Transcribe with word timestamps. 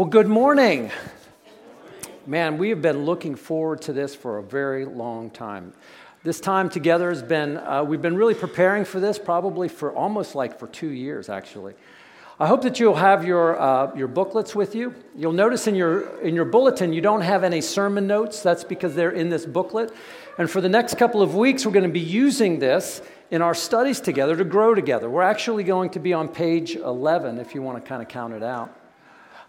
Well, 0.00 0.08
good 0.08 0.28
morning. 0.28 0.90
Man, 2.26 2.56
we 2.56 2.70
have 2.70 2.80
been 2.80 3.04
looking 3.04 3.34
forward 3.34 3.82
to 3.82 3.92
this 3.92 4.14
for 4.14 4.38
a 4.38 4.42
very 4.42 4.86
long 4.86 5.28
time. 5.28 5.74
This 6.22 6.40
time 6.40 6.70
together 6.70 7.10
has 7.10 7.22
been, 7.22 7.58
uh, 7.58 7.84
we've 7.84 8.00
been 8.00 8.16
really 8.16 8.32
preparing 8.32 8.86
for 8.86 8.98
this 8.98 9.18
probably 9.18 9.68
for 9.68 9.92
almost 9.92 10.34
like 10.34 10.58
for 10.58 10.68
two 10.68 10.88
years, 10.88 11.28
actually. 11.28 11.74
I 12.38 12.46
hope 12.46 12.62
that 12.62 12.80
you'll 12.80 12.94
have 12.94 13.26
your, 13.26 13.60
uh, 13.60 13.94
your 13.94 14.08
booklets 14.08 14.54
with 14.54 14.74
you. 14.74 14.94
You'll 15.14 15.34
notice 15.34 15.66
in 15.66 15.74
your, 15.74 16.18
in 16.20 16.34
your 16.34 16.46
bulletin 16.46 16.94
you 16.94 17.02
don't 17.02 17.20
have 17.20 17.44
any 17.44 17.60
sermon 17.60 18.06
notes. 18.06 18.42
That's 18.42 18.64
because 18.64 18.94
they're 18.94 19.10
in 19.10 19.28
this 19.28 19.44
booklet. 19.44 19.92
And 20.38 20.50
for 20.50 20.62
the 20.62 20.70
next 20.70 20.96
couple 20.96 21.20
of 21.20 21.34
weeks, 21.34 21.66
we're 21.66 21.72
going 21.72 21.82
to 21.82 21.92
be 21.92 22.00
using 22.00 22.58
this 22.58 23.02
in 23.30 23.42
our 23.42 23.54
studies 23.54 24.00
together 24.00 24.34
to 24.34 24.44
grow 24.44 24.74
together. 24.74 25.10
We're 25.10 25.20
actually 25.20 25.64
going 25.64 25.90
to 25.90 25.98
be 25.98 26.14
on 26.14 26.28
page 26.28 26.74
11 26.74 27.38
if 27.38 27.54
you 27.54 27.60
want 27.60 27.84
to 27.84 27.86
kind 27.86 28.00
of 28.00 28.08
count 28.08 28.32
it 28.32 28.42
out. 28.42 28.79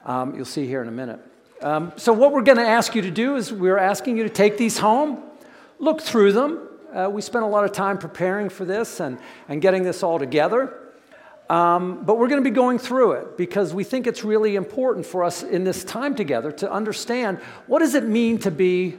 Um, 0.05 0.35
you'll 0.35 0.45
see 0.45 0.65
here 0.65 0.81
in 0.81 0.87
a 0.87 0.91
minute. 0.91 1.19
Um, 1.61 1.93
so, 1.95 2.11
what 2.11 2.31
we're 2.31 2.41
going 2.41 2.57
to 2.57 2.67
ask 2.67 2.95
you 2.95 3.03
to 3.03 3.11
do 3.11 3.35
is 3.35 3.53
we're 3.53 3.77
asking 3.77 4.17
you 4.17 4.23
to 4.23 4.29
take 4.29 4.57
these 4.57 4.79
home, 4.79 5.23
look 5.77 6.01
through 6.01 6.33
them. 6.33 6.67
Uh, 6.91 7.09
we 7.11 7.21
spent 7.21 7.43
a 7.45 7.47
lot 7.47 7.63
of 7.63 7.71
time 7.71 7.97
preparing 7.97 8.49
for 8.49 8.65
this 8.65 8.99
and, 8.99 9.17
and 9.47 9.61
getting 9.61 9.83
this 9.83 10.03
all 10.03 10.17
together. 10.17 10.77
Um, 11.49 12.03
but 12.05 12.17
we're 12.17 12.29
going 12.29 12.41
to 12.43 12.49
be 12.49 12.55
going 12.55 12.79
through 12.79 13.11
it 13.13 13.37
because 13.37 13.73
we 13.73 13.83
think 13.83 14.07
it's 14.07 14.23
really 14.23 14.55
important 14.55 15.05
for 15.05 15.23
us 15.23 15.43
in 15.43 15.63
this 15.63 15.83
time 15.83 16.15
together 16.15 16.51
to 16.53 16.71
understand 16.71 17.39
what 17.67 17.79
does 17.79 17.93
it 17.93 18.05
mean 18.05 18.37
to 18.39 18.51
be 18.51 18.97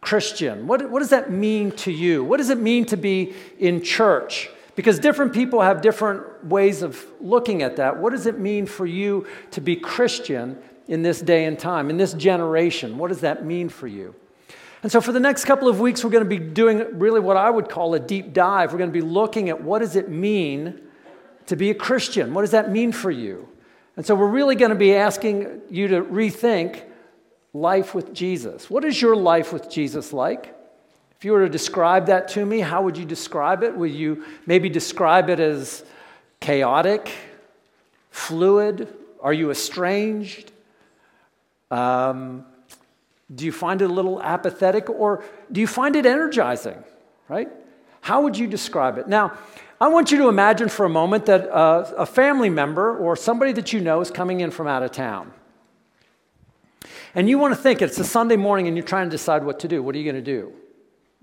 Christian? 0.00 0.66
What, 0.66 0.90
what 0.90 0.98
does 0.98 1.10
that 1.10 1.30
mean 1.30 1.70
to 1.72 1.92
you? 1.92 2.22
What 2.22 2.36
does 2.36 2.50
it 2.50 2.58
mean 2.58 2.84
to 2.86 2.96
be 2.96 3.34
in 3.58 3.82
church? 3.82 4.50
Because 4.74 4.98
different 4.98 5.32
people 5.32 5.60
have 5.60 5.80
different 5.80 6.44
ways 6.44 6.82
of 6.82 7.04
looking 7.20 7.62
at 7.62 7.76
that. 7.76 7.98
What 7.98 8.10
does 8.10 8.26
it 8.26 8.38
mean 8.38 8.66
for 8.66 8.86
you 8.86 9.26
to 9.52 9.60
be 9.60 9.76
Christian 9.76 10.58
in 10.88 11.02
this 11.02 11.20
day 11.20 11.44
and 11.44 11.58
time, 11.58 11.90
in 11.90 11.96
this 11.96 12.12
generation? 12.12 12.98
What 12.98 13.08
does 13.08 13.20
that 13.20 13.44
mean 13.44 13.68
for 13.68 13.86
you? 13.86 14.14
And 14.82 14.92
so 14.92 15.00
for 15.00 15.12
the 15.12 15.20
next 15.20 15.46
couple 15.46 15.68
of 15.68 15.80
weeks, 15.80 16.04
we're 16.04 16.10
going 16.10 16.24
to 16.24 16.28
be 16.28 16.38
doing 16.38 16.98
really 16.98 17.20
what 17.20 17.36
I 17.36 17.48
would 17.48 17.70
call 17.70 17.94
a 17.94 18.00
deep 18.00 18.34
dive. 18.34 18.72
We're 18.72 18.78
going 18.78 18.92
to 18.92 19.00
be 19.00 19.06
looking 19.06 19.48
at 19.48 19.62
what 19.62 19.78
does 19.78 19.96
it 19.96 20.10
mean 20.10 20.80
to 21.46 21.56
be 21.56 21.70
a 21.70 21.74
Christian? 21.74 22.34
What 22.34 22.42
does 22.42 22.50
that 22.50 22.70
mean 22.70 22.92
for 22.92 23.10
you? 23.10 23.48
And 23.96 24.04
so 24.04 24.14
we're 24.14 24.26
really 24.26 24.56
going 24.56 24.70
to 24.70 24.76
be 24.76 24.94
asking 24.94 25.62
you 25.70 25.88
to 25.88 26.02
rethink 26.02 26.82
life 27.52 27.94
with 27.94 28.12
Jesus. 28.12 28.68
What 28.68 28.84
is 28.84 29.00
your 29.00 29.16
life 29.16 29.52
with 29.52 29.70
Jesus 29.70 30.12
like? 30.12 30.53
If 31.24 31.26
you 31.26 31.32
were 31.32 31.44
to 31.44 31.48
describe 31.48 32.08
that 32.08 32.28
to 32.32 32.44
me, 32.44 32.60
how 32.60 32.82
would 32.82 32.98
you 32.98 33.06
describe 33.06 33.62
it? 33.62 33.74
Would 33.74 33.92
you 33.92 34.26
maybe 34.44 34.68
describe 34.68 35.30
it 35.30 35.40
as 35.40 35.82
chaotic, 36.38 37.10
fluid? 38.10 38.94
Are 39.22 39.32
you 39.32 39.50
estranged? 39.50 40.52
Um, 41.70 42.44
do 43.34 43.46
you 43.46 43.52
find 43.52 43.80
it 43.80 43.88
a 43.88 43.92
little 43.94 44.20
apathetic 44.20 44.90
or 44.90 45.24
do 45.50 45.62
you 45.62 45.66
find 45.66 45.96
it 45.96 46.04
energizing? 46.04 46.84
Right? 47.26 47.48
How 48.02 48.20
would 48.20 48.36
you 48.36 48.46
describe 48.46 48.98
it? 48.98 49.08
Now, 49.08 49.32
I 49.80 49.88
want 49.88 50.12
you 50.12 50.18
to 50.18 50.28
imagine 50.28 50.68
for 50.68 50.84
a 50.84 50.90
moment 50.90 51.24
that 51.24 51.50
uh, 51.50 51.90
a 51.96 52.04
family 52.04 52.50
member 52.50 52.94
or 52.98 53.16
somebody 53.16 53.52
that 53.52 53.72
you 53.72 53.80
know 53.80 54.02
is 54.02 54.10
coming 54.10 54.40
in 54.40 54.50
from 54.50 54.66
out 54.66 54.82
of 54.82 54.92
town. 54.92 55.32
And 57.14 57.30
you 57.30 57.38
want 57.38 57.54
to 57.54 57.58
think 57.58 57.80
it's 57.80 57.98
a 57.98 58.04
Sunday 58.04 58.36
morning 58.36 58.68
and 58.68 58.76
you're 58.76 58.84
trying 58.84 59.06
to 59.06 59.10
decide 59.10 59.42
what 59.42 59.60
to 59.60 59.68
do. 59.68 59.82
What 59.82 59.94
are 59.94 59.98
you 59.98 60.04
going 60.04 60.22
to 60.22 60.30
do? 60.30 60.52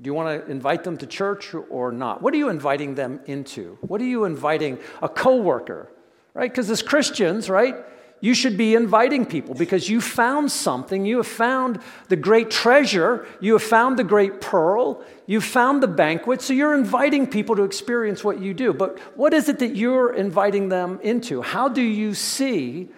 Do 0.02 0.08
you 0.08 0.16
want 0.16 0.46
to 0.46 0.52
invite 0.52 0.84
them 0.84 0.98
to 0.98 1.06
church 1.06 1.54
or 1.54 1.92
not? 1.92 2.24
What 2.24 2.34
are 2.34 2.38
you 2.38 2.50
inviting 2.50 2.96
them 2.96 3.20
into? 3.28 3.78
What 3.82 4.02
are 4.02 4.06
you 4.06 4.26
inviting 4.26 4.80
a 5.02 5.08
coworker? 5.08 5.92
Right? 6.34 6.50
Because 6.50 6.72
as 6.72 6.82
Christians, 6.82 7.50
right, 7.52 7.76
you 8.20 8.34
should 8.34 8.58
be 8.58 8.74
inviting 8.74 9.28
people 9.28 9.54
because 9.54 9.90
you 9.90 10.02
found 10.02 10.52
something. 10.52 11.06
You 11.06 11.18
have 11.18 11.28
found 11.28 11.82
the 12.08 12.16
great 12.16 12.50
treasure. 12.50 13.28
You 13.42 13.54
have 13.54 13.64
found 13.64 14.00
the 14.00 14.04
great 14.04 14.42
pearl. 14.42 15.04
You've 15.28 15.44
found 15.44 15.84
the 15.84 15.88
banquet. 15.88 16.42
So 16.42 16.54
you're 16.54 16.74
inviting 16.74 17.28
people 17.28 17.56
to 17.58 17.64
experience 17.64 18.24
what 18.24 18.40
you 18.40 18.56
do. 18.56 18.74
But 18.74 18.98
what 19.16 19.34
is 19.34 19.50
it 19.50 19.60
that 19.60 19.76
you're 19.76 20.14
inviting 20.14 20.70
them 20.70 21.00
into? 21.04 21.44
How 21.44 21.68
do 21.68 21.82
you 21.82 22.16
see 22.16 22.90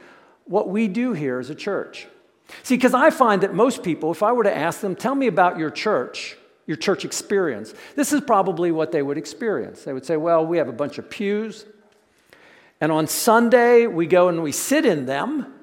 what 0.46 0.70
we 0.70 0.88
do 0.88 1.12
here 1.12 1.40
as 1.40 1.50
a 1.50 1.56
church? 1.56 2.08
See, 2.62 2.76
because 2.76 2.94
I 2.94 3.10
find 3.10 3.42
that 3.44 3.54
most 3.54 3.84
people, 3.84 4.12
if 4.12 4.24
I 4.24 4.32
were 4.32 4.44
to 4.44 4.56
ask 4.56 4.82
them, 4.82 4.96
tell 4.96 5.16
me 5.16 5.28
about 5.28 5.58
your 5.58 5.70
church, 5.70 6.38
your 6.66 6.78
church 6.78 7.06
experience, 7.06 7.74
this 7.96 8.14
is 8.14 8.22
probably 8.22 8.72
what 8.72 8.92
they 8.92 9.02
would 9.02 9.18
experience. 9.18 9.84
They 9.84 9.94
would 9.94 10.06
say, 10.06 10.18
well, 10.18 10.46
we 10.46 10.58
have 10.58 10.70
a 10.70 10.74
bunch 10.74 10.98
of 10.98 11.10
pews, 11.10 11.66
and 12.80 12.92
on 12.92 13.08
Sunday 13.08 13.88
we 13.88 14.08
go 14.08 14.30
and 14.30 14.44
we 14.44 14.52
sit 14.52 14.86
in 14.86 15.06
them, 15.06 15.54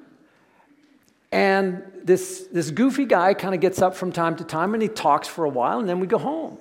and 1.31 1.83
this, 2.03 2.47
this 2.51 2.71
goofy 2.71 3.05
guy 3.05 3.33
kind 3.33 3.55
of 3.55 3.61
gets 3.61 3.81
up 3.81 3.95
from 3.95 4.11
time 4.11 4.35
to 4.37 4.43
time 4.43 4.73
and 4.73 4.83
he 4.83 4.89
talks 4.89 5.27
for 5.27 5.45
a 5.45 5.49
while, 5.49 5.79
and 5.79 5.87
then 5.87 5.99
we 5.99 6.07
go 6.07 6.17
home. 6.17 6.57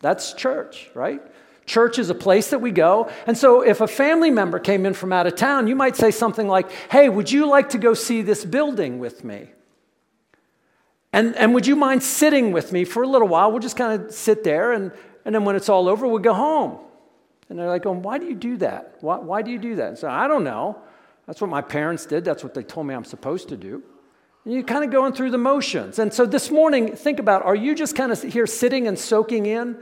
That's 0.00 0.32
church, 0.34 0.90
right? 0.94 1.20
Church 1.64 1.98
is 1.98 2.10
a 2.10 2.14
place 2.14 2.50
that 2.50 2.60
we 2.60 2.72
go. 2.72 3.10
And 3.26 3.38
so, 3.38 3.62
if 3.62 3.80
a 3.80 3.86
family 3.86 4.30
member 4.30 4.58
came 4.58 4.84
in 4.84 4.94
from 4.94 5.12
out 5.12 5.26
of 5.26 5.36
town, 5.36 5.68
you 5.68 5.76
might 5.76 5.96
say 5.96 6.10
something 6.10 6.48
like, 6.48 6.70
Hey, 6.90 7.08
would 7.08 7.30
you 7.30 7.46
like 7.46 7.70
to 7.70 7.78
go 7.78 7.94
see 7.94 8.22
this 8.22 8.44
building 8.44 8.98
with 8.98 9.24
me? 9.24 9.48
And, 11.12 11.36
and 11.36 11.52
would 11.54 11.66
you 11.66 11.76
mind 11.76 12.02
sitting 12.02 12.52
with 12.52 12.72
me 12.72 12.84
for 12.84 13.02
a 13.02 13.06
little 13.06 13.28
while? 13.28 13.50
We'll 13.50 13.60
just 13.60 13.76
kind 13.76 14.02
of 14.02 14.12
sit 14.12 14.44
there, 14.44 14.72
and, 14.72 14.92
and 15.24 15.34
then 15.34 15.44
when 15.44 15.56
it's 15.56 15.68
all 15.68 15.88
over, 15.88 16.06
we'll 16.06 16.20
go 16.20 16.34
home. 16.34 16.78
And 17.48 17.58
they're 17.58 17.68
like, 17.68 17.84
oh, 17.84 17.92
Why 17.92 18.18
do 18.18 18.26
you 18.26 18.34
do 18.34 18.56
that? 18.58 18.96
Why, 19.00 19.18
why 19.18 19.42
do 19.42 19.50
you 19.50 19.58
do 19.58 19.76
that? 19.76 19.98
So 19.98 20.08
I 20.08 20.26
don't 20.26 20.44
know. 20.44 20.78
That's 21.26 21.40
what 21.40 21.50
my 21.50 21.60
parents 21.60 22.06
did. 22.06 22.24
That's 22.24 22.42
what 22.42 22.54
they 22.54 22.62
told 22.62 22.86
me 22.86 22.94
I'm 22.94 23.04
supposed 23.04 23.48
to 23.50 23.56
do. 23.56 23.82
And 24.44 24.54
you're 24.54 24.64
kind 24.64 24.84
of 24.84 24.90
going 24.90 25.12
through 25.12 25.30
the 25.30 25.38
motions. 25.38 25.98
And 25.98 26.12
so 26.12 26.26
this 26.26 26.50
morning, 26.50 26.96
think 26.96 27.20
about 27.20 27.44
are 27.44 27.54
you 27.54 27.74
just 27.74 27.94
kind 27.94 28.10
of 28.10 28.20
here 28.22 28.46
sitting 28.46 28.88
and 28.88 28.98
soaking 28.98 29.46
in 29.46 29.76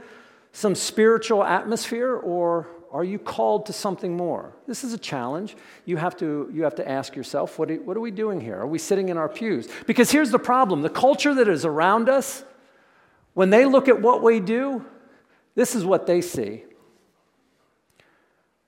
some 0.51 0.75
spiritual 0.75 1.43
atmosphere, 1.43 2.13
or 2.13 2.67
are 2.91 3.03
you 3.03 3.17
called 3.17 3.67
to 3.67 3.73
something 3.73 4.17
more? 4.17 4.53
This 4.67 4.83
is 4.83 4.93
a 4.93 4.97
challenge. 4.97 5.55
You 5.85 5.97
have 5.97 6.15
to, 6.17 6.49
you 6.53 6.63
have 6.63 6.75
to 6.75 6.87
ask 6.87 7.15
yourself, 7.15 7.57
what 7.57 7.71
are, 7.71 7.75
what 7.75 7.95
are 7.95 8.01
we 8.01 8.11
doing 8.11 8.41
here? 8.41 8.57
Are 8.57 8.67
we 8.67 8.79
sitting 8.79 9.09
in 9.09 9.17
our 9.17 9.29
pews? 9.29 9.67
Because 9.87 10.11
here's 10.11 10.31
the 10.31 10.39
problem 10.39 10.81
the 10.81 10.89
culture 10.89 11.33
that 11.33 11.47
is 11.47 11.65
around 11.65 12.09
us, 12.09 12.43
when 13.33 13.49
they 13.49 13.65
look 13.65 13.87
at 13.87 14.01
what 14.01 14.21
we 14.21 14.39
do, 14.39 14.85
this 15.55 15.75
is 15.75 15.85
what 15.85 16.05
they 16.05 16.21
see. 16.21 16.63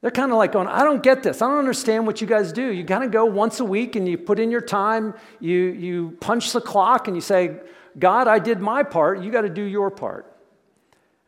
They're 0.02 0.12
kind 0.12 0.32
of 0.32 0.38
like 0.38 0.52
going, 0.52 0.68
I 0.68 0.84
don't 0.84 1.02
get 1.02 1.24
this. 1.24 1.42
I 1.42 1.48
don't 1.48 1.60
understand 1.60 2.06
what 2.06 2.20
you 2.20 2.28
guys 2.28 2.52
do. 2.52 2.72
You 2.72 2.84
kind 2.84 3.06
of 3.06 3.12
go 3.12 3.24
once 3.24 3.62
a 3.62 3.66
week 3.66 3.96
and 3.96 4.06
you 4.08 4.18
put 4.18 4.38
in 4.38 4.52
your 4.52 4.62
time, 4.62 5.14
you, 5.40 5.58
you 5.58 6.18
punch 6.20 6.52
the 6.52 6.60
clock, 6.60 7.08
and 7.08 7.16
you 7.16 7.22
say, 7.22 7.58
God, 7.98 8.28
I 8.28 8.40
did 8.40 8.60
my 8.60 8.84
part. 8.84 9.22
You 9.22 9.32
got 9.32 9.42
to 9.42 9.50
do 9.50 9.64
your 9.64 9.90
part. 9.90 10.30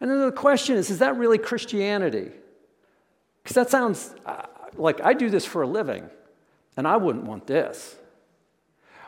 And 0.01 0.11
then 0.11 0.19
the 0.19 0.31
question 0.31 0.75
is, 0.75 0.89
is 0.89 0.99
that 0.99 1.15
really 1.17 1.37
Christianity? 1.37 2.31
Because 3.45 3.53
that 3.53 3.69
sounds 3.69 4.15
uh, 4.25 4.47
like 4.75 5.01
I 5.01 5.13
do 5.13 5.29
this 5.29 5.45
for 5.45 5.61
a 5.61 5.67
living, 5.67 6.09
and 6.75 6.87
I 6.87 6.97
wouldn't 6.97 7.25
want 7.25 7.45
this. 7.45 7.95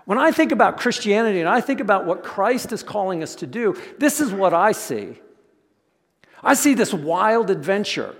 When 0.06 0.20
I 0.20 0.30
think 0.30 0.52
about 0.52 0.78
Christianity 0.78 1.40
and 1.40 1.50
I 1.50 1.60
think 1.60 1.80
about 1.80 2.06
what 2.06 2.24
Christ 2.24 2.72
is 2.72 2.84
calling 2.84 3.24
us 3.24 3.34
to 3.38 3.48
do, 3.48 3.76
this 3.98 4.22
is 4.22 4.32
what 4.32 4.54
I 4.54 4.74
see. 4.74 5.20
I 6.44 6.54
see 6.54 6.76
this 6.76 6.94
wild 6.94 7.50
adventure. 7.50 8.16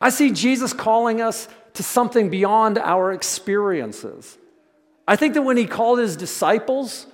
I 0.00 0.10
see 0.10 0.32
Jesus 0.32 0.72
calling 0.72 1.20
us 1.22 1.46
to 1.74 1.84
something 1.84 2.28
beyond 2.28 2.76
our 2.76 3.12
experiences. 3.12 4.36
I 5.06 5.14
think 5.14 5.34
that 5.34 5.42
when 5.42 5.56
he 5.56 5.64
called 5.64 6.00
his 6.00 6.16
disciples 6.16 7.06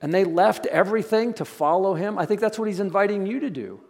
and 0.00 0.14
they 0.14 0.24
left 0.24 0.64
everything 0.64 1.34
to 1.34 1.44
follow 1.44 1.92
him, 1.92 2.18
I 2.18 2.24
think 2.24 2.40
that's 2.40 2.58
what 2.58 2.66
he's 2.66 2.80
inviting 2.80 3.26
you 3.26 3.40
to 3.40 3.50
do. 3.50 3.80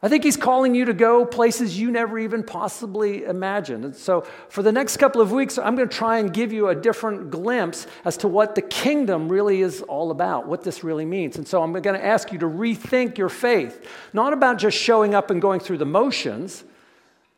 I 0.00 0.08
think 0.08 0.22
he's 0.22 0.36
calling 0.36 0.76
you 0.76 0.84
to 0.84 0.92
go 0.92 1.24
places 1.24 1.78
you 1.78 1.90
never 1.90 2.20
even 2.20 2.44
possibly 2.44 3.24
imagined. 3.24 3.84
And 3.84 3.96
so, 3.96 4.20
for 4.48 4.62
the 4.62 4.70
next 4.70 4.98
couple 4.98 5.20
of 5.20 5.32
weeks, 5.32 5.58
I'm 5.58 5.74
going 5.74 5.88
to 5.88 5.94
try 5.94 6.18
and 6.18 6.32
give 6.32 6.52
you 6.52 6.68
a 6.68 6.74
different 6.74 7.32
glimpse 7.32 7.88
as 8.04 8.16
to 8.18 8.28
what 8.28 8.54
the 8.54 8.62
kingdom 8.62 9.28
really 9.28 9.60
is 9.60 9.82
all 9.82 10.12
about, 10.12 10.46
what 10.46 10.62
this 10.62 10.84
really 10.84 11.04
means. 11.04 11.36
And 11.36 11.48
so, 11.48 11.64
I'm 11.64 11.72
going 11.72 11.98
to 11.98 12.04
ask 12.04 12.30
you 12.30 12.38
to 12.38 12.46
rethink 12.46 13.18
your 13.18 13.28
faith, 13.28 13.84
not 14.12 14.32
about 14.32 14.58
just 14.58 14.76
showing 14.76 15.16
up 15.16 15.32
and 15.32 15.42
going 15.42 15.58
through 15.58 15.78
the 15.78 15.86
motions, 15.86 16.62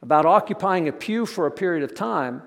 about 0.02 0.26
occupying 0.26 0.86
a 0.86 0.92
pew 0.92 1.24
for 1.24 1.46
a 1.46 1.50
period 1.50 1.82
of 1.82 1.94
time, 1.94 2.42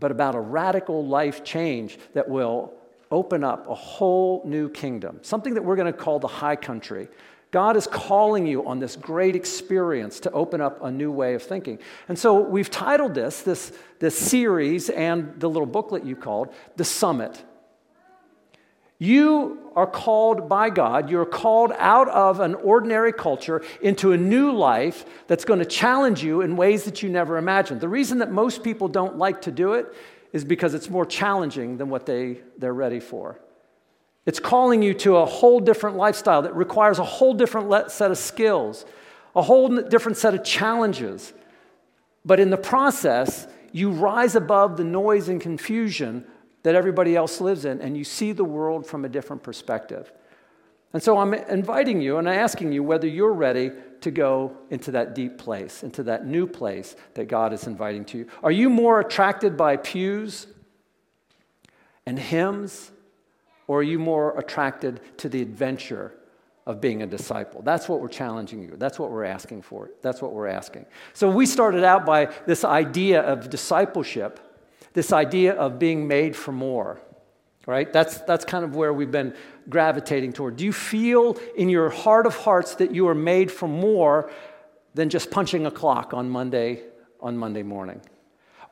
but 0.00 0.10
about 0.10 0.34
a 0.34 0.40
radical 0.40 1.06
life 1.06 1.44
change 1.44 1.98
that 2.14 2.28
will 2.28 2.72
open 3.12 3.44
up 3.44 3.68
a 3.68 3.74
whole 3.74 4.42
new 4.44 4.68
kingdom, 4.68 5.18
something 5.22 5.54
that 5.54 5.62
we're 5.62 5.76
going 5.76 5.90
to 5.90 5.98
call 5.98 6.18
the 6.18 6.28
high 6.28 6.56
country. 6.56 7.08
God 7.50 7.76
is 7.76 7.86
calling 7.86 8.46
you 8.46 8.66
on 8.66 8.78
this 8.78 8.94
great 8.94 9.34
experience 9.34 10.20
to 10.20 10.30
open 10.32 10.60
up 10.60 10.82
a 10.82 10.90
new 10.90 11.10
way 11.10 11.34
of 11.34 11.42
thinking. 11.42 11.78
And 12.08 12.18
so 12.18 12.40
we've 12.40 12.70
titled 12.70 13.14
this, 13.14 13.40
this, 13.40 13.72
this 14.00 14.18
series 14.18 14.90
and 14.90 15.40
the 15.40 15.48
little 15.48 15.66
booklet 15.66 16.04
you 16.04 16.14
called, 16.14 16.52
The 16.76 16.84
Summit. 16.84 17.42
You 18.98 19.70
are 19.76 19.86
called 19.86 20.48
by 20.48 20.70
God, 20.70 21.08
you're 21.08 21.24
called 21.24 21.72
out 21.78 22.08
of 22.08 22.40
an 22.40 22.54
ordinary 22.56 23.12
culture 23.12 23.62
into 23.80 24.12
a 24.12 24.16
new 24.16 24.50
life 24.50 25.06
that's 25.28 25.44
going 25.44 25.60
to 25.60 25.64
challenge 25.64 26.22
you 26.22 26.40
in 26.40 26.56
ways 26.56 26.82
that 26.84 27.02
you 27.02 27.08
never 27.08 27.38
imagined. 27.38 27.80
The 27.80 27.88
reason 27.88 28.18
that 28.18 28.32
most 28.32 28.64
people 28.64 28.88
don't 28.88 29.16
like 29.16 29.42
to 29.42 29.52
do 29.52 29.74
it 29.74 29.94
is 30.32 30.44
because 30.44 30.74
it's 30.74 30.90
more 30.90 31.06
challenging 31.06 31.78
than 31.78 31.88
what 31.88 32.06
they, 32.06 32.40
they're 32.58 32.74
ready 32.74 33.00
for. 33.00 33.38
It's 34.28 34.40
calling 34.40 34.82
you 34.82 34.92
to 34.92 35.16
a 35.16 35.24
whole 35.24 35.58
different 35.58 35.96
lifestyle 35.96 36.42
that 36.42 36.54
requires 36.54 36.98
a 36.98 37.04
whole 37.04 37.32
different 37.32 37.90
set 37.90 38.10
of 38.10 38.18
skills, 38.18 38.84
a 39.34 39.40
whole 39.40 39.68
different 39.68 40.18
set 40.18 40.34
of 40.34 40.44
challenges. 40.44 41.32
But 42.26 42.38
in 42.38 42.50
the 42.50 42.58
process, 42.58 43.46
you 43.72 43.90
rise 43.90 44.34
above 44.34 44.76
the 44.76 44.84
noise 44.84 45.30
and 45.30 45.40
confusion 45.40 46.26
that 46.62 46.74
everybody 46.74 47.16
else 47.16 47.40
lives 47.40 47.64
in, 47.64 47.80
and 47.80 47.96
you 47.96 48.04
see 48.04 48.32
the 48.32 48.44
world 48.44 48.86
from 48.86 49.06
a 49.06 49.08
different 49.08 49.42
perspective. 49.42 50.12
And 50.92 51.02
so 51.02 51.16
I'm 51.16 51.32
inviting 51.32 52.02
you 52.02 52.18
and 52.18 52.28
I'm 52.28 52.38
asking 52.38 52.72
you 52.72 52.82
whether 52.82 53.06
you're 53.06 53.32
ready 53.32 53.72
to 54.02 54.10
go 54.10 54.58
into 54.68 54.90
that 54.90 55.14
deep 55.14 55.38
place, 55.38 55.82
into 55.82 56.02
that 56.02 56.26
new 56.26 56.46
place 56.46 56.96
that 57.14 57.28
God 57.28 57.54
is 57.54 57.66
inviting 57.66 58.04
to 58.04 58.18
you. 58.18 58.26
Are 58.42 58.52
you 58.52 58.68
more 58.68 59.00
attracted 59.00 59.56
by 59.56 59.78
pews 59.78 60.48
and 62.04 62.18
hymns, 62.18 62.90
or 63.68 63.78
are 63.78 63.84
you 63.84 64.00
more 64.00 64.36
attracted 64.36 65.00
to 65.18 65.28
the 65.28 65.40
adventure 65.40 66.12
of 66.66 66.80
being 66.80 67.02
a 67.02 67.06
disciple? 67.06 67.62
That's 67.62 67.88
what 67.88 68.00
we're 68.00 68.08
challenging 68.08 68.60
you. 68.62 68.74
That's 68.76 68.98
what 68.98 69.12
we're 69.12 69.24
asking 69.24 69.62
for. 69.62 69.90
That's 70.02 70.20
what 70.20 70.32
we're 70.32 70.48
asking. 70.48 70.86
So 71.12 71.30
we 71.30 71.46
started 71.46 71.84
out 71.84 72.04
by 72.04 72.34
this 72.46 72.64
idea 72.64 73.20
of 73.20 73.48
discipleship, 73.48 74.40
this 74.94 75.12
idea 75.12 75.54
of 75.54 75.78
being 75.78 76.08
made 76.08 76.34
for 76.34 76.50
more 76.50 77.00
right? 77.68 77.92
That's, 77.92 78.16
that's 78.22 78.46
kind 78.46 78.64
of 78.64 78.74
where 78.74 78.94
we've 78.94 79.10
been 79.10 79.34
gravitating 79.68 80.32
toward. 80.32 80.56
Do 80.56 80.64
you 80.64 80.72
feel 80.72 81.36
in 81.54 81.68
your 81.68 81.90
heart 81.90 82.24
of 82.24 82.34
hearts 82.34 82.76
that 82.76 82.94
you 82.94 83.06
are 83.08 83.14
made 83.14 83.52
for 83.52 83.68
more 83.68 84.30
than 84.94 85.10
just 85.10 85.30
punching 85.30 85.66
a 85.66 85.70
clock 85.70 86.14
on 86.14 86.30
Monday, 86.30 86.82
on 87.20 87.36
Monday 87.36 87.62
morning? 87.62 88.00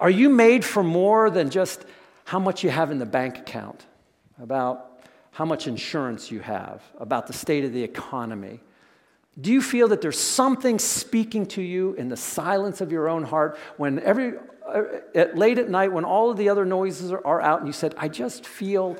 Are 0.00 0.08
you 0.08 0.30
made 0.30 0.64
for 0.64 0.82
more 0.82 1.28
than 1.28 1.50
just 1.50 1.84
how 2.24 2.38
much 2.38 2.64
you 2.64 2.70
have 2.70 2.90
in 2.90 2.98
the 2.98 3.04
bank 3.04 3.36
account, 3.36 3.84
about 4.40 5.00
how 5.32 5.44
much 5.44 5.66
insurance 5.66 6.30
you 6.30 6.40
have, 6.40 6.82
about 6.98 7.26
the 7.26 7.32
state 7.32 7.64
of 7.64 7.72
the 7.72 7.82
economy? 7.82 8.60
Do 9.38 9.52
you 9.52 9.60
feel 9.60 9.88
that 9.88 10.00
there's 10.00 10.18
something 10.18 10.78
speaking 10.78 11.46
to 11.46 11.62
you 11.62 11.92
in 11.94 12.08
the 12.08 12.16
silence 12.16 12.80
of 12.80 12.90
your 12.90 13.08
own 13.08 13.22
heart 13.22 13.58
when 13.76 13.98
every 14.00 14.34
uh, 14.66 14.82
at, 15.14 15.36
late 15.36 15.58
at 15.58 15.68
night 15.68 15.92
when 15.92 16.04
all 16.04 16.30
of 16.30 16.36
the 16.36 16.48
other 16.48 16.64
noises 16.64 17.12
are, 17.12 17.24
are 17.24 17.40
out 17.40 17.60
and 17.60 17.68
you 17.68 17.72
said, 17.72 17.94
I 17.98 18.08
just 18.08 18.46
feel 18.46 18.96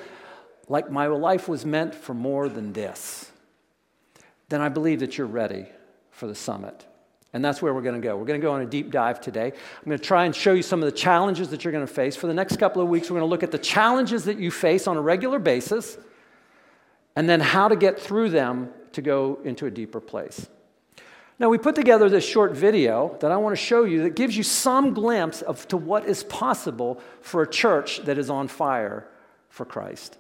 like 0.69 0.91
my 0.91 1.07
life 1.07 1.49
was 1.49 1.65
meant 1.65 1.95
for 1.95 2.15
more 2.15 2.49
than 2.49 2.73
this, 2.73 3.31
then 4.49 4.61
I 4.61 4.69
believe 4.69 5.01
that 5.01 5.19
you're 5.19 5.27
ready 5.27 5.67
for 6.11 6.27
the 6.27 6.35
summit. 6.35 6.87
And 7.37 7.45
that's 7.45 7.61
where 7.61 7.75
we're 7.75 7.83
going 7.83 8.01
to 8.01 8.01
go. 8.01 8.17
We're 8.17 8.25
going 8.25 8.41
to 8.41 8.45
go 8.45 8.55
on 8.55 8.63
a 8.63 8.67
deep 8.67 8.91
dive 8.91 9.21
today. 9.21 9.49
I'm 9.49 9.85
going 9.85 9.99
to 9.99 10.03
try 10.03 10.25
and 10.25 10.35
show 10.35 10.55
you 10.55 10.63
some 10.63 10.83
of 10.83 10.87
the 10.91 10.97
challenges 10.97 11.51
that 11.51 11.65
you're 11.65 11.73
going 11.73 11.87
to 11.87 11.93
face. 11.93 12.17
For 12.17 12.29
the 12.29 12.33
next 12.33 12.57
couple 12.57 12.81
of 12.81 12.89
weeks, 12.89 13.11
we're 13.11 13.19
going 13.19 13.29
to 13.29 13.31
look 13.31 13.43
at 13.43 13.51
the 13.53 13.59
challenges 13.59 14.25
that 14.25 14.39
you 14.39 14.51
face 14.51 14.87
on 14.87 14.97
a 14.97 15.03
regular 15.03 15.39
basis 15.39 15.99
and 17.15 17.29
then 17.29 17.41
how 17.41 17.69
to 17.69 17.77
get 17.77 18.01
through 18.01 18.31
them 18.31 18.71
to 18.93 19.03
go 19.03 19.39
into 19.45 19.67
a 19.67 19.71
deeper 19.71 20.01
place. 20.01 20.49
Now, 21.39 21.51
we 21.51 21.59
put 21.59 21.75
together 21.75 22.09
this 22.09 22.27
short 22.27 22.53
video 22.53 23.15
that 23.21 23.31
I 23.31 23.37
want 23.37 23.53
to 23.55 23.63
show 23.63 23.85
you 23.85 24.05
that 24.05 24.17
gives 24.17 24.35
you 24.35 24.43
some 24.43 24.95
glimpse 24.95 25.43
of 25.43 25.69
to 25.69 25.77
what 25.77 26.07
is 26.07 26.25
possible 26.25 27.03
for 27.21 27.43
a 27.43 27.47
church 27.47 27.99
that 28.07 28.17
is 28.17 28.31
on 28.31 28.49
fire 28.49 29.07
for 29.51 29.67
Christ. 29.67 30.17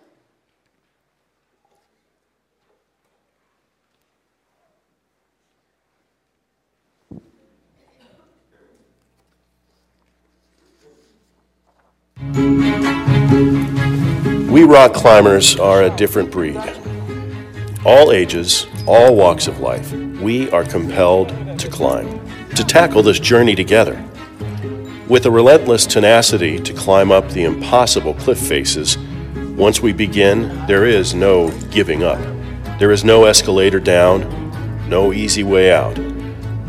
We 14.50 14.64
rock 14.64 14.94
climbers 14.94 15.58
are 15.58 15.82
a 15.82 15.90
different 15.96 16.31
breed. 16.31 16.61
All 17.84 18.11
ages, 18.11 18.67
all 18.87 19.14
walks 19.14 19.46
of 19.46 19.61
life, 19.61 19.93
we 19.93 20.50
are 20.50 20.64
compelled 20.64 21.28
to 21.58 21.69
climb, 21.69 22.20
to 22.55 22.64
tackle 22.64 23.02
this 23.02 23.20
journey 23.20 23.55
together. 23.55 24.02
With 25.08 25.26
a 25.26 25.31
relentless 25.31 25.87
tenacity 25.87 26.58
to 26.58 26.73
climb 26.73 27.12
up 27.12 27.28
the 27.28 27.44
impossible 27.44 28.14
cliff 28.14 28.38
faces, 28.38 28.99
once 29.56 29.81
we 29.81 29.93
begin, 29.93 30.67
there 30.67 30.84
is 30.84 31.14
no 31.14 31.50
giving 31.70 32.02
up. 32.02 32.19
There 32.79 32.93
is 32.93 33.05
no 33.05 33.25
escalator 33.25 33.79
down, 33.79 34.88
no 34.88 35.12
easy 35.12 35.43
way 35.43 35.72
out. 35.72 35.99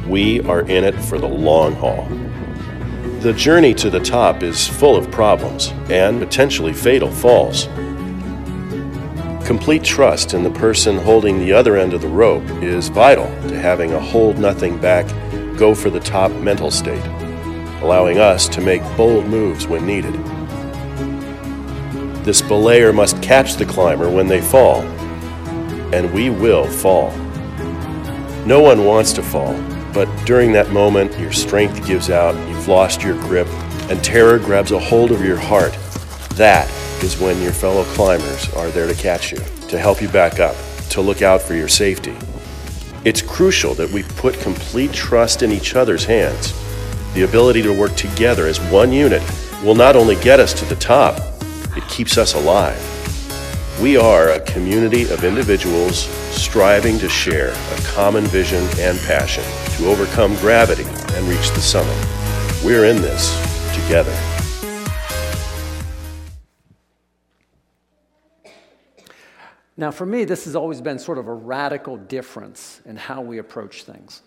We 0.08 0.42
are 0.42 0.62
in 0.62 0.84
it 0.84 0.96
for 0.96 1.18
the 1.18 1.28
long 1.28 1.74
haul. 1.74 2.08
The 3.22 3.34
journey 3.34 3.74
to 3.74 3.90
the 3.90 4.00
top 4.00 4.44
is 4.44 4.68
full 4.68 4.96
of 4.96 5.10
problems 5.10 5.70
and 5.90 6.20
potentially 6.20 6.72
fatal 6.72 7.10
falls. 7.10 7.66
Complete 9.44 9.84
trust 9.84 10.36
in 10.36 10.44
the 10.44 10.52
person 10.52 10.98
holding 10.98 11.40
the 11.40 11.52
other 11.52 11.78
end 11.78 11.96
of 11.96 12.02
the 12.02 12.08
rope 12.08 12.48
is 12.62 12.90
vital 12.90 13.26
to 13.50 13.60
having 13.60 13.94
a 13.94 14.00
hold 14.00 14.38
nothing 14.38 14.80
back, 14.80 15.08
go 15.58 15.74
for 15.74 15.90
the 15.90 16.00
top 16.00 16.32
mental 16.34 16.70
state, 16.70 17.04
allowing 17.82 18.20
us 18.20 18.48
to 18.50 18.62
make 18.62 18.84
bold 18.96 19.26
moves 19.26 19.66
when 19.66 19.88
needed. 19.88 20.14
This 22.24 22.44
belayer 22.44 22.94
must 22.94 23.20
catch 23.24 23.56
the 23.56 23.66
climber 23.66 24.12
when 24.12 24.28
they 24.28 24.42
fall, 24.42 24.82
and 25.92 26.14
we 26.14 26.30
will 26.30 26.68
fall. 26.68 27.12
No 28.46 28.62
one 28.62 28.86
wants 28.86 29.12
to 29.14 29.24
fall, 29.24 29.56
but 29.98 30.28
during 30.28 30.52
that 30.52 30.70
moment, 30.70 31.18
your 31.18 31.32
strength 31.32 31.84
gives 31.88 32.12
out, 32.12 32.36
you've 32.48 32.68
lost 32.68 33.02
your 33.02 33.16
grip, 33.22 33.48
and 33.90 34.04
terror 34.04 34.38
grabs 34.38 34.72
a 34.72 34.78
hold 34.78 35.12
of 35.12 35.26
your 35.26 35.40
heart. 35.40 35.74
That 36.36 36.70
is 37.04 37.20
when 37.20 37.42
your 37.42 37.52
fellow 37.52 37.84
climbers 37.96 38.48
are 38.54 38.70
there 38.70 38.86
to 38.86 38.94
catch 38.94 39.32
you, 39.32 39.40
to 39.70 39.80
help 39.80 40.00
you 40.00 40.08
back 40.08 40.40
up, 40.40 40.56
to 40.92 41.02
look 41.02 41.24
out 41.24 41.42
for 41.42 41.56
your 41.56 41.68
safety. 41.68 42.16
It's 43.06 43.24
crucial 43.24 43.74
that 43.74 43.90
we 43.90 44.04
put 44.04 44.40
complete 44.40 44.94
trust 44.94 45.42
in 45.42 45.52
each 45.52 45.74
other's 45.76 46.06
hands. 46.06 46.54
The 47.16 47.24
ability 47.24 47.64
to 47.64 47.74
work 47.74 47.96
together 47.96 48.46
as 48.46 48.60
one 48.70 48.92
unit 48.92 49.24
will 49.64 49.74
not 49.74 49.96
only 49.96 50.16
get 50.18 50.40
us 50.40 50.54
to 50.60 50.66
the 50.66 50.76
top, 50.76 51.20
it 51.76 51.88
keeps 51.90 52.20
us 52.20 52.36
alive. 52.36 52.97
We 53.82 53.96
are 53.96 54.30
a 54.30 54.40
community 54.40 55.04
of 55.04 55.24
individuals 55.24 56.08
striving 56.36 56.98
to 56.98 57.08
share 57.08 57.50
a 57.50 57.82
common 57.84 58.26
vision 58.26 58.68
and 58.80 58.98
passion 59.02 59.44
to 59.78 59.88
overcome 59.88 60.36
gravity 60.38 60.86
and 61.16 61.28
reach 61.28 61.52
the 61.52 61.62
summit. 61.62 61.96
We're 62.66 62.86
in 62.86 63.00
this 63.04 63.30
together. 63.76 64.18
Now, 69.78 69.92
for 69.92 70.08
me, 70.08 70.26
this 70.26 70.46
has 70.46 70.56
always 70.56 70.82
been 70.82 70.98
sort 70.98 71.20
of 71.20 71.28
a 71.28 71.34
radical 71.34 71.98
difference 71.98 72.82
in 72.84 72.96
how 72.96 73.22
we 73.22 73.38
approach 73.38 73.84
things, 73.84 74.24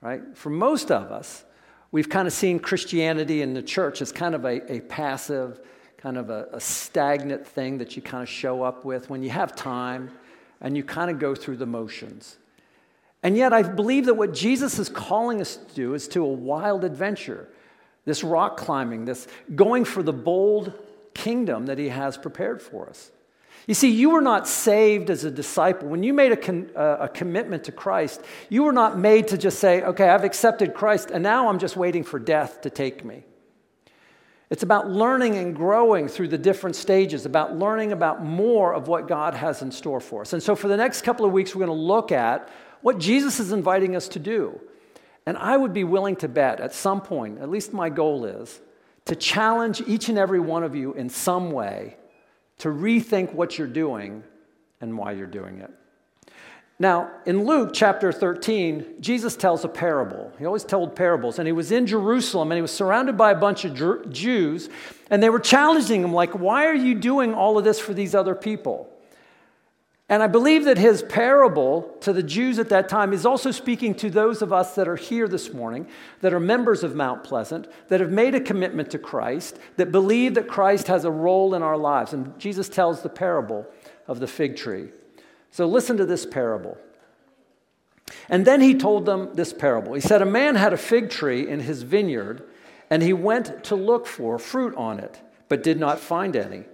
right? 0.00 0.22
For 0.34 0.48
most 0.48 0.90
of 0.90 1.12
us, 1.12 1.44
we've 1.92 2.08
kind 2.08 2.26
of 2.26 2.32
seen 2.32 2.58
Christianity 2.58 3.42
and 3.42 3.54
the 3.54 3.62
church 3.62 4.00
as 4.00 4.12
kind 4.12 4.34
of 4.34 4.46
a, 4.46 4.72
a 4.72 4.80
passive, 4.80 5.60
kind 5.98 6.16
of 6.16 6.30
a, 6.30 6.48
a 6.52 6.60
stagnant 6.60 7.46
thing 7.46 7.78
that 7.78 7.96
you 7.96 8.02
kind 8.02 8.22
of 8.22 8.28
show 8.28 8.62
up 8.62 8.84
with 8.84 9.10
when 9.10 9.22
you 9.22 9.30
have 9.30 9.54
time 9.54 10.10
and 10.60 10.76
you 10.76 10.82
kind 10.82 11.10
of 11.10 11.18
go 11.18 11.34
through 11.34 11.56
the 11.56 11.66
motions. 11.66 12.36
And 13.22 13.36
yet, 13.36 13.52
I 13.52 13.62
believe 13.62 14.06
that 14.06 14.14
what 14.14 14.32
Jesus 14.32 14.78
is 14.78 14.88
calling 14.88 15.40
us 15.40 15.56
to 15.56 15.74
do 15.74 15.94
is 15.94 16.06
to 16.08 16.24
a 16.24 16.28
wild 16.28 16.84
adventure, 16.84 17.48
this 18.04 18.22
rock 18.22 18.56
climbing, 18.56 19.04
this 19.04 19.26
going 19.54 19.84
for 19.84 20.04
the 20.04 20.12
bold 20.12 20.72
kingdom 21.14 21.66
that 21.66 21.78
he 21.78 21.88
has 21.88 22.16
prepared 22.16 22.62
for 22.62 22.88
us. 22.88 23.10
You 23.66 23.74
see, 23.74 23.90
you 23.90 24.10
were 24.10 24.20
not 24.20 24.46
saved 24.46 25.10
as 25.10 25.24
a 25.24 25.30
disciple. 25.30 25.88
When 25.88 26.02
you 26.04 26.14
made 26.14 26.30
a, 26.30 26.36
con, 26.36 26.70
uh, 26.76 26.98
a 27.00 27.08
commitment 27.08 27.64
to 27.64 27.72
Christ, 27.72 28.22
you 28.48 28.62
were 28.62 28.72
not 28.72 28.96
made 28.96 29.28
to 29.28 29.36
just 29.36 29.58
say, 29.58 29.82
okay, 29.82 30.08
I've 30.08 30.24
accepted 30.24 30.72
Christ, 30.72 31.10
and 31.10 31.22
now 31.22 31.48
I'm 31.48 31.58
just 31.58 31.76
waiting 31.76 32.04
for 32.04 32.18
death 32.20 32.60
to 32.62 32.70
take 32.70 33.04
me. 33.04 33.24
It's 34.50 34.62
about 34.62 34.88
learning 34.88 35.36
and 35.36 35.54
growing 35.54 36.08
through 36.08 36.28
the 36.28 36.38
different 36.38 36.74
stages, 36.74 37.26
about 37.26 37.56
learning 37.56 37.92
about 37.92 38.24
more 38.24 38.72
of 38.72 38.88
what 38.88 39.06
God 39.06 39.34
has 39.34 39.60
in 39.60 39.70
store 39.70 40.00
for 40.00 40.22
us. 40.22 40.32
And 40.32 40.42
so, 40.42 40.56
for 40.56 40.68
the 40.68 40.76
next 40.76 41.02
couple 41.02 41.26
of 41.26 41.32
weeks, 41.32 41.54
we're 41.54 41.66
going 41.66 41.76
to 41.76 41.84
look 41.84 42.12
at 42.12 42.48
what 42.80 42.98
Jesus 42.98 43.40
is 43.40 43.52
inviting 43.52 43.94
us 43.94 44.08
to 44.08 44.18
do. 44.18 44.58
And 45.26 45.36
I 45.36 45.56
would 45.56 45.74
be 45.74 45.84
willing 45.84 46.16
to 46.16 46.28
bet 46.28 46.60
at 46.60 46.74
some 46.74 47.02
point, 47.02 47.40
at 47.40 47.50
least 47.50 47.74
my 47.74 47.90
goal 47.90 48.24
is, 48.24 48.60
to 49.04 49.14
challenge 49.14 49.82
each 49.86 50.08
and 50.08 50.16
every 50.16 50.40
one 50.40 50.64
of 50.64 50.74
you 50.74 50.94
in 50.94 51.10
some 51.10 51.50
way 51.50 51.96
to 52.58 52.68
rethink 52.68 53.34
what 53.34 53.58
you're 53.58 53.66
doing 53.66 54.22
and 54.80 54.96
why 54.96 55.12
you're 55.12 55.26
doing 55.26 55.60
it. 55.60 55.70
Now, 56.80 57.10
in 57.26 57.44
Luke 57.44 57.70
chapter 57.72 58.12
13, 58.12 58.96
Jesus 59.00 59.34
tells 59.34 59.64
a 59.64 59.68
parable. 59.68 60.32
He 60.38 60.44
always 60.44 60.62
told 60.62 60.94
parables. 60.94 61.40
And 61.40 61.48
he 61.48 61.52
was 61.52 61.72
in 61.72 61.86
Jerusalem 61.86 62.52
and 62.52 62.56
he 62.56 62.62
was 62.62 62.70
surrounded 62.70 63.16
by 63.16 63.32
a 63.32 63.36
bunch 63.36 63.64
of 63.64 64.12
Jews, 64.12 64.68
and 65.10 65.20
they 65.20 65.30
were 65.30 65.40
challenging 65.40 66.04
him, 66.04 66.12
like, 66.12 66.38
why 66.38 66.66
are 66.66 66.74
you 66.74 66.94
doing 66.94 67.34
all 67.34 67.58
of 67.58 67.64
this 67.64 67.80
for 67.80 67.94
these 67.94 68.14
other 68.14 68.36
people? 68.36 68.88
And 70.10 70.22
I 70.22 70.26
believe 70.26 70.64
that 70.64 70.78
his 70.78 71.02
parable 71.02 71.82
to 72.00 72.14
the 72.14 72.22
Jews 72.22 72.58
at 72.58 72.70
that 72.70 72.88
time 72.88 73.12
is 73.12 73.26
also 73.26 73.50
speaking 73.50 73.94
to 73.96 74.08
those 74.08 74.40
of 74.40 74.54
us 74.54 74.74
that 74.76 74.88
are 74.88 74.96
here 74.96 75.28
this 75.28 75.52
morning, 75.52 75.86
that 76.22 76.32
are 76.32 76.40
members 76.40 76.82
of 76.82 76.94
Mount 76.94 77.24
Pleasant, 77.24 77.66
that 77.88 78.00
have 78.00 78.10
made 78.10 78.34
a 78.34 78.40
commitment 78.40 78.90
to 78.92 78.98
Christ, 78.98 79.58
that 79.76 79.92
believe 79.92 80.34
that 80.34 80.48
Christ 80.48 80.86
has 80.86 81.04
a 81.04 81.10
role 81.10 81.54
in 81.54 81.62
our 81.62 81.76
lives. 81.76 82.14
And 82.14 82.38
Jesus 82.38 82.70
tells 82.70 83.02
the 83.02 83.10
parable 83.10 83.66
of 84.06 84.20
the 84.20 84.26
fig 84.26 84.56
tree. 84.56 84.88
So 85.50 85.66
listen 85.66 85.96
to 85.96 86.06
this 86.06 86.26
parable. 86.26 86.78
And 88.28 88.46
then 88.46 88.60
he 88.60 88.74
told 88.74 89.06
them 89.06 89.30
this 89.34 89.52
parable. 89.52 89.94
He 89.94 90.00
said, 90.00 90.22
A 90.22 90.26
man 90.26 90.54
had 90.54 90.72
a 90.72 90.78
fig 90.78 91.10
tree 91.10 91.48
in 91.48 91.60
his 91.60 91.82
vineyard, 91.82 92.42
and 92.90 93.02
he 93.02 93.12
went 93.12 93.64
to 93.64 93.74
look 93.74 94.06
for 94.06 94.38
fruit 94.38 94.74
on 94.76 94.98
it, 94.98 95.20
but 95.48 95.62
did 95.62 95.78
not 95.78 96.00
find 96.00 96.36
any. 96.36 96.64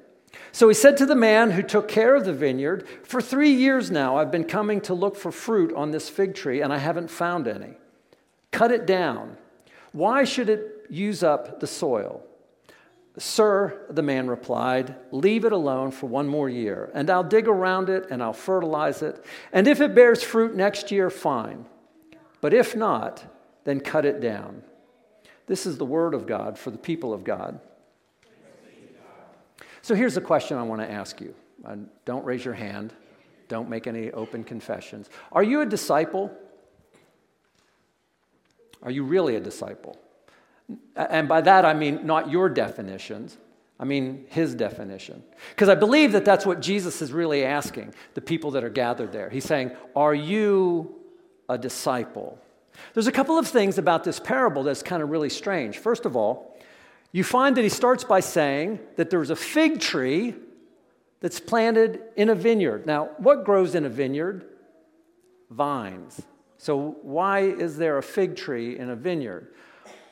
So 0.52 0.68
he 0.68 0.74
said 0.74 0.96
to 0.98 1.06
the 1.06 1.16
man 1.16 1.52
who 1.52 1.62
took 1.62 1.88
care 1.88 2.14
of 2.14 2.24
the 2.24 2.32
vineyard, 2.32 2.86
For 3.02 3.20
three 3.20 3.50
years 3.50 3.90
now 3.90 4.16
I've 4.16 4.30
been 4.30 4.44
coming 4.44 4.80
to 4.82 4.94
look 4.94 5.16
for 5.16 5.32
fruit 5.32 5.74
on 5.74 5.90
this 5.90 6.08
fig 6.08 6.34
tree, 6.34 6.60
and 6.60 6.72
I 6.72 6.78
haven't 6.78 7.10
found 7.10 7.48
any. 7.48 7.74
Cut 8.52 8.70
it 8.70 8.86
down. 8.86 9.36
Why 9.92 10.24
should 10.24 10.48
it 10.48 10.86
use 10.88 11.22
up 11.22 11.60
the 11.60 11.66
soil? 11.66 12.22
Sir, 13.16 13.86
the 13.90 14.02
man 14.02 14.26
replied, 14.26 14.96
leave 15.12 15.44
it 15.44 15.52
alone 15.52 15.92
for 15.92 16.06
one 16.06 16.26
more 16.26 16.48
year, 16.48 16.90
and 16.94 17.08
I'll 17.08 17.22
dig 17.22 17.46
around 17.46 17.88
it 17.88 18.08
and 18.10 18.20
I'll 18.20 18.32
fertilize 18.32 19.02
it. 19.02 19.24
And 19.52 19.68
if 19.68 19.80
it 19.80 19.94
bears 19.94 20.22
fruit 20.22 20.56
next 20.56 20.90
year, 20.90 21.10
fine. 21.10 21.64
But 22.40 22.52
if 22.52 22.74
not, 22.74 23.24
then 23.62 23.80
cut 23.80 24.04
it 24.04 24.20
down. 24.20 24.62
This 25.46 25.64
is 25.64 25.78
the 25.78 25.84
word 25.84 26.12
of 26.12 26.26
God 26.26 26.58
for 26.58 26.70
the 26.70 26.78
people 26.78 27.12
of 27.12 27.22
God. 27.22 27.60
So 29.82 29.94
here's 29.94 30.16
a 30.16 30.20
question 30.20 30.56
I 30.56 30.62
want 30.62 30.80
to 30.80 30.90
ask 30.90 31.20
you. 31.20 31.34
Uh, 31.64 31.76
don't 32.04 32.24
raise 32.24 32.44
your 32.44 32.54
hand, 32.54 32.92
don't 33.48 33.68
make 33.68 33.86
any 33.86 34.10
open 34.10 34.42
confessions. 34.42 35.08
Are 35.30 35.42
you 35.42 35.60
a 35.60 35.66
disciple? 35.66 36.32
Are 38.82 38.90
you 38.90 39.04
really 39.04 39.36
a 39.36 39.40
disciple? 39.40 39.96
And 40.96 41.28
by 41.28 41.40
that, 41.42 41.64
I 41.64 41.74
mean 41.74 42.06
not 42.06 42.30
your 42.30 42.48
definitions, 42.48 43.36
I 43.78 43.84
mean 43.84 44.26
his 44.28 44.54
definition. 44.54 45.22
Because 45.50 45.68
I 45.68 45.74
believe 45.74 46.12
that 46.12 46.24
that's 46.24 46.46
what 46.46 46.60
Jesus 46.60 47.02
is 47.02 47.12
really 47.12 47.44
asking 47.44 47.94
the 48.14 48.20
people 48.20 48.52
that 48.52 48.64
are 48.64 48.70
gathered 48.70 49.12
there. 49.12 49.28
He's 49.28 49.44
saying, 49.44 49.72
Are 49.94 50.14
you 50.14 50.94
a 51.48 51.58
disciple? 51.58 52.38
There's 52.92 53.06
a 53.06 53.12
couple 53.12 53.38
of 53.38 53.46
things 53.46 53.78
about 53.78 54.04
this 54.04 54.18
parable 54.18 54.62
that's 54.62 54.82
kind 54.82 55.02
of 55.02 55.10
really 55.10 55.28
strange. 55.28 55.78
First 55.78 56.06
of 56.06 56.16
all, 56.16 56.58
you 57.12 57.22
find 57.22 57.56
that 57.56 57.62
he 57.62 57.68
starts 57.68 58.02
by 58.02 58.20
saying 58.20 58.80
that 58.96 59.10
there's 59.10 59.30
a 59.30 59.36
fig 59.36 59.80
tree 59.80 60.34
that's 61.20 61.40
planted 61.40 62.02
in 62.16 62.28
a 62.28 62.34
vineyard. 62.34 62.86
Now, 62.86 63.10
what 63.18 63.44
grows 63.44 63.74
in 63.74 63.84
a 63.84 63.88
vineyard? 63.88 64.44
Vines. 65.48 66.20
So, 66.58 66.96
why 67.02 67.40
is 67.40 67.76
there 67.76 67.98
a 67.98 68.02
fig 68.02 68.36
tree 68.36 68.78
in 68.78 68.90
a 68.90 68.96
vineyard? 68.96 69.54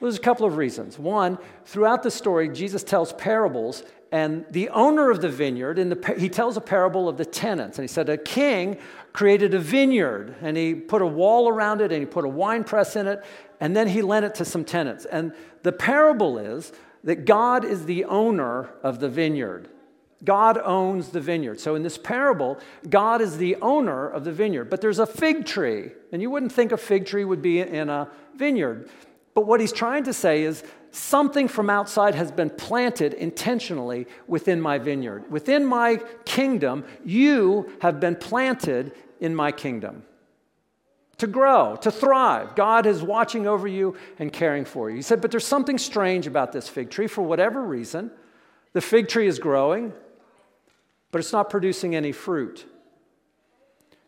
Well, 0.02 0.10
there's 0.10 0.18
a 0.18 0.22
couple 0.22 0.46
of 0.46 0.56
reasons. 0.56 0.98
One, 0.98 1.38
throughout 1.64 2.02
the 2.02 2.10
story, 2.10 2.48
Jesus 2.48 2.82
tells 2.82 3.12
parables, 3.12 3.84
and 4.10 4.44
the 4.50 4.68
owner 4.70 5.12
of 5.12 5.20
the 5.20 5.28
vineyard, 5.28 5.78
in 5.78 5.90
the, 5.90 6.14
he 6.18 6.28
tells 6.28 6.56
a 6.56 6.60
parable 6.60 7.08
of 7.08 7.18
the 7.18 7.24
tenants. 7.24 7.78
And 7.78 7.84
he 7.84 7.88
said, 7.88 8.08
A 8.08 8.18
king 8.18 8.78
created 9.12 9.54
a 9.54 9.60
vineyard, 9.60 10.34
and 10.42 10.56
he 10.56 10.74
put 10.74 11.02
a 11.02 11.06
wall 11.06 11.48
around 11.48 11.82
it, 11.82 11.92
and 11.92 12.00
he 12.00 12.06
put 12.06 12.24
a 12.24 12.28
wine 12.28 12.64
press 12.64 12.96
in 12.96 13.06
it, 13.06 13.22
and 13.60 13.76
then 13.76 13.86
he 13.86 14.02
lent 14.02 14.24
it 14.24 14.34
to 14.34 14.44
some 14.44 14.64
tenants. 14.64 15.04
And 15.04 15.32
the 15.62 15.70
parable 15.70 16.36
is 16.36 16.72
that 17.04 17.24
God 17.24 17.64
is 17.64 17.84
the 17.84 18.04
owner 18.06 18.70
of 18.82 18.98
the 18.98 19.08
vineyard. 19.08 19.68
God 20.24 20.58
owns 20.58 21.10
the 21.10 21.20
vineyard. 21.20 21.60
So 21.60 21.76
in 21.76 21.84
this 21.84 21.96
parable, 21.96 22.58
God 22.90 23.20
is 23.20 23.36
the 23.36 23.54
owner 23.62 24.08
of 24.08 24.24
the 24.24 24.32
vineyard. 24.32 24.64
But 24.64 24.80
there's 24.80 24.98
a 24.98 25.06
fig 25.06 25.46
tree, 25.46 25.92
and 26.10 26.20
you 26.20 26.28
wouldn't 26.28 26.50
think 26.50 26.72
a 26.72 26.76
fig 26.76 27.06
tree 27.06 27.24
would 27.24 27.40
be 27.40 27.60
in 27.60 27.88
a 27.88 28.10
vineyard. 28.34 28.90
But 29.34 29.46
what 29.46 29.60
he's 29.60 29.72
trying 29.72 30.04
to 30.04 30.12
say 30.12 30.42
is 30.42 30.62
something 30.90 31.48
from 31.48 31.70
outside 31.70 32.14
has 32.14 32.30
been 32.30 32.50
planted 32.50 33.14
intentionally 33.14 34.06
within 34.26 34.60
my 34.60 34.78
vineyard. 34.78 35.30
Within 35.30 35.64
my 35.64 36.00
kingdom, 36.24 36.84
you 37.04 37.72
have 37.80 37.98
been 37.98 38.16
planted 38.16 38.92
in 39.20 39.34
my 39.34 39.52
kingdom 39.52 40.02
to 41.18 41.26
grow, 41.28 41.76
to 41.76 41.90
thrive. 41.90 42.54
God 42.56 42.84
is 42.84 43.00
watching 43.00 43.46
over 43.46 43.68
you 43.68 43.96
and 44.18 44.32
caring 44.32 44.64
for 44.64 44.90
you. 44.90 44.96
He 44.96 45.02
said, 45.02 45.20
But 45.20 45.30
there's 45.30 45.46
something 45.46 45.78
strange 45.78 46.26
about 46.26 46.52
this 46.52 46.68
fig 46.68 46.90
tree. 46.90 47.06
For 47.06 47.22
whatever 47.22 47.62
reason, 47.62 48.10
the 48.72 48.80
fig 48.80 49.08
tree 49.08 49.28
is 49.28 49.38
growing, 49.38 49.92
but 51.12 51.20
it's 51.20 51.32
not 51.32 51.48
producing 51.48 51.94
any 51.94 52.10
fruit. 52.10 52.66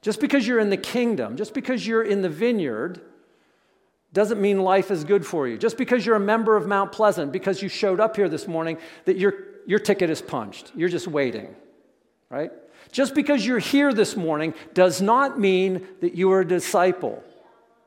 Just 0.02 0.20
because 0.20 0.46
you're 0.46 0.58
in 0.58 0.70
the 0.70 0.76
kingdom, 0.76 1.36
just 1.36 1.54
because 1.54 1.86
you're 1.86 2.02
in 2.02 2.20
the 2.20 2.28
vineyard, 2.28 3.00
doesn't 4.14 4.40
mean 4.40 4.60
life 4.60 4.90
is 4.90 5.04
good 5.04 5.26
for 5.26 5.46
you. 5.46 5.58
Just 5.58 5.76
because 5.76 6.06
you're 6.06 6.16
a 6.16 6.20
member 6.20 6.56
of 6.56 6.66
Mount 6.66 6.92
Pleasant, 6.92 7.32
because 7.32 7.60
you 7.60 7.68
showed 7.68 8.00
up 8.00 8.16
here 8.16 8.28
this 8.28 8.46
morning, 8.46 8.78
that 9.04 9.18
your, 9.18 9.34
your 9.66 9.80
ticket 9.80 10.08
is 10.08 10.22
punched. 10.22 10.70
You're 10.74 10.88
just 10.88 11.08
waiting, 11.08 11.54
right? 12.30 12.52
Just 12.92 13.14
because 13.14 13.44
you're 13.44 13.58
here 13.58 13.92
this 13.92 14.16
morning 14.16 14.54
does 14.72 15.02
not 15.02 15.38
mean 15.38 15.86
that 16.00 16.14
you 16.14 16.30
are 16.30 16.40
a 16.42 16.46
disciple. 16.46 17.24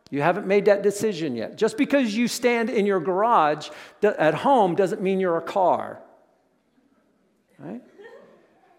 You 0.09 0.21
haven't 0.21 0.47
made 0.47 0.65
that 0.65 0.83
decision 0.83 1.33
yet. 1.35 1.57
Just 1.57 1.77
because 1.77 2.13
you 2.13 2.27
stand 2.27 2.69
in 2.69 2.85
your 2.85 2.99
garage 2.99 3.69
at 4.03 4.33
home 4.33 4.75
doesn't 4.75 5.01
mean 5.01 5.21
you're 5.21 5.37
a 5.37 5.41
car. 5.41 5.99
Right? 7.57 7.81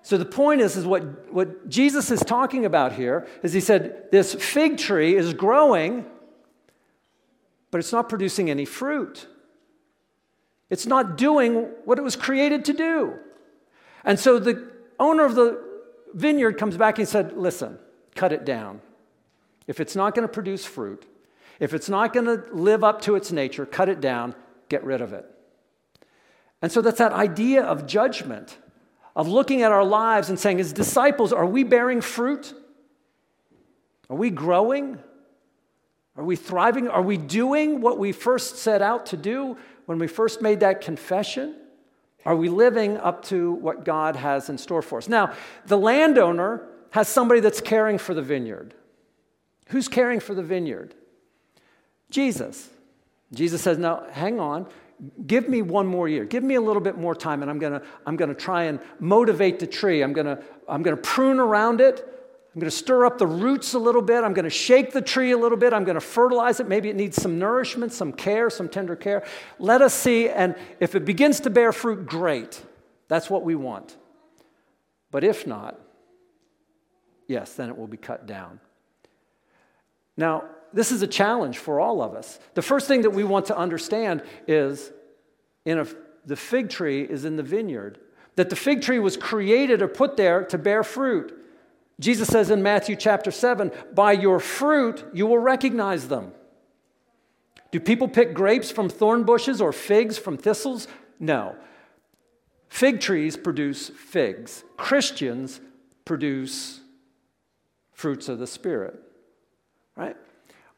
So 0.03 0.19
the 0.19 0.27
point 0.27 0.61
is, 0.61 0.77
is 0.77 0.85
what, 0.85 1.33
what 1.33 1.69
Jesus 1.69 2.11
is 2.11 2.21
talking 2.21 2.67
about 2.67 2.93
here 2.93 3.27
is 3.43 3.55
he 3.55 3.61
said, 3.61 4.11
this 4.13 4.35
fig 4.35 4.77
tree 4.77 5.17
is 5.17 5.33
growing, 5.33 6.05
but 7.71 7.79
it's 7.79 7.93
not 7.93 8.09
producing 8.09 8.51
any 8.51 8.65
fruit. 8.65 9.27
It's 10.71 10.87
not 10.87 11.17
doing 11.17 11.71
what 11.85 11.99
it 11.99 12.03
was 12.03 12.17
created 12.17 12.65
to 12.67 12.73
do. 12.73 13.15
And 14.05 14.19
so 14.19 14.39
the 14.39 14.71
owner 14.99 15.25
of 15.25 15.35
the 15.35 15.63
vineyard 16.15 16.59
comes 16.59 16.77
back 16.77 16.99
and 16.99 17.09
said, 17.09 17.37
Listen, 17.37 17.79
cut 18.15 18.33
it 18.33 18.45
down. 18.45 18.81
If 19.67 19.81
it's 19.81 19.97
not 19.97 20.15
going 20.15 20.27
to 20.27 20.33
produce 20.33 20.65
fruit, 20.65 21.07
if 21.61 21.75
it's 21.75 21.89
not 21.89 22.13
going 22.13 22.27
to 22.27 22.45
live 22.53 22.85
up 22.85 23.03
to 23.03 23.17
its 23.17 23.33
nature, 23.33 23.67
cut 23.67 23.89
it 23.89 24.01
down, 24.01 24.35
get 24.69 24.85
rid 24.85 25.01
of 25.01 25.13
it. 25.13 25.27
And 26.63 26.73
so 26.73 26.81
that's 26.81 26.99
that 26.99 27.13
idea 27.13 27.63
of 27.63 27.87
judgment, 27.87 28.59
of 29.15 29.29
looking 29.29 29.63
at 29.63 29.73
our 29.73 29.85
lives 29.85 30.29
and 30.29 30.39
saying, 30.39 30.61
as 30.61 30.73
disciples, 30.73 31.33
are 31.33 31.47
we 31.47 31.65
bearing 31.65 32.01
fruit? 32.01 32.55
Are 34.09 34.17
we 34.17 34.31
growing? 34.31 34.99
Are 36.19 36.25
we 36.25 36.35
thriving? 36.35 36.89
Are 36.89 37.01
we 37.01 37.17
doing 37.17 37.81
what 37.81 37.99
we 37.99 38.11
first 38.11 38.57
set 38.57 38.83
out 38.83 39.07
to 39.07 39.17
do 39.17 39.57
when 39.87 40.01
we 40.01 40.09
first 40.09 40.43
made 40.43 40.61
that 40.61 40.81
confession? 40.81 41.55
Are 42.27 42.35
we 42.35 42.49
living 42.49 42.97
up 42.97 43.25
to 43.27 43.53
what 43.53 43.85
God 43.85 44.17
has 44.17 44.51
in 44.51 44.59
store 44.59 44.83
for 44.83 44.99
us? 44.99 45.09
Now, 45.09 45.33
the 45.67 45.79
landowner 45.79 46.67
has 46.91 47.07
somebody 47.07 47.41
that's 47.41 47.61
caring 47.61 47.99
for 47.99 48.15
the 48.15 48.23
vineyard. 48.23 48.75
Who's 49.69 49.87
caring 49.87 50.19
for 50.19 50.35
the 50.35 50.43
vineyard? 50.43 50.93
Jesus. 52.11 52.69
Jesus 53.33 53.63
says, 53.63 53.79
Now, 53.79 54.05
hang 54.11 54.41
on. 54.41 54.67
Give 55.25 55.49
me 55.49 55.63
one 55.63 55.87
more 55.87 56.09
year. 56.09 56.25
Give 56.25 56.43
me 56.43 56.57
a 56.57 56.61
little 56.61 56.83
bit 56.83 56.99
more 56.99 57.15
time, 57.15 57.43
and 57.43 57.51
I'm 57.51 57.61
going 57.61 57.75
to 57.75 57.83
I'm 58.05 58.17
going 58.17 58.31
to 58.31 58.35
try 58.35 58.65
and 58.65 58.81
motivate 58.99 59.61
the 59.61 59.67
tree. 59.69 60.03
I'm 60.03 60.13
going 60.13 60.27
to 60.27 60.43
I'm 60.69 60.83
going 60.83 60.97
to 60.97 61.03
prune 61.03 61.39
around 61.39 61.81
it. 61.81 62.18
I'm 62.59 62.61
going 62.61 62.71
to 62.73 62.77
stir 62.77 63.07
up 63.07 63.19
the 63.19 63.27
roots 63.29 63.75
a 63.75 63.79
little 63.79 64.03
bit. 64.03 64.25
I'm 64.25 64.35
going 64.35 64.43
to 64.43 64.51
shake 64.51 64.93
the 64.93 65.01
tree 65.01 65.31
a 65.31 65.39
little 65.39 65.57
bit. 65.57 65.73
I'm 65.73 65.85
going 65.85 65.95
to 65.95 66.01
fertilize 66.01 66.59
it. 66.59 66.67
Maybe 66.67 66.89
it 66.89 66.97
needs 66.97 67.15
some 67.15 67.39
nourishment, 67.39 67.93
some 67.93 68.13
care, 68.13 68.51
some 68.51 68.69
tender 68.69 68.97
care. 68.97 69.25
Let 69.61 69.81
us 69.81 69.95
see. 69.95 70.29
And 70.29 70.57
if 70.81 70.97
it 70.97 71.05
begins 71.05 71.39
to 71.41 71.51
bear 71.51 71.73
fruit, 71.73 72.07
great. 72.07 72.61
That's 73.07 73.31
what 73.31 73.45
we 73.45 73.55
want. 73.55 73.97
But 75.13 75.23
if 75.23 75.47
not, 75.47 75.79
yes, 77.29 77.53
then 77.53 77.69
it 77.69 77.79
will 77.79 77.87
be 77.87 77.97
cut 77.97 78.27
down. 78.27 78.59
Now, 80.17 80.43
this 80.73 80.91
is 80.91 81.01
a 81.01 81.07
challenge 81.07 81.59
for 81.59 81.79
all 81.79 82.03
of 82.03 82.13
us. 82.17 82.41
The 82.55 82.63
first 82.63 82.89
thing 82.89 83.03
that 83.03 83.11
we 83.11 83.23
want 83.23 83.47
to 83.47 83.57
understand 83.57 84.25
is 84.49 84.91
in 85.65 85.79
a, 85.79 85.87
the 86.27 86.35
fig 86.35 86.71
tree 86.71 87.03
is 87.03 87.25
in 87.25 87.37
the 87.37 87.45
vineyard, 87.45 88.01
that 88.35 88.51
the 88.51 88.57
fig 88.57 88.83
tree 88.83 88.99
was 88.99 89.17
created 89.17 89.81
or 89.81 89.87
put 89.87 90.17
there 90.17 90.43
to 90.47 90.59
bear 90.59 90.83
fruit. 90.83 91.37
Jesus 92.01 92.29
says 92.29 92.51
in 92.51 92.63
Matthew 92.63 92.97
chapter 92.97 93.31
7 93.31 93.73
By 93.93 94.13
your 94.13 94.39
fruit 94.39 95.05
you 95.13 95.27
will 95.27 95.39
recognize 95.39 96.09
them. 96.09 96.33
Do 97.71 97.81
people 97.81 98.09
pick 98.09 98.35
grapes 98.35 98.71
from 98.71 98.89
thorn 98.89 99.25
bushes 99.25 99.61
or 99.61 99.73
figs 99.73 100.17
from 100.17 100.37
thistles? 100.37 100.89
No. 101.19 101.57
Fig 102.69 103.01
trees 103.01 103.37
produce 103.37 103.89
figs, 103.89 104.65
Christians 104.77 105.61
produce 106.05 106.81
fruits 107.93 108.29
of 108.29 108.39
the 108.39 108.47
Spirit. 108.47 109.01
Right? 109.97 110.17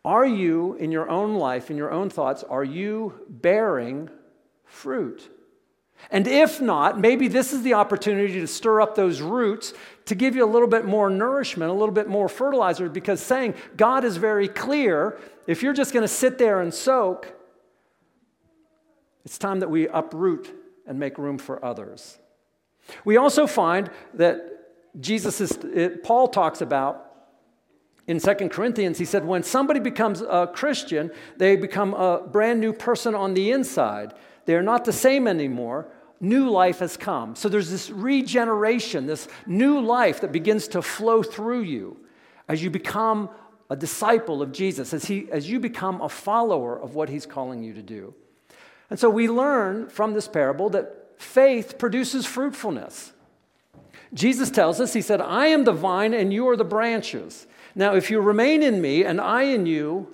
Are 0.04 0.26
you, 0.26 0.74
in 0.74 0.90
your 0.90 1.10
own 1.10 1.34
life, 1.34 1.70
in 1.70 1.76
your 1.76 1.90
own 1.90 2.08
thoughts, 2.08 2.42
are 2.44 2.64
you 2.64 3.20
bearing 3.28 4.08
fruit? 4.64 5.28
And 6.10 6.26
if 6.26 6.60
not, 6.60 6.98
maybe 6.98 7.28
this 7.28 7.52
is 7.52 7.62
the 7.62 7.74
opportunity 7.74 8.40
to 8.40 8.46
stir 8.46 8.80
up 8.80 8.94
those 8.94 9.20
roots 9.20 9.74
to 10.06 10.14
give 10.14 10.34
you 10.34 10.44
a 10.44 10.50
little 10.50 10.68
bit 10.68 10.84
more 10.84 11.08
nourishment, 11.08 11.70
a 11.70 11.74
little 11.74 11.94
bit 11.94 12.08
more 12.08 12.28
fertilizer, 12.28 12.88
because 12.88 13.20
saying 13.20 13.54
God 13.76 14.04
is 14.04 14.16
very 14.16 14.48
clear. 14.48 15.18
If 15.46 15.62
you're 15.62 15.72
just 15.72 15.92
going 15.92 16.02
to 16.02 16.08
sit 16.08 16.38
there 16.38 16.60
and 16.60 16.74
soak, 16.74 17.32
it's 19.24 19.38
time 19.38 19.60
that 19.60 19.70
we 19.70 19.86
uproot 19.88 20.50
and 20.86 20.98
make 20.98 21.18
room 21.18 21.38
for 21.38 21.64
others. 21.64 22.18
We 23.04 23.16
also 23.16 23.46
find 23.46 23.90
that 24.14 24.46
Jesus 24.98 25.40
is, 25.40 25.52
it, 25.72 26.02
Paul 26.02 26.28
talks 26.28 26.60
about 26.60 27.06
in 28.08 28.18
Second 28.18 28.48
Corinthians, 28.48 28.98
he 28.98 29.04
said, 29.04 29.24
when 29.24 29.44
somebody 29.44 29.78
becomes 29.78 30.20
a 30.20 30.50
Christian, 30.52 31.12
they 31.36 31.54
become 31.54 31.94
a 31.94 32.26
brand 32.26 32.60
new 32.60 32.72
person 32.72 33.14
on 33.14 33.34
the 33.34 33.52
inside. 33.52 34.14
They're 34.50 34.62
not 34.62 34.84
the 34.84 34.92
same 34.92 35.28
anymore. 35.28 35.86
New 36.18 36.50
life 36.50 36.80
has 36.80 36.96
come. 36.96 37.36
So 37.36 37.48
there's 37.48 37.70
this 37.70 37.88
regeneration, 37.88 39.06
this 39.06 39.28
new 39.46 39.80
life 39.80 40.22
that 40.22 40.32
begins 40.32 40.66
to 40.68 40.82
flow 40.82 41.22
through 41.22 41.62
you 41.62 41.96
as 42.48 42.60
you 42.60 42.68
become 42.68 43.30
a 43.70 43.76
disciple 43.76 44.42
of 44.42 44.50
Jesus, 44.50 44.92
as, 44.92 45.04
he, 45.04 45.28
as 45.30 45.48
you 45.48 45.60
become 45.60 46.00
a 46.00 46.08
follower 46.08 46.76
of 46.76 46.96
what 46.96 47.08
he's 47.08 47.26
calling 47.26 47.62
you 47.62 47.74
to 47.74 47.82
do. 47.82 48.12
And 48.90 48.98
so 48.98 49.08
we 49.08 49.28
learn 49.28 49.88
from 49.88 50.14
this 50.14 50.26
parable 50.26 50.68
that 50.70 51.12
faith 51.16 51.78
produces 51.78 52.26
fruitfulness. 52.26 53.12
Jesus 54.12 54.50
tells 54.50 54.80
us, 54.80 54.94
He 54.94 55.00
said, 55.00 55.20
I 55.20 55.46
am 55.46 55.62
the 55.62 55.72
vine 55.72 56.12
and 56.12 56.32
you 56.32 56.48
are 56.48 56.56
the 56.56 56.64
branches. 56.64 57.46
Now, 57.76 57.94
if 57.94 58.10
you 58.10 58.20
remain 58.20 58.64
in 58.64 58.82
me 58.82 59.04
and 59.04 59.20
I 59.20 59.42
in 59.42 59.64
you, 59.66 60.12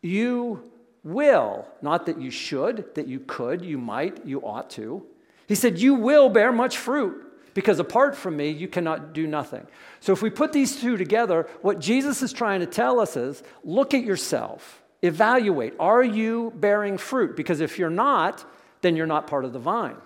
you 0.00 0.69
will, 1.02 1.66
not 1.82 2.06
that 2.06 2.20
you 2.20 2.30
should, 2.30 2.94
that 2.94 3.06
you 3.06 3.20
could, 3.20 3.64
you 3.64 3.78
might, 3.78 4.24
you 4.26 4.40
ought 4.40 4.70
to. 4.70 5.04
He 5.46 5.54
said, 5.54 5.78
You 5.78 5.94
will 5.94 6.28
bear 6.28 6.52
much 6.52 6.76
fruit 6.76 7.30
because 7.54 7.78
apart 7.78 8.16
from 8.16 8.36
me, 8.36 8.50
you 8.50 8.68
cannot 8.68 9.12
do 9.12 9.26
nothing. 9.26 9.66
So 10.00 10.12
if 10.12 10.22
we 10.22 10.30
put 10.30 10.52
these 10.52 10.80
two 10.80 10.96
together, 10.96 11.48
what 11.62 11.80
Jesus 11.80 12.22
is 12.22 12.32
trying 12.32 12.60
to 12.60 12.66
tell 12.66 13.00
us 13.00 13.16
is 13.16 13.42
look 13.64 13.92
at 13.94 14.04
yourself, 14.04 14.82
evaluate. 15.02 15.74
Are 15.80 16.02
you 16.02 16.52
bearing 16.56 16.98
fruit? 16.98 17.36
Because 17.36 17.60
if 17.60 17.78
you're 17.78 17.90
not, 17.90 18.44
then 18.82 18.96
you're 18.96 19.06
not 19.06 19.26
part 19.26 19.44
of 19.44 19.52
the 19.52 19.58
vine. 19.58 19.96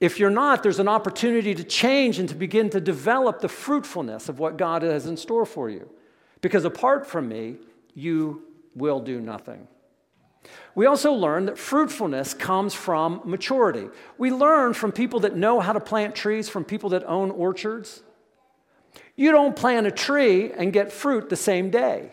If 0.00 0.18
you're 0.18 0.30
not, 0.30 0.62
there's 0.62 0.80
an 0.80 0.88
opportunity 0.88 1.54
to 1.54 1.64
change 1.64 2.18
and 2.18 2.28
to 2.28 2.34
begin 2.34 2.68
to 2.70 2.80
develop 2.80 3.40
the 3.40 3.48
fruitfulness 3.48 4.28
of 4.28 4.38
what 4.38 4.58
God 4.58 4.82
has 4.82 5.06
in 5.06 5.16
store 5.16 5.46
for 5.46 5.70
you. 5.70 5.88
Because 6.42 6.64
apart 6.64 7.06
from 7.06 7.28
me, 7.28 7.56
you 7.94 8.42
will 8.74 9.00
do 9.00 9.20
nothing. 9.20 9.68
We 10.74 10.86
also 10.86 11.12
learn 11.12 11.46
that 11.46 11.58
fruitfulness 11.58 12.34
comes 12.34 12.74
from 12.74 13.22
maturity. 13.24 13.88
We 14.18 14.30
learn 14.30 14.74
from 14.74 14.92
people 14.92 15.20
that 15.20 15.36
know 15.36 15.60
how 15.60 15.72
to 15.72 15.80
plant 15.80 16.14
trees, 16.14 16.48
from 16.48 16.64
people 16.64 16.90
that 16.90 17.04
own 17.04 17.30
orchards. 17.30 18.02
You 19.16 19.30
don't 19.30 19.54
plant 19.54 19.86
a 19.86 19.90
tree 19.90 20.52
and 20.52 20.72
get 20.72 20.92
fruit 20.92 21.30
the 21.30 21.36
same 21.36 21.70
day. 21.70 22.12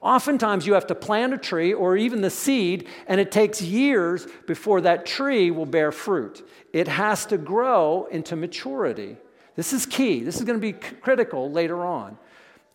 Oftentimes, 0.00 0.64
you 0.66 0.74
have 0.74 0.86
to 0.86 0.94
plant 0.94 1.34
a 1.34 1.38
tree 1.38 1.74
or 1.74 1.96
even 1.96 2.20
the 2.20 2.30
seed, 2.30 2.86
and 3.08 3.20
it 3.20 3.32
takes 3.32 3.60
years 3.60 4.26
before 4.46 4.80
that 4.82 5.04
tree 5.04 5.50
will 5.50 5.66
bear 5.66 5.90
fruit. 5.90 6.48
It 6.72 6.86
has 6.86 7.26
to 7.26 7.36
grow 7.36 8.06
into 8.10 8.36
maturity. 8.36 9.16
This 9.56 9.72
is 9.72 9.86
key. 9.86 10.20
This 10.22 10.36
is 10.36 10.44
going 10.44 10.60
to 10.60 10.64
be 10.64 10.72
critical 10.72 11.50
later 11.50 11.84
on. 11.84 12.16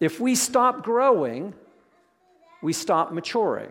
If 0.02 0.20
we 0.20 0.36
stop 0.36 0.84
growing, 0.84 1.54
we 2.64 2.74
stop 2.74 3.12
maturing. 3.12 3.70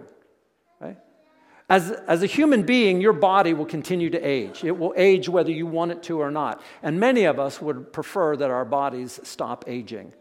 As, 1.72 1.90
as 2.06 2.22
a 2.22 2.26
human 2.26 2.64
being, 2.64 3.00
your 3.00 3.14
body 3.14 3.54
will 3.54 3.64
continue 3.64 4.10
to 4.10 4.20
age. 4.20 4.62
It 4.62 4.78
will 4.78 4.92
age 4.94 5.26
whether 5.26 5.50
you 5.50 5.64
want 5.64 5.90
it 5.90 6.02
to 6.02 6.20
or 6.20 6.30
not. 6.30 6.60
And 6.82 7.00
many 7.00 7.24
of 7.24 7.38
us 7.38 7.62
would 7.62 7.94
prefer 7.94 8.36
that 8.36 8.50
our 8.50 8.66
bodies 8.66 9.18
stop 9.22 9.64
aging, 9.66 10.12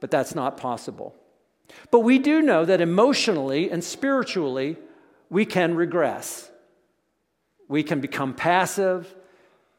but 0.00 0.10
that's 0.10 0.34
not 0.34 0.56
possible. 0.56 1.14
But 1.92 2.00
we 2.00 2.18
do 2.18 2.42
know 2.42 2.64
that 2.64 2.80
emotionally 2.80 3.70
and 3.70 3.84
spiritually, 3.84 4.78
we 5.28 5.46
can 5.46 5.76
regress. 5.76 6.50
We 7.68 7.84
can 7.84 8.00
become 8.00 8.34
passive. 8.34 9.14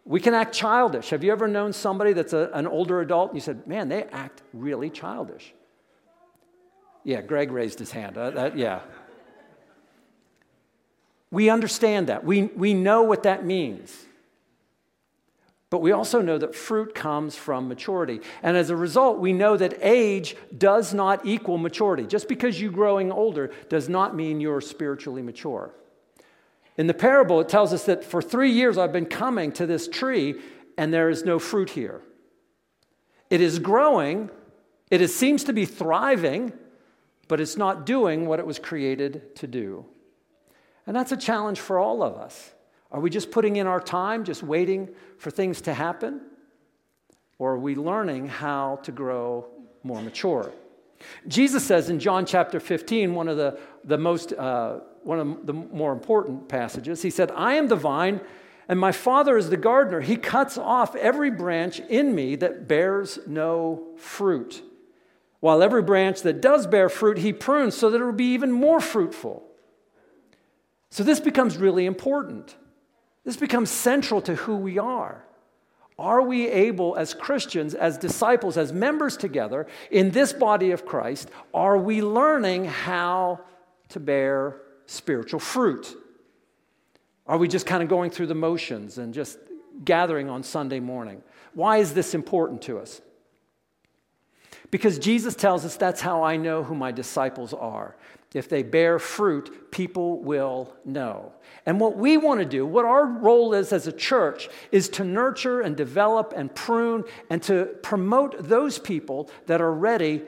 We 0.05 0.21
can 0.21 0.33
act 0.33 0.55
childish. 0.55 1.09
Have 1.09 1.25
you 1.25 1.33
ever 1.33 1.49
known 1.49 1.73
somebody 1.73 2.13
that's 2.13 2.31
a, 2.31 2.49
an 2.53 2.67
older 2.67 3.01
adult 3.01 3.31
and 3.31 3.37
you 3.37 3.41
said, 3.41 3.67
man, 3.67 3.89
they 3.89 4.03
act 4.03 4.43
really 4.53 4.89
childish? 4.89 5.53
Yeah, 7.03 7.21
Greg 7.21 7.51
raised 7.51 7.79
his 7.79 7.91
hand. 7.91 8.17
Uh, 8.17 8.29
that, 8.31 8.57
yeah. 8.57 8.81
We 11.31 11.49
understand 11.49 12.07
that. 12.07 12.23
We, 12.23 12.43
we 12.43 12.73
know 12.73 13.03
what 13.03 13.23
that 13.23 13.45
means. 13.45 14.05
But 15.69 15.81
we 15.81 15.93
also 15.93 16.21
know 16.21 16.37
that 16.37 16.53
fruit 16.53 16.93
comes 16.93 17.37
from 17.37 17.69
maturity. 17.69 18.19
And 18.43 18.57
as 18.57 18.69
a 18.69 18.75
result, 18.75 19.19
we 19.19 19.31
know 19.31 19.55
that 19.55 19.77
age 19.81 20.35
does 20.55 20.93
not 20.93 21.25
equal 21.25 21.57
maturity. 21.57 22.05
Just 22.05 22.27
because 22.27 22.59
you're 22.59 22.73
growing 22.73 23.09
older 23.09 23.51
does 23.69 23.87
not 23.87 24.13
mean 24.13 24.41
you're 24.41 24.59
spiritually 24.59 25.21
mature. 25.21 25.71
In 26.77 26.87
the 26.87 26.93
parable, 26.93 27.39
it 27.39 27.47
tells 27.47 27.71
us 27.71 27.85
that 27.85 28.03
for 28.03 28.21
three 28.21 28.51
years 28.51 28.77
I've 28.77 28.91
been 28.91 29.05
coming 29.05 29.53
to 29.53 29.65
this 29.65 29.87
tree 29.87 30.41
and 30.77 30.93
there 30.93 31.09
is 31.09 31.23
no 31.23 31.39
fruit 31.39 31.69
here. 31.69 32.01
It 33.29 33.39
is 33.39 33.59
growing, 33.59 34.29
it 34.89 34.99
is, 34.99 35.15
seems 35.15 35.45
to 35.45 35.53
be 35.53 35.65
thriving, 35.65 36.51
but 37.31 37.39
it's 37.39 37.55
not 37.55 37.85
doing 37.85 38.25
what 38.25 38.39
it 38.39 38.45
was 38.45 38.59
created 38.59 39.33
to 39.37 39.47
do. 39.47 39.85
And 40.85 40.93
that's 40.93 41.13
a 41.13 41.17
challenge 41.17 41.61
for 41.61 41.79
all 41.79 42.03
of 42.03 42.17
us. 42.17 42.51
Are 42.91 42.99
we 42.99 43.09
just 43.09 43.31
putting 43.31 43.55
in 43.55 43.67
our 43.67 43.79
time, 43.79 44.25
just 44.25 44.43
waiting 44.43 44.89
for 45.17 45.31
things 45.31 45.61
to 45.61 45.73
happen? 45.73 46.19
Or 47.39 47.53
are 47.53 47.57
we 47.57 47.75
learning 47.75 48.27
how 48.27 48.81
to 48.83 48.91
grow 48.91 49.47
more 49.81 50.01
mature? 50.01 50.51
Jesus 51.25 51.63
says 51.63 51.89
in 51.89 52.01
John 52.01 52.25
chapter 52.25 52.59
15, 52.59 53.15
one 53.15 53.29
of 53.29 53.37
the, 53.37 53.57
the 53.85 53.97
most, 53.97 54.33
uh, 54.33 54.81
one 55.03 55.19
of 55.21 55.45
the 55.45 55.53
more 55.53 55.93
important 55.93 56.49
passages, 56.49 57.01
he 57.01 57.09
said, 57.09 57.31
I 57.31 57.53
am 57.53 57.69
the 57.69 57.77
vine, 57.77 58.19
and 58.67 58.77
my 58.77 58.91
Father 58.91 59.37
is 59.37 59.49
the 59.49 59.55
gardener. 59.55 60.01
He 60.01 60.17
cuts 60.17 60.57
off 60.57 60.97
every 60.97 61.31
branch 61.31 61.79
in 61.79 62.13
me 62.13 62.35
that 62.35 62.67
bears 62.67 63.19
no 63.25 63.93
fruit, 63.95 64.63
while 65.41 65.61
every 65.61 65.81
branch 65.81 66.21
that 66.21 66.41
does 66.41 66.65
bear 66.67 66.87
fruit, 66.87 67.17
he 67.17 67.33
prunes 67.33 67.75
so 67.75 67.89
that 67.89 67.99
it 67.99 68.05
will 68.05 68.13
be 68.13 68.33
even 68.33 68.51
more 68.51 68.79
fruitful. 68.79 69.43
So 70.91 71.03
this 71.03 71.19
becomes 71.19 71.57
really 71.57 71.85
important. 71.85 72.55
This 73.25 73.37
becomes 73.37 73.69
central 73.69 74.21
to 74.21 74.35
who 74.35 74.55
we 74.55 74.77
are. 74.77 75.25
Are 75.97 76.21
we 76.21 76.47
able, 76.47 76.95
as 76.95 77.13
Christians, 77.13 77.73
as 77.73 77.97
disciples, 77.97 78.55
as 78.55 78.71
members 78.71 79.17
together 79.17 79.67
in 79.89 80.11
this 80.11 80.31
body 80.31 80.71
of 80.71 80.85
Christ, 80.85 81.29
are 81.53 81.77
we 81.77 82.01
learning 82.01 82.65
how 82.65 83.41
to 83.89 83.99
bear 83.99 84.61
spiritual 84.85 85.39
fruit? 85.39 85.95
Are 87.27 87.37
we 87.37 87.47
just 87.47 87.65
kind 87.65 87.83
of 87.83 87.89
going 87.89 88.11
through 88.11 88.27
the 88.27 88.35
motions 88.35 88.97
and 88.97 89.13
just 89.13 89.39
gathering 89.85 90.29
on 90.29 90.43
Sunday 90.43 90.79
morning? 90.79 91.21
Why 91.53 91.77
is 91.77 91.93
this 91.93 92.13
important 92.13 92.61
to 92.63 92.79
us? 92.79 93.01
Because 94.71 94.97
Jesus 94.97 95.35
tells 95.35 95.65
us 95.65 95.75
that's 95.75 96.01
how 96.01 96.23
I 96.23 96.37
know 96.37 96.63
who 96.63 96.75
my 96.75 96.91
disciples 96.91 97.53
are. 97.53 97.95
If 98.33 98.47
they 98.47 98.63
bear 98.63 98.97
fruit, 98.97 99.71
people 99.71 100.19
will 100.19 100.73
know. 100.85 101.33
And 101.65 101.81
what 101.81 101.97
we 101.97 102.15
want 102.15 102.39
to 102.39 102.45
do, 102.45 102.65
what 102.65 102.85
our 102.85 103.05
role 103.05 103.53
is 103.53 103.73
as 103.73 103.87
a 103.87 103.91
church, 103.91 104.47
is 104.71 104.87
to 104.89 105.03
nurture 105.03 105.59
and 105.59 105.75
develop 105.75 106.33
and 106.35 106.53
prune 106.55 107.03
and 107.29 107.43
to 107.43 107.65
promote 107.83 108.47
those 108.47 108.79
people 108.79 109.29
that 109.47 109.59
are 109.59 109.73
ready 109.73 110.21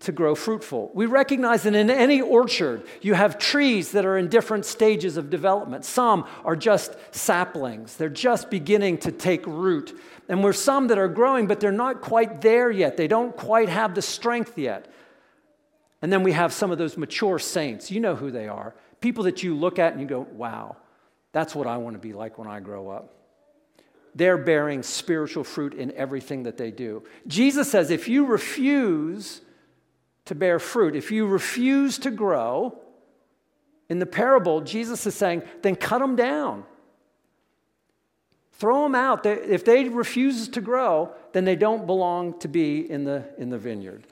to 0.00 0.12
grow 0.12 0.34
fruitful. 0.34 0.90
We 0.94 1.06
recognize 1.06 1.62
that 1.62 1.74
in 1.74 1.90
any 1.90 2.20
orchard, 2.20 2.86
you 3.00 3.14
have 3.14 3.38
trees 3.38 3.92
that 3.92 4.04
are 4.04 4.18
in 4.18 4.28
different 4.28 4.66
stages 4.66 5.16
of 5.16 5.30
development. 5.30 5.84
Some 5.84 6.26
are 6.44 6.56
just 6.56 6.96
saplings, 7.12 7.96
they're 7.96 8.08
just 8.08 8.50
beginning 8.50 8.98
to 8.98 9.12
take 9.12 9.46
root. 9.46 9.98
And 10.28 10.42
we're 10.42 10.52
some 10.52 10.88
that 10.88 10.98
are 10.98 11.08
growing, 11.08 11.46
but 11.46 11.60
they're 11.60 11.72
not 11.72 12.00
quite 12.00 12.40
there 12.40 12.70
yet. 12.70 12.96
They 12.96 13.06
don't 13.06 13.36
quite 13.36 13.68
have 13.68 13.94
the 13.94 14.02
strength 14.02 14.58
yet. 14.58 14.92
And 16.02 16.12
then 16.12 16.22
we 16.22 16.32
have 16.32 16.52
some 16.52 16.70
of 16.70 16.78
those 16.78 16.96
mature 16.96 17.38
saints. 17.38 17.90
You 17.90 18.00
know 18.00 18.16
who 18.16 18.30
they 18.30 18.48
are. 18.48 18.74
People 19.00 19.24
that 19.24 19.42
you 19.42 19.54
look 19.54 19.78
at 19.78 19.92
and 19.92 20.00
you 20.00 20.06
go, 20.06 20.26
wow, 20.32 20.76
that's 21.32 21.54
what 21.54 21.66
I 21.66 21.76
want 21.76 21.94
to 21.94 22.00
be 22.00 22.12
like 22.12 22.38
when 22.38 22.48
I 22.48 22.60
grow 22.60 22.90
up. 22.90 23.14
They're 24.14 24.38
bearing 24.38 24.82
spiritual 24.82 25.44
fruit 25.44 25.74
in 25.74 25.92
everything 25.92 26.42
that 26.44 26.56
they 26.56 26.70
do. 26.70 27.04
Jesus 27.26 27.70
says 27.70 27.90
if 27.90 28.08
you 28.08 28.26
refuse 28.26 29.42
to 30.26 30.34
bear 30.34 30.58
fruit, 30.58 30.94
if 30.94 31.10
you 31.10 31.26
refuse 31.26 31.98
to 31.98 32.10
grow, 32.10 32.78
in 33.88 33.98
the 33.98 34.06
parable, 34.06 34.60
Jesus 34.60 35.06
is 35.06 35.14
saying, 35.14 35.42
then 35.62 35.76
cut 35.76 36.00
them 36.00 36.16
down. 36.16 36.64
Throw 38.54 38.82
them 38.84 38.94
out. 38.94 39.24
If 39.26 39.64
they 39.64 39.88
refuse 39.88 40.48
to 40.48 40.60
grow, 40.60 41.12
then 41.32 41.44
they 41.44 41.56
don't 41.56 41.86
belong 41.86 42.38
to 42.40 42.48
be 42.48 42.90
in 42.90 43.04
the, 43.04 43.24
in 43.38 43.50
the 43.50 43.58
vineyard. 43.58 44.04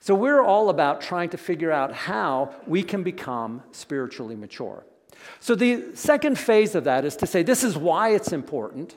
So 0.00 0.14
we're 0.14 0.42
all 0.42 0.70
about 0.70 1.00
trying 1.00 1.30
to 1.30 1.36
figure 1.36 1.70
out 1.70 1.92
how 1.92 2.54
we 2.66 2.82
can 2.82 3.02
become 3.02 3.62
spiritually 3.72 4.36
mature. 4.36 4.84
So, 5.40 5.54
the 5.54 5.94
second 5.94 6.38
phase 6.38 6.74
of 6.74 6.84
that 6.84 7.04
is 7.04 7.16
to 7.16 7.26
say, 7.26 7.42
this 7.42 7.64
is 7.64 7.76
why 7.76 8.10
it's 8.10 8.32
important. 8.32 8.94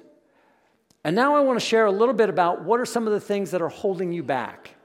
And 1.03 1.15
now 1.15 1.35
I 1.35 1.39
want 1.39 1.59
to 1.59 1.65
share 1.65 1.85
a 1.85 1.91
little 1.91 2.13
bit 2.13 2.29
about 2.29 2.63
what 2.63 2.79
are 2.79 2.85
some 2.85 3.07
of 3.07 3.13
the 3.13 3.19
things 3.19 3.51
that 3.51 3.61
are 3.61 3.69
holding 3.69 4.11
you 4.11 4.21
back. 4.21 4.75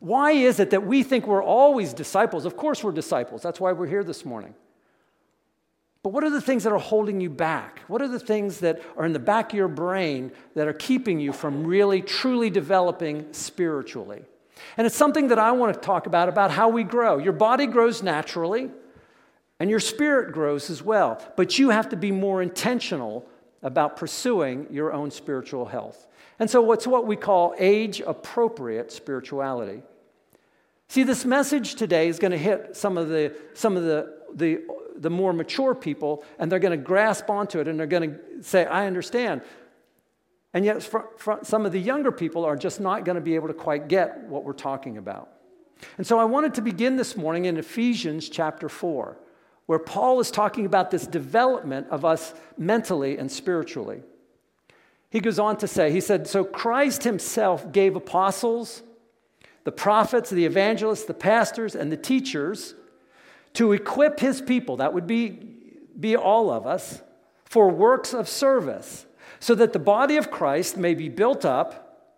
Why 0.00 0.32
is 0.32 0.60
it 0.60 0.70
that 0.70 0.86
we 0.86 1.02
think 1.02 1.26
we're 1.26 1.42
always 1.42 1.92
disciples? 1.92 2.44
Of 2.44 2.56
course, 2.56 2.84
we're 2.84 2.92
disciples. 2.92 3.42
That's 3.42 3.60
why 3.60 3.72
we're 3.72 3.86
here 3.86 4.04
this 4.04 4.24
morning. 4.24 4.54
But 6.02 6.10
what 6.10 6.22
are 6.22 6.30
the 6.30 6.40
things 6.40 6.64
that 6.64 6.72
are 6.72 6.78
holding 6.78 7.20
you 7.20 7.28
back? 7.28 7.80
What 7.88 8.00
are 8.00 8.08
the 8.08 8.20
things 8.20 8.60
that 8.60 8.80
are 8.96 9.04
in 9.04 9.12
the 9.12 9.18
back 9.18 9.52
of 9.52 9.56
your 9.56 9.68
brain 9.68 10.30
that 10.54 10.68
are 10.68 10.72
keeping 10.72 11.18
you 11.18 11.32
from 11.32 11.66
really, 11.66 12.00
truly 12.00 12.50
developing 12.50 13.32
spiritually? 13.32 14.22
And 14.76 14.86
it's 14.86 14.96
something 14.96 15.28
that 15.28 15.38
I 15.38 15.52
want 15.52 15.74
to 15.74 15.80
talk 15.80 16.06
about 16.06 16.28
about 16.28 16.50
how 16.50 16.68
we 16.68 16.84
grow. 16.84 17.18
Your 17.18 17.32
body 17.32 17.66
grows 17.66 18.02
naturally, 18.02 18.70
and 19.58 19.68
your 19.68 19.80
spirit 19.80 20.32
grows 20.32 20.70
as 20.70 20.82
well. 20.82 21.20
But 21.36 21.58
you 21.58 21.70
have 21.70 21.88
to 21.88 21.96
be 21.96 22.12
more 22.12 22.42
intentional 22.42 23.28
about 23.62 23.96
pursuing 23.96 24.68
your 24.70 24.92
own 24.92 25.10
spiritual 25.10 25.66
health. 25.66 26.06
And 26.38 26.48
so, 26.48 26.62
what's 26.62 26.86
what 26.86 27.06
we 27.06 27.16
call 27.16 27.54
age 27.58 28.00
appropriate 28.00 28.92
spirituality. 28.92 29.82
See, 30.88 31.02
this 31.02 31.26
message 31.26 31.74
today 31.74 32.08
is 32.08 32.18
going 32.18 32.30
to 32.32 32.38
hit 32.38 32.74
some 32.74 32.96
of 32.96 33.08
the, 33.08 33.34
some 33.52 33.76
of 33.76 33.82
the, 33.82 34.16
the, 34.34 34.62
the 34.96 35.10
more 35.10 35.34
mature 35.34 35.74
people, 35.74 36.24
and 36.38 36.50
they're 36.50 36.58
going 36.58 36.78
to 36.78 36.82
grasp 36.82 37.28
onto 37.28 37.60
it 37.60 37.68
and 37.68 37.78
they're 37.78 37.86
going 37.86 38.12
to 38.12 38.42
say, 38.42 38.64
I 38.64 38.86
understand. 38.86 39.42
And 40.54 40.64
yet, 40.64 40.82
for, 40.82 41.10
for 41.18 41.40
some 41.42 41.66
of 41.66 41.72
the 41.72 41.78
younger 41.78 42.10
people 42.10 42.46
are 42.46 42.56
just 42.56 42.80
not 42.80 43.04
going 43.04 43.16
to 43.16 43.20
be 43.20 43.34
able 43.34 43.48
to 43.48 43.54
quite 43.54 43.88
get 43.88 44.24
what 44.24 44.44
we're 44.44 44.54
talking 44.54 44.96
about. 44.96 45.28
And 45.98 46.06
so, 46.06 46.18
I 46.18 46.24
wanted 46.24 46.54
to 46.54 46.62
begin 46.62 46.96
this 46.96 47.16
morning 47.16 47.44
in 47.44 47.58
Ephesians 47.58 48.30
chapter 48.30 48.70
4, 48.70 49.18
where 49.66 49.78
Paul 49.78 50.20
is 50.20 50.30
talking 50.30 50.64
about 50.64 50.90
this 50.90 51.06
development 51.06 51.86
of 51.90 52.06
us 52.06 52.32
mentally 52.56 53.18
and 53.18 53.30
spiritually. 53.30 54.02
He 55.10 55.20
goes 55.20 55.38
on 55.38 55.58
to 55.58 55.68
say, 55.68 55.92
he 55.92 56.00
said, 56.00 56.26
So 56.26 56.44
Christ 56.44 57.04
himself 57.04 57.70
gave 57.70 57.94
apostles, 57.94 58.82
the 59.68 59.72
prophets, 59.72 60.30
the 60.30 60.46
evangelists, 60.46 61.04
the 61.04 61.12
pastors, 61.12 61.74
and 61.74 61.92
the 61.92 61.96
teachers 61.98 62.74
to 63.52 63.72
equip 63.72 64.18
his 64.18 64.40
people, 64.40 64.78
that 64.78 64.94
would 64.94 65.06
be, 65.06 65.28
be 66.00 66.16
all 66.16 66.50
of 66.50 66.66
us, 66.66 67.02
for 67.44 67.68
works 67.68 68.14
of 68.14 68.30
service, 68.30 69.04
so 69.40 69.54
that 69.54 69.74
the 69.74 69.78
body 69.78 70.16
of 70.16 70.30
Christ 70.30 70.78
may 70.78 70.94
be 70.94 71.10
built 71.10 71.44
up, 71.44 72.16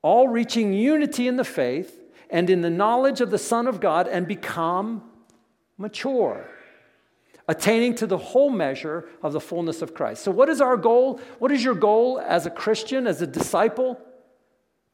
all 0.00 0.28
reaching 0.28 0.72
unity 0.72 1.26
in 1.26 1.34
the 1.34 1.42
faith 1.42 2.00
and 2.30 2.48
in 2.48 2.60
the 2.60 2.70
knowledge 2.70 3.20
of 3.20 3.32
the 3.32 3.36
Son 3.36 3.66
of 3.66 3.80
God, 3.80 4.06
and 4.06 4.28
become 4.28 5.02
mature 5.78 6.48
attaining 7.48 7.96
to 7.96 8.06
the 8.06 8.18
whole 8.18 8.50
measure 8.50 9.08
of 9.24 9.32
the 9.32 9.40
fullness 9.40 9.82
of 9.82 9.92
Christ. 9.92 10.22
So, 10.22 10.30
what 10.30 10.48
is 10.48 10.60
our 10.60 10.76
goal? 10.76 11.20
What 11.40 11.50
is 11.50 11.64
your 11.64 11.74
goal 11.74 12.20
as 12.20 12.46
a 12.46 12.50
Christian, 12.50 13.08
as 13.08 13.20
a 13.22 13.26
disciple? 13.26 14.00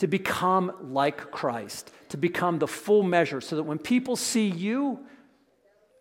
To 0.02 0.08
become 0.08 0.72
like 0.92 1.30
Christ, 1.30 1.92
to 2.08 2.16
become 2.16 2.58
the 2.58 2.66
full 2.66 3.04
measure, 3.04 3.40
so 3.40 3.54
that 3.54 3.62
when 3.62 3.78
people 3.78 4.16
see 4.16 4.48
you, 4.48 4.98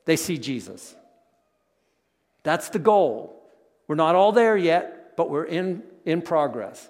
they 0.06 0.16
see 0.16 0.40
Jesus. 0.40 0.96
That's 2.42 2.70
the 2.70 2.80
goal. 2.80 3.48
We're 3.88 3.94
not 3.94 4.16
all 4.16 4.32
there 4.32 4.58
yet, 4.58 5.16
but 5.16 5.30
we're 5.30 5.44
in, 5.44 5.84
in 6.04 6.24
progress. 6.24 6.90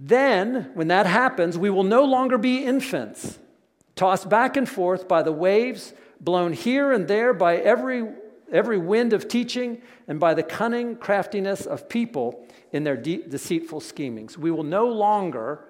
Then, 0.00 0.72
when 0.74 0.88
that 0.88 1.06
happens, 1.06 1.56
we 1.56 1.70
will 1.70 1.84
no 1.84 2.06
longer 2.06 2.38
be 2.38 2.64
infants, 2.64 3.38
tossed 3.94 4.28
back 4.28 4.56
and 4.56 4.68
forth 4.68 5.06
by 5.06 5.22
the 5.22 5.30
waves 5.30 5.92
blown 6.20 6.54
here 6.54 6.90
and 6.90 7.06
there 7.06 7.32
by 7.32 7.56
every, 7.58 8.04
every 8.52 8.78
wind 8.78 9.12
of 9.12 9.26
teaching 9.26 9.82
and 10.06 10.20
by 10.20 10.34
the 10.34 10.42
cunning 10.42 10.96
craftiness 10.96 11.66
of 11.66 11.88
people 11.88 12.46
in 12.70 12.84
their 12.84 12.96
de- 12.96 13.22
deceitful 13.22 13.80
schemings. 13.80 14.38
We 14.38 14.50
will 14.50 14.62
no 14.62 14.86
longer 14.86 15.64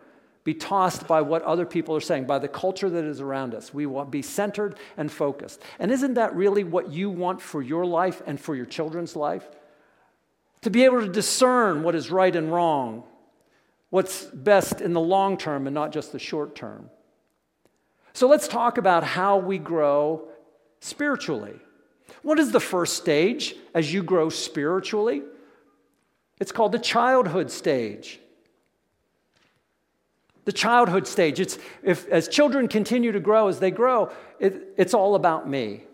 be 0.44 0.54
tossed 0.54 1.06
by 1.06 1.20
what 1.20 1.42
other 1.42 1.64
people 1.64 1.94
are 1.94 2.00
saying, 2.00 2.24
by 2.24 2.38
the 2.38 2.48
culture 2.48 2.90
that 2.90 3.04
is 3.04 3.20
around 3.20 3.54
us. 3.54 3.72
We 3.72 3.86
will 3.86 4.04
be 4.04 4.22
centered 4.22 4.76
and 4.96 5.10
focused. 5.10 5.62
And 5.78 5.90
isn't 5.90 6.14
that 6.14 6.34
really 6.34 6.64
what 6.64 6.90
you 6.90 7.10
want 7.10 7.40
for 7.40 7.62
your 7.62 7.86
life 7.86 8.20
and 8.26 8.40
for 8.40 8.56
your 8.56 8.66
children's 8.66 9.14
life? 9.14 9.48
To 10.62 10.70
be 10.70 10.84
able 10.84 11.00
to 11.00 11.08
discern 11.08 11.82
what 11.82 11.94
is 11.94 12.10
right 12.10 12.34
and 12.34 12.52
wrong, 12.52 13.04
what's 13.90 14.24
best 14.24 14.80
in 14.80 14.92
the 14.92 15.00
long 15.00 15.36
term 15.36 15.66
and 15.66 15.74
not 15.74 15.92
just 15.92 16.10
the 16.10 16.18
short 16.18 16.56
term. 16.56 16.90
So 18.12 18.28
let's 18.28 18.48
talk 18.48 18.78
about 18.78 19.04
how 19.04 19.38
we 19.38 19.58
grow 19.58 20.28
spiritually. 20.80 21.54
What 22.22 22.38
is 22.38 22.52
the 22.52 22.60
first 22.60 22.96
stage 22.96 23.54
as 23.74 23.92
you 23.92 24.02
grow 24.02 24.28
spiritually? 24.28 25.22
It's 26.40 26.52
called 26.52 26.72
the 26.72 26.78
childhood 26.78 27.50
stage. 27.50 28.20
The 30.44 30.52
childhood 30.52 31.06
stage. 31.06 31.38
It's 31.38 31.58
if 31.82 32.08
as 32.08 32.28
children 32.28 32.68
continue 32.68 33.12
to 33.12 33.20
grow, 33.20 33.48
as 33.48 33.60
they 33.60 33.70
grow, 33.70 34.10
it, 34.40 34.74
it's 34.76 34.92
all 34.92 35.14
about 35.14 35.48
me. 35.48 35.84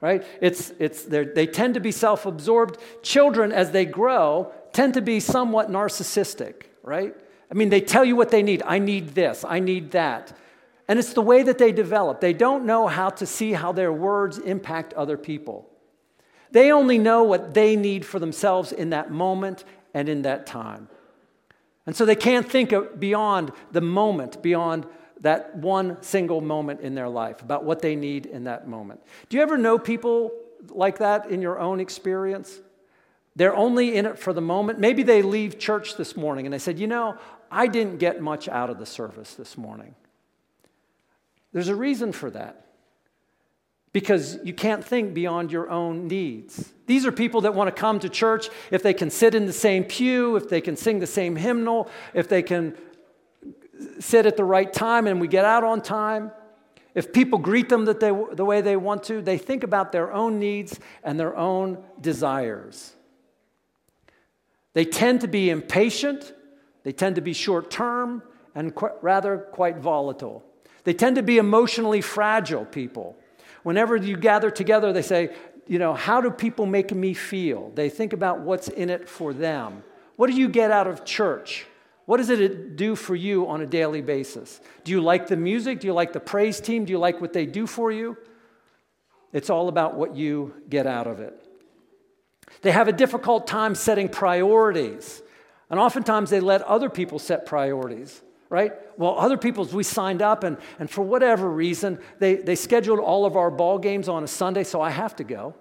Right? 0.00 0.24
It's, 0.40 0.72
it's, 0.78 1.04
they 1.04 1.46
tend 1.46 1.74
to 1.74 1.80
be 1.80 1.92
self 1.92 2.26
absorbed. 2.26 2.78
Children, 3.02 3.52
as 3.52 3.70
they 3.70 3.84
grow, 3.84 4.52
tend 4.72 4.94
to 4.94 5.02
be 5.02 5.20
somewhat 5.20 5.70
narcissistic, 5.70 6.62
right? 6.82 7.14
I 7.50 7.54
mean, 7.54 7.68
they 7.68 7.80
tell 7.80 8.04
you 8.04 8.16
what 8.16 8.30
they 8.30 8.42
need. 8.42 8.62
I 8.64 8.78
need 8.78 9.14
this, 9.14 9.44
I 9.46 9.58
need 9.58 9.90
that. 9.92 10.36
And 10.90 10.98
it's 10.98 11.12
the 11.12 11.22
way 11.22 11.44
that 11.44 11.58
they 11.58 11.70
develop. 11.70 12.20
They 12.20 12.32
don't 12.32 12.64
know 12.64 12.88
how 12.88 13.10
to 13.10 13.24
see 13.24 13.52
how 13.52 13.70
their 13.70 13.92
words 13.92 14.38
impact 14.38 14.92
other 14.94 15.16
people. 15.16 15.70
They 16.50 16.72
only 16.72 16.98
know 16.98 17.22
what 17.22 17.54
they 17.54 17.76
need 17.76 18.04
for 18.04 18.18
themselves 18.18 18.72
in 18.72 18.90
that 18.90 19.08
moment 19.08 19.62
and 19.94 20.08
in 20.08 20.22
that 20.22 20.46
time. 20.46 20.88
And 21.86 21.94
so 21.94 22.04
they 22.04 22.16
can't 22.16 22.50
think 22.50 22.74
beyond 22.98 23.52
the 23.70 23.80
moment, 23.80 24.42
beyond 24.42 24.84
that 25.20 25.54
one 25.54 26.02
single 26.02 26.40
moment 26.40 26.80
in 26.80 26.96
their 26.96 27.08
life, 27.08 27.40
about 27.40 27.62
what 27.62 27.82
they 27.82 27.94
need 27.94 28.26
in 28.26 28.42
that 28.44 28.66
moment. 28.66 29.00
Do 29.28 29.36
you 29.36 29.44
ever 29.44 29.56
know 29.56 29.78
people 29.78 30.32
like 30.70 30.98
that 30.98 31.30
in 31.30 31.40
your 31.40 31.60
own 31.60 31.78
experience? 31.78 32.58
They're 33.36 33.54
only 33.54 33.94
in 33.94 34.06
it 34.06 34.18
for 34.18 34.32
the 34.32 34.40
moment. 34.40 34.80
Maybe 34.80 35.04
they 35.04 35.22
leave 35.22 35.56
church 35.56 35.96
this 35.96 36.16
morning 36.16 36.46
and 36.46 36.52
they 36.52 36.58
said, 36.58 36.80
You 36.80 36.88
know, 36.88 37.16
I 37.48 37.68
didn't 37.68 37.98
get 37.98 38.20
much 38.20 38.48
out 38.48 38.70
of 38.70 38.80
the 38.80 38.86
service 38.86 39.34
this 39.34 39.56
morning. 39.56 39.94
There's 41.52 41.68
a 41.68 41.74
reason 41.74 42.12
for 42.12 42.30
that. 42.30 42.66
Because 43.92 44.38
you 44.44 44.54
can't 44.54 44.84
think 44.84 45.14
beyond 45.14 45.50
your 45.50 45.68
own 45.68 46.06
needs. 46.06 46.72
These 46.86 47.04
are 47.06 47.12
people 47.12 47.40
that 47.40 47.54
want 47.54 47.74
to 47.74 47.80
come 47.80 47.98
to 48.00 48.08
church 48.08 48.48
if 48.70 48.84
they 48.84 48.94
can 48.94 49.10
sit 49.10 49.34
in 49.34 49.46
the 49.46 49.52
same 49.52 49.82
pew, 49.82 50.36
if 50.36 50.48
they 50.48 50.60
can 50.60 50.76
sing 50.76 51.00
the 51.00 51.08
same 51.08 51.34
hymnal, 51.34 51.90
if 52.14 52.28
they 52.28 52.42
can 52.42 52.76
sit 53.98 54.26
at 54.26 54.36
the 54.36 54.44
right 54.44 54.72
time 54.72 55.08
and 55.08 55.20
we 55.20 55.26
get 55.26 55.44
out 55.44 55.64
on 55.64 55.80
time. 55.80 56.30
If 56.94 57.12
people 57.12 57.38
greet 57.38 57.68
them 57.68 57.84
that 57.86 58.00
they, 58.00 58.10
the 58.32 58.44
way 58.44 58.60
they 58.60 58.76
want 58.76 59.04
to, 59.04 59.22
they 59.22 59.38
think 59.38 59.64
about 59.64 59.92
their 59.92 60.12
own 60.12 60.38
needs 60.38 60.78
and 61.02 61.18
their 61.18 61.36
own 61.36 61.82
desires. 62.00 62.94
They 64.72 64.84
tend 64.84 65.20
to 65.22 65.28
be 65.28 65.50
impatient, 65.50 66.32
they 66.84 66.92
tend 66.92 67.16
to 67.16 67.20
be 67.20 67.32
short 67.32 67.70
term, 67.70 68.22
and 68.54 68.74
qu- 68.74 68.90
rather 69.02 69.38
quite 69.38 69.78
volatile. 69.78 70.44
They 70.90 70.94
tend 70.94 71.14
to 71.14 71.22
be 71.22 71.38
emotionally 71.38 72.00
fragile 72.00 72.64
people. 72.64 73.16
Whenever 73.62 73.94
you 73.94 74.16
gather 74.16 74.50
together, 74.50 74.92
they 74.92 75.02
say, 75.02 75.32
you 75.68 75.78
know, 75.78 75.94
how 75.94 76.20
do 76.20 76.32
people 76.32 76.66
make 76.66 76.92
me 76.92 77.14
feel? 77.14 77.70
They 77.76 77.88
think 77.88 78.12
about 78.12 78.40
what's 78.40 78.66
in 78.66 78.90
it 78.90 79.08
for 79.08 79.32
them. 79.32 79.84
What 80.16 80.26
do 80.28 80.32
you 80.32 80.48
get 80.48 80.72
out 80.72 80.88
of 80.88 81.04
church? 81.04 81.64
What 82.06 82.16
does 82.16 82.28
it 82.28 82.74
do 82.74 82.96
for 82.96 83.14
you 83.14 83.46
on 83.46 83.60
a 83.60 83.66
daily 83.66 84.02
basis? 84.02 84.60
Do 84.82 84.90
you 84.90 85.00
like 85.00 85.28
the 85.28 85.36
music? 85.36 85.78
Do 85.78 85.86
you 85.86 85.92
like 85.92 86.12
the 86.12 86.18
praise 86.18 86.60
team? 86.60 86.86
Do 86.86 86.90
you 86.90 86.98
like 86.98 87.20
what 87.20 87.32
they 87.32 87.46
do 87.46 87.68
for 87.68 87.92
you? 87.92 88.16
It's 89.32 89.48
all 89.48 89.68
about 89.68 89.94
what 89.94 90.16
you 90.16 90.54
get 90.68 90.88
out 90.88 91.06
of 91.06 91.20
it. 91.20 91.40
They 92.62 92.72
have 92.72 92.88
a 92.88 92.92
difficult 92.92 93.46
time 93.46 93.76
setting 93.76 94.08
priorities, 94.08 95.22
and 95.70 95.78
oftentimes 95.78 96.30
they 96.30 96.40
let 96.40 96.62
other 96.62 96.90
people 96.90 97.20
set 97.20 97.46
priorities 97.46 98.22
right? 98.50 98.72
Well, 98.98 99.18
other 99.18 99.38
people's, 99.38 99.72
we 99.72 99.84
signed 99.84 100.20
up, 100.20 100.44
and, 100.44 100.58
and 100.78 100.90
for 100.90 101.02
whatever 101.02 101.48
reason, 101.48 102.00
they, 102.18 102.34
they 102.34 102.56
scheduled 102.56 102.98
all 102.98 103.24
of 103.24 103.36
our 103.36 103.50
ball 103.50 103.78
games 103.78 104.08
on 104.08 104.24
a 104.24 104.26
Sunday, 104.26 104.64
so 104.64 104.82
I 104.82 104.90
have 104.90 105.16
to 105.16 105.24
go. 105.24 105.54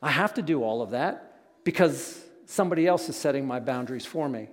I 0.00 0.10
have 0.10 0.34
to 0.34 0.42
do 0.42 0.62
all 0.62 0.80
of 0.80 0.90
that 0.90 1.64
because 1.64 2.22
somebody 2.46 2.86
else 2.86 3.08
is 3.08 3.16
setting 3.16 3.46
my 3.46 3.58
boundaries 3.58 4.06
for 4.06 4.28
me. 4.28 4.48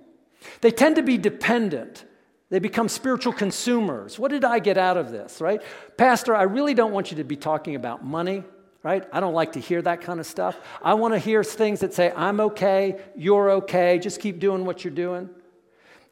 They 0.62 0.72
tend 0.72 0.96
to 0.96 1.04
be 1.04 1.18
dependent. 1.18 2.04
They 2.50 2.60
become 2.60 2.90
spiritual 2.90 3.34
consumers. 3.34 4.18
What 4.18 4.32
did 4.32 4.44
I 4.44 4.60
get 4.60 4.78
out 4.78 4.98
of 4.98 5.12
this, 5.12 5.40
right? 5.40 5.62
Pastor, 5.98 6.36
I 6.36 6.44
really 6.44 6.74
don't 6.74 6.92
want 6.92 7.12
you 7.12 7.18
to 7.18 7.24
be 7.24 7.36
talking 7.36 7.76
about 7.76 8.04
money, 8.04 8.44
right? 8.82 9.08
I 9.14 9.20
don't 9.20 9.36
like 9.36 9.52
to 9.52 9.60
hear 9.60 9.82
that 9.84 10.02
kind 10.02 10.20
of 10.20 10.26
stuff. 10.26 10.58
I 10.82 10.96
want 10.96 11.14
to 11.14 11.20
hear 11.20 11.44
things 11.44 11.82
that 11.82 11.94
say, 11.94 12.12
I'm 12.16 12.40
okay, 12.40 13.00
you're 13.16 13.52
okay, 13.52 14.00
just 14.00 14.20
keep 14.20 14.40
doing 14.40 14.66
what 14.66 14.84
you're 14.84 14.94
doing. 14.94 15.30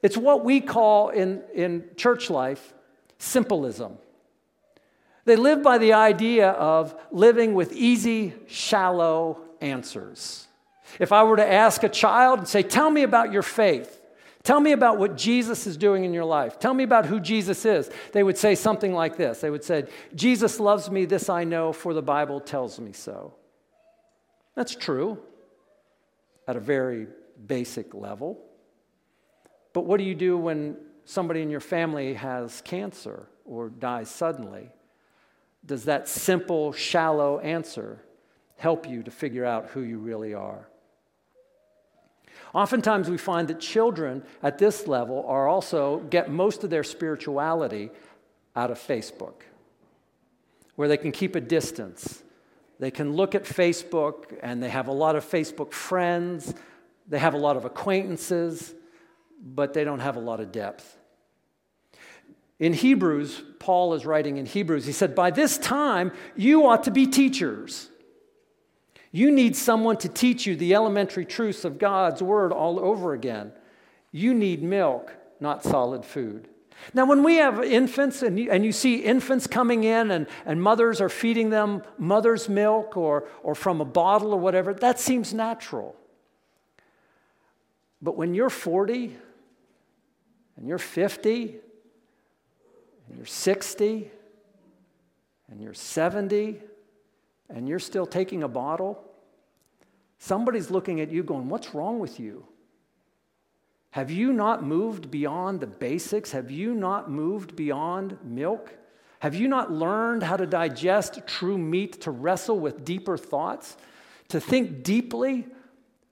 It's 0.01 0.17
what 0.17 0.45
we 0.45 0.61
call 0.61 1.09
in, 1.09 1.41
in 1.53 1.89
church 1.95 2.29
life 2.29 2.73
simplism. 3.19 3.97
They 5.25 5.35
live 5.35 5.61
by 5.61 5.77
the 5.77 5.93
idea 5.93 6.49
of 6.51 6.95
living 7.11 7.53
with 7.53 7.73
easy, 7.73 8.33
shallow 8.47 9.41
answers. 9.61 10.47
If 10.99 11.11
I 11.11 11.23
were 11.23 11.35
to 11.35 11.45
ask 11.45 11.83
a 11.83 11.89
child 11.89 12.39
and 12.39 12.47
say, 12.47 12.63
Tell 12.63 12.89
me 12.89 13.03
about 13.03 13.31
your 13.31 13.43
faith, 13.43 14.01
tell 14.43 14.59
me 14.59 14.71
about 14.71 14.97
what 14.97 15.17
Jesus 15.17 15.67
is 15.67 15.77
doing 15.77 16.03
in 16.03 16.13
your 16.13 16.25
life, 16.25 16.59
tell 16.59 16.73
me 16.73 16.83
about 16.83 17.05
who 17.05 17.19
Jesus 17.19 17.65
is, 17.65 17.91
they 18.13 18.23
would 18.23 18.37
say 18.37 18.55
something 18.55 18.93
like 18.93 19.17
this. 19.17 19.41
They 19.41 19.51
would 19.51 19.63
say, 19.63 19.85
Jesus 20.15 20.59
loves 20.59 20.89
me, 20.89 21.05
this 21.05 21.29
I 21.29 21.43
know, 21.43 21.73
for 21.73 21.93
the 21.93 22.01
Bible 22.01 22.39
tells 22.39 22.79
me 22.79 22.93
so. 22.93 23.35
That's 24.55 24.75
true 24.75 25.19
at 26.47 26.55
a 26.55 26.59
very 26.59 27.07
basic 27.45 27.93
level. 27.93 28.48
But 29.79 29.85
what 29.85 29.97
do 29.97 30.03
you 30.03 30.13
do 30.13 30.37
when 30.37 30.75
somebody 31.05 31.41
in 31.41 31.49
your 31.49 31.61
family 31.61 32.13
has 32.15 32.59
cancer 32.65 33.29
or 33.45 33.69
dies 33.69 34.09
suddenly? 34.09 34.71
Does 35.65 35.85
that 35.85 36.09
simple, 36.09 36.73
shallow 36.73 37.39
answer 37.39 38.03
help 38.57 38.89
you 38.89 39.03
to 39.03 39.09
figure 39.09 39.45
out 39.45 39.67
who 39.67 39.79
you 39.79 39.97
really 39.97 40.33
are? 40.33 40.67
Oftentimes, 42.53 43.09
we 43.09 43.17
find 43.17 43.47
that 43.47 43.61
children 43.61 44.21
at 44.43 44.57
this 44.57 44.85
level 44.85 45.23
are 45.25 45.47
also 45.47 45.99
get 46.09 46.29
most 46.29 46.65
of 46.65 46.69
their 46.69 46.83
spirituality 46.83 47.89
out 48.57 48.71
of 48.71 48.77
Facebook, 48.77 49.43
where 50.75 50.89
they 50.89 50.97
can 50.97 51.13
keep 51.13 51.37
a 51.37 51.41
distance. 51.41 52.21
They 52.79 52.91
can 52.91 53.13
look 53.13 53.33
at 53.33 53.45
Facebook 53.45 54.37
and 54.43 54.61
they 54.61 54.71
have 54.71 54.89
a 54.89 54.91
lot 54.91 55.15
of 55.15 55.23
Facebook 55.23 55.71
friends, 55.71 56.53
they 57.07 57.19
have 57.19 57.33
a 57.33 57.37
lot 57.37 57.55
of 57.55 57.63
acquaintances, 57.63 58.75
but 59.41 59.73
they 59.73 59.83
don't 59.83 59.99
have 59.99 60.15
a 60.15 60.19
lot 60.19 60.39
of 60.39 60.51
depth. 60.51 60.97
In 62.59 62.73
Hebrews, 62.73 63.41
Paul 63.59 63.93
is 63.93 64.05
writing 64.05 64.37
in 64.37 64.45
Hebrews, 64.45 64.85
he 64.85 64.91
said, 64.91 65.15
By 65.15 65.31
this 65.31 65.57
time, 65.57 66.11
you 66.35 66.67
ought 66.67 66.83
to 66.83 66.91
be 66.91 67.07
teachers. 67.07 67.89
You 69.11 69.31
need 69.31 69.55
someone 69.55 69.97
to 69.97 70.09
teach 70.09 70.45
you 70.45 70.55
the 70.55 70.75
elementary 70.75 71.25
truths 71.25 71.65
of 71.65 71.79
God's 71.79 72.21
word 72.21 72.51
all 72.51 72.79
over 72.79 73.13
again. 73.13 73.53
You 74.11 74.33
need 74.33 74.61
milk, 74.61 75.15
not 75.39 75.63
solid 75.63 76.05
food. 76.05 76.47
Now, 76.93 77.05
when 77.05 77.23
we 77.23 77.35
have 77.35 77.63
infants 77.63 78.21
and 78.21 78.39
you, 78.39 78.51
and 78.51 78.63
you 78.63 78.71
see 78.71 78.97
infants 78.97 79.47
coming 79.47 79.83
in 79.83 80.11
and, 80.11 80.27
and 80.45 80.61
mothers 80.61 81.01
are 81.01 81.09
feeding 81.09 81.49
them 81.49 81.83
mother's 81.97 82.47
milk 82.47 82.95
or, 82.95 83.27
or 83.43 83.55
from 83.55 83.81
a 83.81 83.85
bottle 83.85 84.33
or 84.33 84.39
whatever, 84.39 84.73
that 84.73 84.99
seems 84.99 85.33
natural. 85.33 85.95
But 88.01 88.15
when 88.15 88.33
you're 88.33 88.49
40 88.49 89.17
and 90.59 90.67
you're 90.67 90.77
50 90.77 91.55
and 93.07 93.17
you're 93.17 93.25
60 93.25 94.11
and 95.49 95.61
you're 95.61 95.73
70 95.73 96.59
and 97.49 97.67
you're 97.67 97.79
still 97.79 98.05
taking 98.05 98.43
a 98.43 98.47
bottle, 98.47 99.01
somebody's 100.17 100.69
looking 100.69 100.99
at 100.99 101.11
you 101.11 101.23
going, 101.23 101.47
What's 101.47 101.73
wrong 101.73 101.99
with 101.99 102.19
you? 102.19 102.45
Have 103.91 104.11
you 104.11 104.33
not 104.33 104.63
moved 104.63 105.09
beyond 105.09 105.61
the 105.61 105.67
basics? 105.67 106.33
Have 106.33 106.51
you 106.51 106.75
not 106.75 107.09
moved 107.09 107.55
beyond 107.55 108.17
milk? 108.23 108.77
Have 109.19 109.35
you 109.35 109.47
not 109.47 109.71
learned 109.71 110.23
how 110.23 110.35
to 110.35 110.45
digest 110.45 111.21
true 111.25 111.57
meat, 111.57 112.01
to 112.01 112.11
wrestle 112.11 112.59
with 112.59 112.85
deeper 112.85 113.17
thoughts, 113.17 113.77
to 114.27 114.39
think 114.39 114.83
deeply 114.83 115.47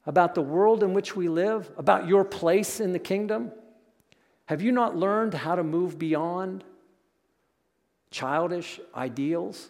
about 0.05 0.35
the 0.35 0.41
world 0.41 0.83
in 0.83 0.93
which 0.93 1.15
we 1.17 1.27
live, 1.27 1.69
about 1.77 2.07
your 2.07 2.23
place 2.23 2.79
in 2.79 2.93
the 2.93 2.99
kingdom? 2.99 3.51
Have 4.47 4.61
you 4.61 4.71
not 4.71 4.95
learned 4.95 5.33
how 5.33 5.55
to 5.55 5.63
move 5.63 5.99
beyond 5.99 6.63
childish 8.11 8.79
ideals? 8.95 9.69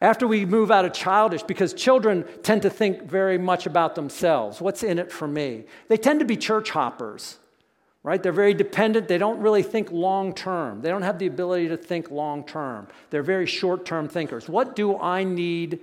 After 0.00 0.26
we 0.26 0.44
move 0.44 0.70
out 0.70 0.84
of 0.84 0.92
childish, 0.92 1.42
because 1.42 1.72
children 1.72 2.26
tend 2.42 2.62
to 2.62 2.70
think 2.70 3.04
very 3.04 3.38
much 3.38 3.64
about 3.64 3.94
themselves 3.94 4.60
what's 4.60 4.82
in 4.82 4.98
it 4.98 5.10
for 5.10 5.26
me? 5.26 5.64
They 5.88 5.96
tend 5.96 6.20
to 6.20 6.26
be 6.26 6.36
church 6.36 6.68
hoppers, 6.70 7.38
right? 8.02 8.22
They're 8.22 8.32
very 8.32 8.52
dependent. 8.52 9.08
They 9.08 9.16
don't 9.16 9.40
really 9.40 9.62
think 9.62 9.90
long 9.90 10.34
term. 10.34 10.82
They 10.82 10.90
don't 10.90 11.02
have 11.02 11.18
the 11.18 11.26
ability 11.26 11.68
to 11.68 11.78
think 11.78 12.10
long 12.10 12.44
term. 12.44 12.88
They're 13.08 13.22
very 13.22 13.46
short 13.46 13.86
term 13.86 14.06
thinkers. 14.06 14.50
What 14.50 14.76
do 14.76 14.98
I 14.98 15.24
need 15.24 15.80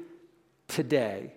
today? 0.68 1.34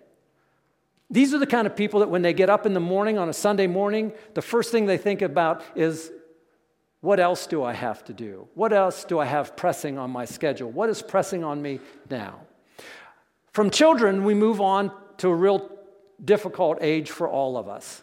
These 1.09 1.33
are 1.33 1.37
the 1.37 1.47
kind 1.47 1.67
of 1.67 1.75
people 1.75 1.99
that 1.99 2.09
when 2.09 2.21
they 2.21 2.33
get 2.33 2.49
up 2.49 2.65
in 2.65 2.73
the 2.73 2.79
morning 2.79 3.17
on 3.17 3.29
a 3.29 3.33
Sunday 3.33 3.67
morning, 3.67 4.11
the 4.33 4.41
first 4.41 4.71
thing 4.71 4.85
they 4.85 4.97
think 4.97 5.21
about 5.21 5.63
is 5.75 6.11
what 7.01 7.19
else 7.19 7.45
do 7.45 7.63
I 7.63 7.73
have 7.73 8.03
to 8.05 8.13
do? 8.13 8.47
What 8.55 8.73
else 8.73 9.03
do 9.03 9.19
I 9.19 9.25
have 9.25 9.55
pressing 9.55 9.99
on 9.99 10.09
my 10.09 10.25
schedule? 10.25 10.71
What 10.71 10.89
is 10.89 11.03
pressing 11.03 11.43
on 11.43 11.61
me 11.61 11.79
now? 12.09 12.39
From 13.53 13.69
children, 13.69 14.23
we 14.23 14.33
move 14.33 14.59
on 14.59 14.91
to 15.17 15.29
a 15.29 15.35
real 15.35 15.69
difficult 16.23 16.79
age 16.81 17.11
for 17.11 17.29
all 17.29 17.57
of 17.57 17.67
us 17.67 18.01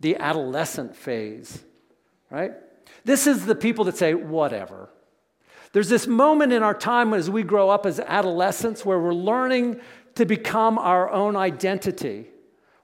the 0.00 0.16
adolescent 0.16 0.94
phase, 0.94 1.64
right? 2.30 2.52
This 3.04 3.26
is 3.26 3.46
the 3.46 3.54
people 3.54 3.84
that 3.86 3.96
say, 3.96 4.12
whatever. 4.12 4.90
There's 5.72 5.88
this 5.88 6.06
moment 6.06 6.52
in 6.52 6.62
our 6.62 6.74
time 6.74 7.14
as 7.14 7.30
we 7.30 7.42
grow 7.42 7.70
up 7.70 7.86
as 7.86 7.98
adolescents 7.98 8.84
where 8.84 8.98
we're 8.98 9.14
learning 9.14 9.80
to 10.14 10.24
become 10.24 10.78
our 10.78 11.10
own 11.10 11.36
identity. 11.36 12.26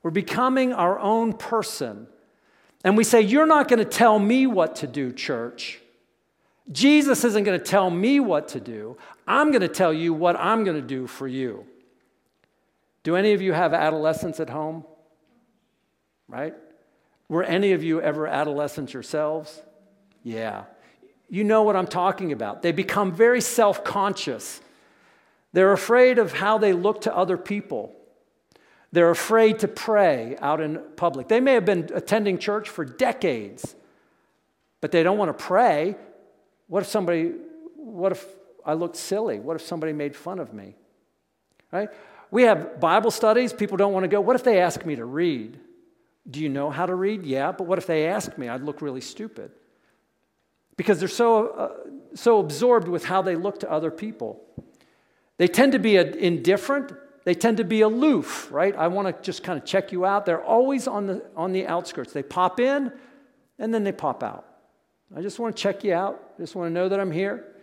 We're 0.02 0.10
becoming 0.10 0.72
our 0.72 0.98
own 0.98 1.32
person. 1.34 2.06
And 2.84 2.96
we 2.96 3.04
say, 3.04 3.20
You're 3.20 3.46
not 3.46 3.68
going 3.68 3.78
to 3.78 3.84
tell 3.84 4.18
me 4.18 4.46
what 4.46 4.76
to 4.76 4.86
do, 4.86 5.12
church. 5.12 5.80
Jesus 6.72 7.24
isn't 7.24 7.44
going 7.44 7.58
to 7.58 7.64
tell 7.64 7.90
me 7.90 8.20
what 8.20 8.48
to 8.48 8.60
do. 8.60 8.96
I'm 9.26 9.50
going 9.50 9.62
to 9.62 9.68
tell 9.68 9.92
you 9.92 10.14
what 10.14 10.36
I'm 10.36 10.64
going 10.64 10.80
to 10.80 10.86
do 10.86 11.06
for 11.06 11.26
you. 11.26 11.66
Do 13.02 13.16
any 13.16 13.32
of 13.32 13.42
you 13.42 13.52
have 13.52 13.74
adolescents 13.74 14.40
at 14.40 14.50
home? 14.50 14.84
Right? 16.28 16.54
Were 17.28 17.42
any 17.42 17.72
of 17.72 17.82
you 17.82 18.00
ever 18.00 18.26
adolescents 18.26 18.92
yourselves? 18.92 19.62
Yeah. 20.22 20.64
You 21.28 21.44
know 21.44 21.62
what 21.62 21.76
I'm 21.76 21.86
talking 21.86 22.32
about. 22.32 22.62
They 22.62 22.72
become 22.72 23.12
very 23.12 23.40
self 23.40 23.84
conscious 23.84 24.60
they're 25.52 25.72
afraid 25.72 26.18
of 26.18 26.32
how 26.32 26.58
they 26.58 26.72
look 26.72 27.02
to 27.02 27.16
other 27.16 27.36
people. 27.36 27.94
They're 28.92 29.10
afraid 29.10 29.60
to 29.60 29.68
pray 29.68 30.36
out 30.40 30.60
in 30.60 30.80
public. 30.96 31.28
They 31.28 31.40
may 31.40 31.54
have 31.54 31.64
been 31.64 31.90
attending 31.94 32.38
church 32.38 32.68
for 32.68 32.84
decades, 32.84 33.74
but 34.80 34.90
they 34.90 35.02
don't 35.02 35.18
want 35.18 35.36
to 35.36 35.44
pray. 35.44 35.96
What 36.66 36.82
if 36.82 36.88
somebody, 36.88 37.32
what 37.76 38.12
if 38.12 38.24
I 38.64 38.74
looked 38.74 38.96
silly? 38.96 39.38
What 39.38 39.56
if 39.56 39.62
somebody 39.62 39.92
made 39.92 40.16
fun 40.16 40.38
of 40.38 40.52
me? 40.52 40.74
Right? 41.72 41.88
We 42.30 42.44
have 42.44 42.80
Bible 42.80 43.10
studies, 43.10 43.52
people 43.52 43.76
don't 43.76 43.92
want 43.92 44.04
to 44.04 44.08
go. 44.08 44.20
What 44.20 44.36
if 44.36 44.44
they 44.44 44.60
ask 44.60 44.84
me 44.84 44.96
to 44.96 45.04
read? 45.04 45.58
Do 46.28 46.40
you 46.40 46.48
know 46.48 46.70
how 46.70 46.86
to 46.86 46.94
read? 46.94 47.24
Yeah, 47.24 47.52
but 47.52 47.66
what 47.66 47.78
if 47.78 47.86
they 47.86 48.06
ask 48.06 48.36
me? 48.38 48.48
I'd 48.48 48.62
look 48.62 48.82
really 48.82 49.00
stupid. 49.00 49.50
Because 50.76 50.98
they're 50.98 51.08
so, 51.08 51.48
uh, 51.48 51.72
so 52.14 52.38
absorbed 52.38 52.88
with 52.88 53.04
how 53.04 53.22
they 53.22 53.36
look 53.36 53.60
to 53.60 53.70
other 53.70 53.90
people. 53.90 54.40
They 55.40 55.48
tend 55.48 55.72
to 55.72 55.78
be 55.78 55.96
indifferent. 55.96 56.92
They 57.24 57.32
tend 57.32 57.56
to 57.56 57.64
be 57.64 57.80
aloof, 57.80 58.52
right? 58.52 58.76
I 58.76 58.88
want 58.88 59.08
to 59.08 59.22
just 59.22 59.42
kind 59.42 59.58
of 59.58 59.64
check 59.64 59.90
you 59.90 60.04
out. 60.04 60.26
They're 60.26 60.44
always 60.44 60.86
on 60.86 61.06
the, 61.06 61.24
on 61.34 61.52
the 61.52 61.66
outskirts. 61.66 62.12
They 62.12 62.22
pop 62.22 62.60
in 62.60 62.92
and 63.58 63.72
then 63.72 63.82
they 63.82 63.92
pop 63.92 64.22
out. 64.22 64.44
I 65.16 65.22
just 65.22 65.38
want 65.38 65.56
to 65.56 65.62
check 65.62 65.82
you 65.82 65.94
out. 65.94 66.22
I 66.36 66.42
just 66.42 66.54
want 66.54 66.68
to 66.68 66.74
know 66.74 66.90
that 66.90 67.00
I'm 67.00 67.10
here. 67.10 67.54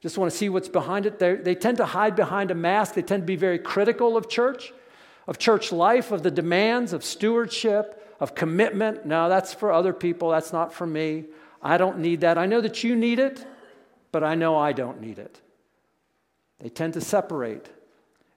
Just 0.00 0.16
want 0.16 0.32
to 0.32 0.36
see 0.38 0.48
what's 0.48 0.70
behind 0.70 1.04
it. 1.04 1.18
They're, 1.18 1.36
they 1.36 1.54
tend 1.54 1.76
to 1.76 1.84
hide 1.84 2.16
behind 2.16 2.50
a 2.52 2.54
mask. 2.54 2.94
They 2.94 3.02
tend 3.02 3.24
to 3.24 3.26
be 3.26 3.36
very 3.36 3.58
critical 3.58 4.16
of 4.16 4.30
church, 4.30 4.72
of 5.26 5.36
church 5.36 5.72
life, 5.72 6.12
of 6.12 6.22
the 6.22 6.30
demands 6.30 6.94
of 6.94 7.04
stewardship, 7.04 8.16
of 8.18 8.34
commitment. 8.34 9.04
No, 9.04 9.28
that's 9.28 9.52
for 9.52 9.72
other 9.72 9.92
people. 9.92 10.30
That's 10.30 10.54
not 10.54 10.72
for 10.72 10.86
me. 10.86 11.26
I 11.62 11.76
don't 11.76 11.98
need 11.98 12.22
that. 12.22 12.38
I 12.38 12.46
know 12.46 12.62
that 12.62 12.82
you 12.82 12.96
need 12.96 13.18
it, 13.18 13.46
but 14.10 14.24
I 14.24 14.36
know 14.36 14.56
I 14.56 14.72
don't 14.72 15.02
need 15.02 15.18
it. 15.18 15.42
They 16.60 16.68
tend 16.68 16.94
to 16.94 17.00
separate 17.00 17.68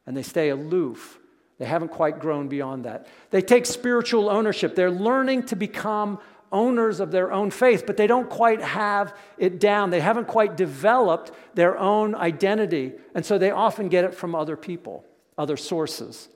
and 0.06 0.16
they 0.16 0.24
stay 0.24 0.50
aloof. 0.50 1.20
They 1.58 1.66
haven't 1.66 1.90
quite 1.90 2.20
grown 2.20 2.48
beyond 2.48 2.86
that. 2.86 3.08
They 3.32 3.42
take 3.42 3.66
spiritual 3.66 4.30
ownership. 4.30 4.76
They're 4.76 4.92
learning 4.92 5.44
to 5.48 5.56
become 5.56 6.20
owners 6.52 7.00
of 7.00 7.12
their 7.12 7.32
own 7.32 7.52
faith, 7.52 7.84
but 7.86 7.98
they 7.98 8.08
don't 8.08 8.30
quite 8.30 8.62
have 8.62 9.16
it 9.38 9.60
down. 9.60 9.90
They 9.90 10.00
haven't 10.00 10.28
quite 10.28 10.58
developed 10.58 11.32
their 11.54 11.78
own 11.78 12.16
identity. 12.16 12.94
And 13.14 13.26
so 13.26 13.38
they 13.38 13.52
often 13.52 13.90
get 13.90 14.06
it 14.06 14.16
from 14.16 14.36
other 14.36 14.56
people, 14.56 15.06
other 15.38 15.58
sources. 15.58 16.30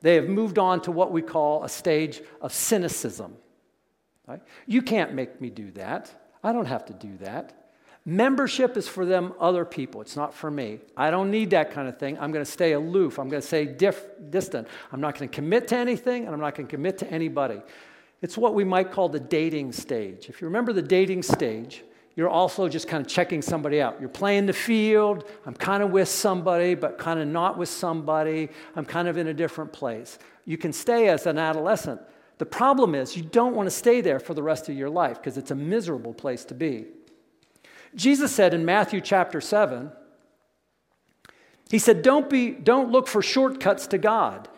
They 0.00 0.14
have 0.14 0.28
moved 0.28 0.58
on 0.58 0.80
to 0.82 0.92
what 0.92 1.12
we 1.12 1.20
call 1.20 1.64
a 1.64 1.68
stage 1.68 2.22
of 2.40 2.54
cynicism. 2.54 3.36
Right? 4.26 4.40
You 4.66 4.80
can't 4.80 5.12
make 5.12 5.40
me 5.40 5.50
do 5.50 5.70
that. 5.72 6.10
I 6.42 6.52
don't 6.52 6.66
have 6.66 6.86
to 6.86 6.92
do 6.94 7.16
that. 7.18 7.52
Membership 8.10 8.76
is 8.76 8.88
for 8.88 9.06
them 9.06 9.32
other 9.38 9.64
people. 9.64 10.00
It's 10.00 10.16
not 10.16 10.34
for 10.34 10.50
me. 10.50 10.80
I 10.96 11.12
don't 11.12 11.30
need 11.30 11.50
that 11.50 11.70
kind 11.70 11.88
of 11.88 11.96
thing. 11.96 12.18
I'm 12.18 12.32
going 12.32 12.44
to 12.44 12.50
stay 12.50 12.72
aloof. 12.72 13.20
I'm 13.20 13.28
going 13.28 13.40
to 13.40 13.46
stay 13.46 13.66
diff- 13.66 14.04
distant. 14.30 14.66
I'm 14.90 15.00
not 15.00 15.16
going 15.16 15.28
to 15.28 15.32
commit 15.32 15.68
to 15.68 15.76
anything, 15.76 16.24
and 16.24 16.34
I'm 16.34 16.40
not 16.40 16.56
going 16.56 16.66
to 16.66 16.70
commit 16.70 16.98
to 16.98 17.06
anybody. 17.08 17.62
It's 18.20 18.36
what 18.36 18.54
we 18.54 18.64
might 18.64 18.90
call 18.90 19.08
the 19.08 19.20
dating 19.20 19.70
stage. 19.70 20.28
If 20.28 20.40
you 20.40 20.48
remember 20.48 20.72
the 20.72 20.82
dating 20.82 21.22
stage, 21.22 21.84
you're 22.16 22.28
also 22.28 22.68
just 22.68 22.88
kind 22.88 23.00
of 23.00 23.06
checking 23.06 23.42
somebody 23.42 23.80
out. 23.80 24.00
You're 24.00 24.08
playing 24.08 24.46
the 24.46 24.54
field. 24.54 25.28
I'm 25.46 25.54
kind 25.54 25.80
of 25.80 25.92
with 25.92 26.08
somebody, 26.08 26.74
but 26.74 26.98
kind 26.98 27.20
of 27.20 27.28
not 27.28 27.58
with 27.58 27.68
somebody. 27.68 28.48
I'm 28.74 28.86
kind 28.86 29.06
of 29.06 29.18
in 29.18 29.28
a 29.28 29.34
different 29.34 29.72
place. 29.72 30.18
You 30.46 30.58
can 30.58 30.72
stay 30.72 31.06
as 31.06 31.26
an 31.26 31.38
adolescent. 31.38 32.00
The 32.38 32.46
problem 32.46 32.96
is, 32.96 33.16
you 33.16 33.22
don't 33.22 33.54
want 33.54 33.68
to 33.68 33.70
stay 33.70 34.00
there 34.00 34.18
for 34.18 34.34
the 34.34 34.42
rest 34.42 34.68
of 34.68 34.74
your 34.74 34.90
life 34.90 35.18
because 35.18 35.38
it's 35.38 35.52
a 35.52 35.54
miserable 35.54 36.12
place 36.12 36.44
to 36.46 36.54
be. 36.54 36.86
Jesus 37.94 38.34
said 38.34 38.54
in 38.54 38.64
Matthew 38.64 39.00
chapter 39.00 39.40
7, 39.40 39.90
he 41.70 41.78
said, 41.78 42.02
don't, 42.02 42.28
be, 42.28 42.50
don't 42.50 42.90
look 42.90 43.06
for 43.06 43.22
shortcuts 43.22 43.86
to 43.88 43.98
God. 43.98 44.48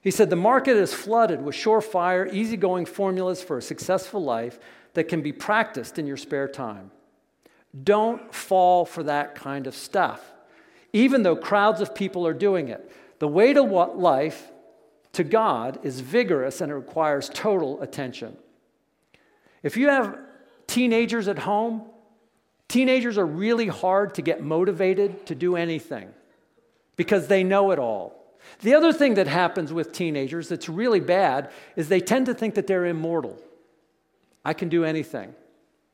He 0.00 0.10
said, 0.10 0.30
the 0.30 0.36
market 0.36 0.76
is 0.76 0.92
flooded 0.92 1.42
with 1.42 1.54
surefire, 1.54 2.32
easygoing 2.32 2.86
formulas 2.86 3.42
for 3.42 3.58
a 3.58 3.62
successful 3.62 4.22
life 4.22 4.58
that 4.94 5.04
can 5.04 5.22
be 5.22 5.32
practiced 5.32 5.98
in 5.98 6.06
your 6.06 6.16
spare 6.16 6.48
time. 6.48 6.90
Don't 7.84 8.34
fall 8.34 8.84
for 8.84 9.02
that 9.04 9.34
kind 9.34 9.66
of 9.66 9.74
stuff, 9.74 10.32
even 10.92 11.22
though 11.22 11.36
crowds 11.36 11.80
of 11.80 11.94
people 11.94 12.26
are 12.26 12.34
doing 12.34 12.68
it. 12.68 12.90
The 13.18 13.28
way 13.28 13.52
to 13.52 13.62
what 13.62 13.98
life 13.98 14.50
to 15.12 15.24
God 15.24 15.78
is 15.82 16.00
vigorous 16.00 16.60
and 16.60 16.72
it 16.72 16.74
requires 16.74 17.30
total 17.32 17.80
attention. 17.80 18.36
If 19.62 19.76
you 19.76 19.88
have 19.88 20.18
teenagers 20.66 21.28
at 21.28 21.38
home, 21.38 21.82
teenagers 22.72 23.18
are 23.18 23.26
really 23.26 23.66
hard 23.66 24.14
to 24.14 24.22
get 24.22 24.42
motivated 24.42 25.26
to 25.26 25.34
do 25.34 25.56
anything 25.56 26.08
because 26.96 27.26
they 27.26 27.44
know 27.44 27.70
it 27.70 27.78
all. 27.78 28.18
The 28.60 28.74
other 28.74 28.94
thing 28.94 29.14
that 29.14 29.26
happens 29.26 29.74
with 29.74 29.92
teenagers 29.92 30.48
that's 30.48 30.70
really 30.70 30.98
bad 30.98 31.50
is 31.76 31.88
they 31.88 32.00
tend 32.00 32.26
to 32.26 32.34
think 32.34 32.54
that 32.54 32.66
they're 32.66 32.86
immortal. 32.86 33.38
I 34.42 34.54
can 34.54 34.70
do 34.70 34.84
anything. 34.84 35.34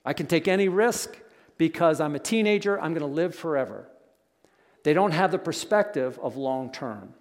I 0.04 0.12
can 0.12 0.26
take 0.26 0.46
any 0.46 0.68
risk 0.68 1.18
because 1.58 2.00
I'm 2.00 2.14
a 2.14 2.20
teenager, 2.20 2.80
I'm 2.80 2.94
going 2.94 3.00
to 3.00 3.12
live 3.12 3.34
forever. 3.34 3.88
They 4.84 4.94
don't 4.94 5.10
have 5.10 5.32
the 5.32 5.38
perspective 5.38 6.16
of 6.22 6.36
long 6.36 6.70
term. 6.70 7.12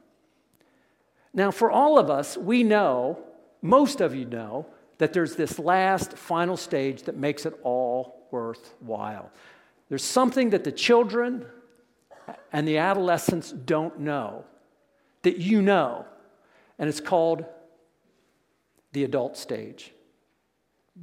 Now, 1.33 1.49
for 1.49 1.71
all 1.71 1.97
of 1.97 2.11
us, 2.11 2.37
we 2.37 2.61
know, 2.61 3.17
most 3.63 4.01
of 4.01 4.13
you 4.13 4.25
know, 4.25 4.67
that 4.99 5.13
there's 5.13 5.35
this 5.35 5.57
last 5.57 6.13
final 6.13 6.57
stage 6.57 7.03
that 7.03 7.17
makes 7.17 7.47
it 7.47 7.59
all 7.63 8.16
worthwhile. 8.31 9.31
There's 9.89 10.03
something 10.03 10.51
that 10.51 10.63
the 10.63 10.71
children 10.71 11.45
and 12.51 12.67
the 12.67 12.77
adolescents 12.77 13.51
don't 13.51 13.99
know 13.99 14.43
that 15.23 15.37
you 15.37 15.61
know, 15.61 16.05
and 16.77 16.89
it's 16.89 16.99
called 16.99 17.45
the 18.93 19.03
adult 19.03 19.37
stage 19.37 19.93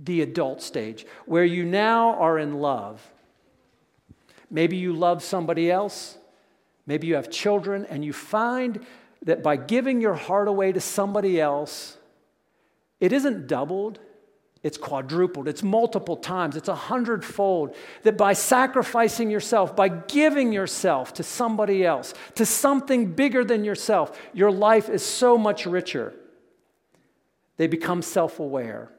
the 0.03 0.23
adult 0.23 0.61
stage, 0.63 1.07
where 1.27 1.45
you 1.45 1.65
now 1.65 2.15
are 2.15 2.39
in 2.39 2.55
love. 2.55 3.13
Maybe 4.51 4.77
you 4.77 4.93
love 4.93 5.23
somebody 5.23 5.71
else. 5.71 6.19
Maybe 6.87 7.07
you 7.07 7.15
have 7.15 7.31
children, 7.31 7.87
and 7.89 8.05
you 8.05 8.13
find 8.13 8.85
that 9.23 9.43
by 9.43 9.57
giving 9.57 10.01
your 10.01 10.15
heart 10.15 10.49
away 10.49 10.73
to 10.73 10.81
somebody 10.81 11.41
else, 11.41 11.97
it 13.01 13.13
isn't 13.13 13.47
doubled, 13.47 14.01
it's 14.65 14.79
quadrupled, 14.79 15.47
it's 15.47 15.63
multiple 15.63 16.17
times, 16.17 16.57
it's 16.57 16.69
a 16.69 16.75
hundredfold. 16.75 17.77
That 18.03 18.17
by 18.17 18.33
sacrificing 18.33 19.31
yourself, 19.31 19.77
by 19.77 19.91
giving 19.91 20.55
yourself 20.55 21.13
to 21.15 21.23
somebody 21.23 21.85
else, 21.85 22.15
to 22.37 22.47
something 22.47 23.13
bigger 23.13 23.45
than 23.45 23.63
yourself, 23.63 24.19
your 24.33 24.51
life 24.51 24.89
is 24.89 25.05
so 25.05 25.37
much 25.37 25.67
richer. 25.67 26.15
They 27.59 27.67
become 27.67 28.01
self 28.01 28.41
aware. 28.41 28.91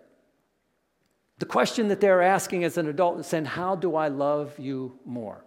The 1.39 1.47
question 1.47 1.87
that 1.87 1.99
they're 1.99 2.21
asking 2.21 2.63
as 2.63 2.77
an 2.77 2.87
adult 2.87 3.19
is 3.19 3.25
saying, 3.25 3.45
How 3.45 3.75
do 3.75 3.95
I 3.95 4.09
love 4.09 4.59
you 4.59 4.99
more? 5.03 5.43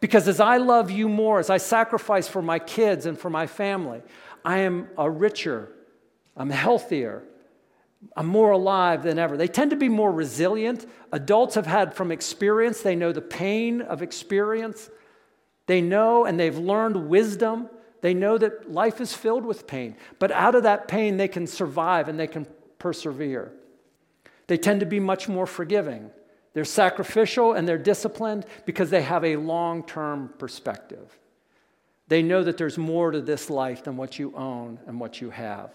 Because 0.00 0.28
as 0.28 0.40
I 0.40 0.58
love 0.58 0.90
you 0.90 1.08
more, 1.08 1.38
as 1.38 1.48
I 1.48 1.56
sacrifice 1.56 2.28
for 2.28 2.42
my 2.42 2.58
kids 2.58 3.06
and 3.06 3.18
for 3.18 3.30
my 3.30 3.46
family, 3.46 4.02
I 4.44 4.58
am 4.58 4.88
a 4.98 5.10
richer, 5.10 5.72
I'm 6.36 6.50
healthier, 6.50 7.22
I'm 8.16 8.26
more 8.26 8.50
alive 8.50 9.02
than 9.02 9.18
ever. 9.18 9.36
They 9.36 9.48
tend 9.48 9.70
to 9.70 9.76
be 9.76 9.88
more 9.88 10.12
resilient. 10.12 10.86
Adults 11.12 11.54
have 11.54 11.66
had 11.66 11.94
from 11.94 12.10
experience, 12.10 12.82
they 12.82 12.96
know 12.96 13.12
the 13.12 13.20
pain 13.20 13.80
of 13.80 14.02
experience. 14.02 14.90
They 15.66 15.80
know 15.80 16.24
and 16.24 16.38
they've 16.38 16.58
learned 16.58 17.08
wisdom. 17.08 17.68
They 18.00 18.14
know 18.14 18.36
that 18.38 18.70
life 18.70 19.00
is 19.00 19.14
filled 19.14 19.44
with 19.44 19.66
pain. 19.66 19.96
But 20.18 20.32
out 20.32 20.54
of 20.54 20.64
that 20.64 20.88
pain, 20.88 21.16
they 21.16 21.28
can 21.28 21.46
survive 21.46 22.08
and 22.08 22.18
they 22.18 22.26
can 22.26 22.46
persevere. 22.78 23.52
They 24.48 24.58
tend 24.58 24.80
to 24.80 24.86
be 24.86 25.00
much 25.00 25.28
more 25.28 25.46
forgiving. 25.46 26.10
They're 26.52 26.64
sacrificial 26.64 27.52
and 27.52 27.66
they're 27.66 27.78
disciplined 27.78 28.44
because 28.66 28.90
they 28.90 29.02
have 29.02 29.24
a 29.24 29.36
long 29.36 29.84
term 29.84 30.34
perspective. 30.38 31.18
They 32.08 32.22
know 32.22 32.42
that 32.42 32.58
there's 32.58 32.76
more 32.76 33.12
to 33.12 33.22
this 33.22 33.48
life 33.48 33.84
than 33.84 33.96
what 33.96 34.18
you 34.18 34.34
own 34.36 34.80
and 34.86 35.00
what 35.00 35.20
you 35.20 35.30
have. 35.30 35.70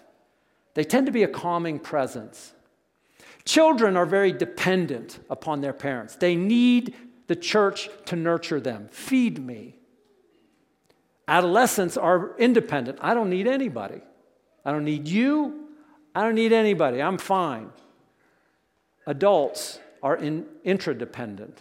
They 0.78 0.84
tend 0.84 1.06
to 1.06 1.12
be 1.12 1.24
a 1.24 1.28
calming 1.28 1.80
presence. 1.80 2.52
Children 3.44 3.96
are 3.96 4.06
very 4.06 4.30
dependent 4.30 5.18
upon 5.28 5.60
their 5.60 5.72
parents. 5.72 6.14
They 6.14 6.36
need 6.36 6.94
the 7.26 7.34
church 7.34 7.90
to 8.04 8.14
nurture 8.14 8.60
them. 8.60 8.86
Feed 8.92 9.44
me. 9.44 9.74
Adolescents 11.26 11.96
are 11.96 12.36
independent. 12.38 13.00
I 13.00 13.14
don't 13.14 13.28
need 13.28 13.48
anybody. 13.48 14.00
I 14.64 14.70
don't 14.70 14.84
need 14.84 15.08
you. 15.08 15.66
I 16.14 16.22
don't 16.22 16.36
need 16.36 16.52
anybody. 16.52 17.02
I'm 17.02 17.18
fine. 17.18 17.70
Adults 19.04 19.80
are 20.00 20.14
in, 20.14 20.46
intradependent. 20.64 21.56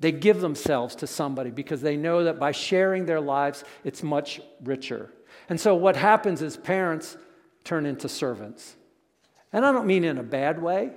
They 0.00 0.12
give 0.12 0.42
themselves 0.42 0.94
to 0.96 1.06
somebody 1.06 1.50
because 1.50 1.80
they 1.80 1.96
know 1.96 2.24
that 2.24 2.38
by 2.38 2.52
sharing 2.52 3.06
their 3.06 3.22
lives, 3.22 3.64
it's 3.84 4.02
much 4.02 4.42
richer. 4.62 5.10
And 5.48 5.58
so 5.58 5.74
what 5.74 5.96
happens 5.96 6.42
is 6.42 6.58
parents 6.58 7.16
turn 7.64 7.86
into 7.86 8.08
servants. 8.08 8.76
And 9.52 9.64
I 9.64 9.72
don't 9.72 9.86
mean 9.86 10.04
in 10.04 10.18
a 10.18 10.22
bad 10.22 10.60
way. 10.60 10.90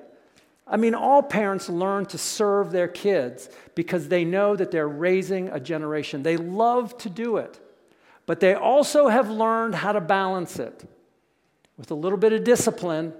I 0.65 0.77
mean, 0.77 0.93
all 0.93 1.23
parents 1.23 1.69
learn 1.69 2.06
to 2.08 2.17
serve 2.17 2.71
their 2.71 2.88
kids 2.88 3.49
because 3.73 4.10
they 4.10 4.25
know 4.25 4.56
that 4.56 4.69
they're 4.69 4.88
raising 4.88 5.47
a 5.49 5.60
generation. 5.60 6.23
They 6.23 6.38
love 6.38 6.97
to 6.99 7.10
do 7.10 7.38
it, 7.38 7.60
but 8.25 8.41
they 8.41 8.53
also 8.53 9.08
have 9.08 9.30
learned 9.30 9.75
how 9.75 9.93
to 9.93 10.01
balance 10.01 10.60
it 10.60 10.89
with 11.77 11.89
a 11.91 11.95
little 11.95 12.17
bit 12.17 12.34
of 12.34 12.43
discipline 12.43 13.13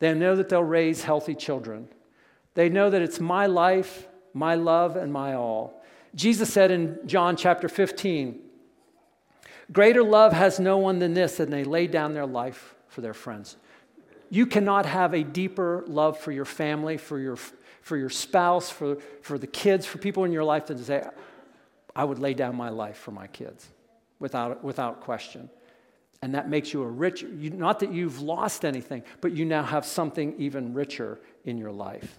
they 0.00 0.14
know 0.14 0.34
that 0.34 0.48
they'll 0.48 0.64
raise 0.64 1.04
healthy 1.04 1.34
children. 1.34 1.88
They 2.54 2.68
know 2.68 2.90
that 2.90 3.00
it's 3.00 3.20
my 3.20 3.46
life, 3.46 4.08
my 4.34 4.56
love, 4.56 4.96
and 4.96 5.12
my 5.12 5.34
all. 5.34 5.82
Jesus 6.14 6.52
said 6.52 6.72
in 6.72 6.98
John 7.06 7.36
chapter 7.36 7.68
15, 7.68 8.40
Greater 9.72 10.02
love 10.02 10.32
has 10.32 10.58
no 10.58 10.78
one 10.78 10.98
than 10.98 11.14
this, 11.14 11.38
and 11.40 11.52
they 11.52 11.64
lay 11.64 11.86
down 11.86 12.12
their 12.14 12.26
life 12.26 12.74
for 12.88 13.00
their 13.00 13.14
friends. 13.14 13.56
You 14.28 14.46
cannot 14.46 14.86
have 14.86 15.14
a 15.14 15.22
deeper 15.22 15.84
love 15.86 16.18
for 16.18 16.32
your 16.32 16.44
family, 16.44 16.96
for 16.96 17.18
your, 17.18 17.36
for 17.36 17.96
your 17.96 18.10
spouse, 18.10 18.70
for, 18.70 18.96
for 19.22 19.38
the 19.38 19.46
kids, 19.46 19.86
for 19.86 19.98
people 19.98 20.24
in 20.24 20.32
your 20.32 20.44
life 20.44 20.66
than 20.66 20.78
to 20.78 20.84
say, 20.84 21.04
I 21.94 22.04
would 22.04 22.18
lay 22.18 22.34
down 22.34 22.56
my 22.56 22.68
life 22.68 22.96
for 22.96 23.10
my 23.10 23.26
kids 23.26 23.68
without, 24.18 24.62
without 24.62 25.00
question. 25.00 25.50
And 26.22 26.34
that 26.34 26.48
makes 26.48 26.72
you 26.72 26.82
a 26.82 26.86
rich, 26.86 27.22
you, 27.22 27.50
not 27.50 27.80
that 27.80 27.92
you've 27.92 28.20
lost 28.20 28.64
anything, 28.64 29.02
but 29.20 29.32
you 29.32 29.44
now 29.44 29.62
have 29.62 29.84
something 29.86 30.34
even 30.38 30.74
richer 30.74 31.20
in 31.44 31.58
your 31.58 31.72
life. 31.72 32.18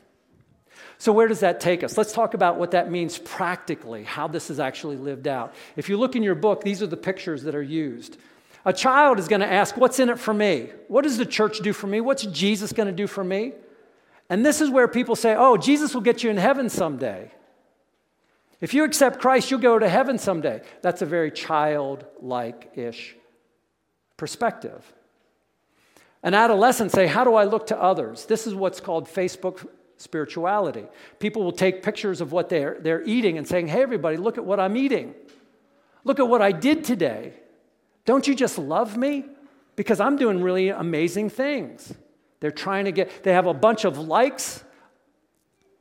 So, 0.97 1.11
where 1.11 1.27
does 1.27 1.39
that 1.39 1.59
take 1.59 1.84
us? 1.84 1.97
Let's 1.97 2.13
talk 2.13 2.34
about 2.34 2.57
what 2.57 2.71
that 2.71 2.91
means 2.91 3.17
practically, 3.17 4.03
how 4.03 4.27
this 4.27 4.49
is 4.49 4.59
actually 4.59 4.97
lived 4.97 5.27
out. 5.27 5.53
If 5.75 5.89
you 5.89 5.97
look 5.97 6.15
in 6.15 6.23
your 6.23 6.36
book, 6.36 6.63
these 6.63 6.82
are 6.82 6.88
the 6.88 6.97
pictures 6.97 7.43
that 7.43 7.55
are 7.55 7.63
used. 7.63 8.17
A 8.65 8.73
child 8.73 9.17
is 9.17 9.27
going 9.27 9.41
to 9.41 9.51
ask, 9.51 9.75
What's 9.77 9.99
in 9.99 10.09
it 10.09 10.19
for 10.19 10.34
me? 10.34 10.69
What 10.88 11.03
does 11.03 11.17
the 11.17 11.25
church 11.25 11.59
do 11.59 11.73
for 11.73 11.88
me? 11.88 12.01
What's 12.01 12.25
Jesus 12.25 12.71
going 12.71 12.88
to 12.88 12.93
do 12.93 13.07
for 13.07 13.23
me? 13.23 13.53
And 14.29 14.45
this 14.45 14.61
is 14.61 14.69
where 14.69 14.88
people 14.88 15.15
say, 15.15 15.36
Oh, 15.36 15.57
Jesus 15.57 15.93
will 15.93 16.01
get 16.01 16.23
you 16.23 16.29
in 16.29 16.38
heaven 16.38 16.69
someday. 16.69 17.32
If 18.59 18.75
you 18.75 18.84
accept 18.84 19.19
Christ, 19.19 19.49
you'll 19.49 19.59
go 19.59 19.79
to 19.79 19.89
heaven 19.89 20.19
someday. 20.19 20.61
That's 20.84 21.01
a 21.01 21.07
very 21.07 21.32
childlike 21.32 22.71
ish 22.75 23.15
perspective. 24.17 24.93
An 26.21 26.36
adolescent 26.36 26.91
say, 26.91 27.07
How 27.07 27.23
do 27.23 27.34
I 27.34 27.45
look 27.45 27.67
to 27.67 27.82
others? 27.82 28.25
This 28.25 28.45
is 28.45 28.53
what's 28.53 28.79
called 28.79 29.07
Facebook 29.07 29.67
spirituality. 30.01 30.85
People 31.19 31.43
will 31.43 31.51
take 31.51 31.83
pictures 31.83 32.21
of 32.21 32.31
what 32.31 32.49
they're, 32.49 32.77
they're 32.81 33.03
eating 33.03 33.37
and 33.37 33.47
saying, 33.47 33.67
Hey, 33.67 33.81
everybody, 33.81 34.17
look 34.17 34.37
at 34.37 34.45
what 34.45 34.59
I'm 34.59 34.75
eating. 34.75 35.13
Look 36.03 36.19
at 36.19 36.27
what 36.27 36.41
I 36.41 36.51
did 36.51 36.83
today. 36.83 37.33
Don't 38.05 38.27
you 38.27 38.35
just 38.35 38.57
love 38.57 38.97
me? 38.97 39.25
Because 39.75 39.99
I'm 39.99 40.17
doing 40.17 40.41
really 40.41 40.69
amazing 40.69 41.29
things. 41.29 41.93
They're 42.39 42.51
trying 42.51 42.85
to 42.85 42.91
get, 42.91 43.23
they 43.23 43.33
have 43.33 43.45
a 43.45 43.53
bunch 43.53 43.85
of 43.85 43.97
likes, 43.99 44.63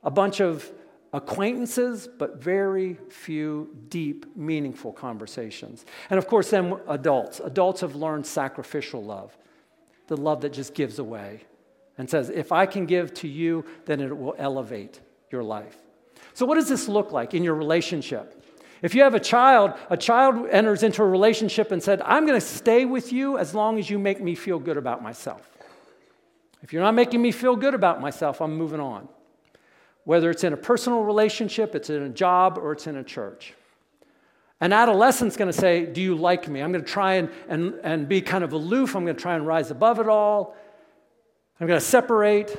a 0.03 0.11
bunch 0.11 0.39
of 0.39 0.71
acquaintances, 1.11 2.07
but 2.07 2.41
very 2.41 2.99
few 3.09 3.75
deep, 3.89 4.37
meaningful 4.37 4.93
conversations. 4.93 5.85
And 6.09 6.17
of 6.17 6.27
course, 6.27 6.51
then 6.51 6.79
adults. 6.87 7.39
Adults 7.39 7.81
have 7.81 7.95
learned 7.95 8.25
sacrificial 8.25 9.03
love, 9.03 9.35
the 10.07 10.15
love 10.15 10.41
that 10.41 10.53
just 10.53 10.73
gives 10.75 10.99
away 10.99 11.41
and 12.01 12.09
says, 12.09 12.31
if 12.31 12.51
I 12.51 12.65
can 12.65 12.87
give 12.87 13.13
to 13.13 13.27
you, 13.27 13.63
then 13.85 14.01
it 14.01 14.17
will 14.17 14.33
elevate 14.39 14.99
your 15.29 15.43
life. 15.43 15.77
So, 16.33 16.47
what 16.47 16.55
does 16.55 16.67
this 16.67 16.87
look 16.87 17.11
like 17.11 17.35
in 17.35 17.43
your 17.43 17.53
relationship? 17.53 18.43
If 18.81 18.95
you 18.95 19.03
have 19.03 19.13
a 19.13 19.19
child, 19.19 19.73
a 19.87 19.95
child 19.95 20.47
enters 20.49 20.81
into 20.81 21.03
a 21.03 21.05
relationship 21.05 21.71
and 21.71 21.83
said, 21.83 22.01
I'm 22.01 22.25
going 22.25 22.39
to 22.39 22.45
stay 22.45 22.85
with 22.85 23.13
you 23.13 23.37
as 23.37 23.53
long 23.53 23.77
as 23.77 23.87
you 23.87 23.99
make 23.99 24.19
me 24.19 24.33
feel 24.33 24.57
good 24.57 24.77
about 24.77 25.03
myself. 25.03 25.47
If 26.63 26.73
you're 26.73 26.81
not 26.81 26.95
making 26.95 27.21
me 27.21 27.31
feel 27.31 27.55
good 27.55 27.75
about 27.75 28.01
myself, 28.01 28.41
I'm 28.41 28.57
moving 28.57 28.79
on. 28.79 29.07
Whether 30.03 30.31
it's 30.31 30.43
in 30.43 30.53
a 30.53 30.57
personal 30.57 31.03
relationship, 31.03 31.75
it's 31.75 31.91
in 31.91 32.01
a 32.01 32.09
job, 32.09 32.57
or 32.57 32.71
it's 32.71 32.87
in 32.87 32.95
a 32.95 33.03
church. 33.03 33.53
An 34.59 34.73
adolescent's 34.73 35.37
going 35.37 35.51
to 35.51 35.57
say, 35.57 35.85
Do 35.85 36.01
you 36.01 36.15
like 36.15 36.47
me? 36.47 36.61
I'm 36.61 36.71
going 36.71 36.83
to 36.83 36.91
try 36.91 37.13
and, 37.13 37.29
and, 37.47 37.75
and 37.83 38.09
be 38.09 38.21
kind 38.21 38.43
of 38.43 38.53
aloof. 38.53 38.95
I'm 38.95 39.05
going 39.05 39.15
to 39.15 39.21
try 39.21 39.35
and 39.35 39.45
rise 39.45 39.69
above 39.69 39.99
it 39.99 40.07
all. 40.09 40.55
I'm 41.61 41.67
going 41.67 41.79
to 41.79 41.85
separate. 41.85 42.57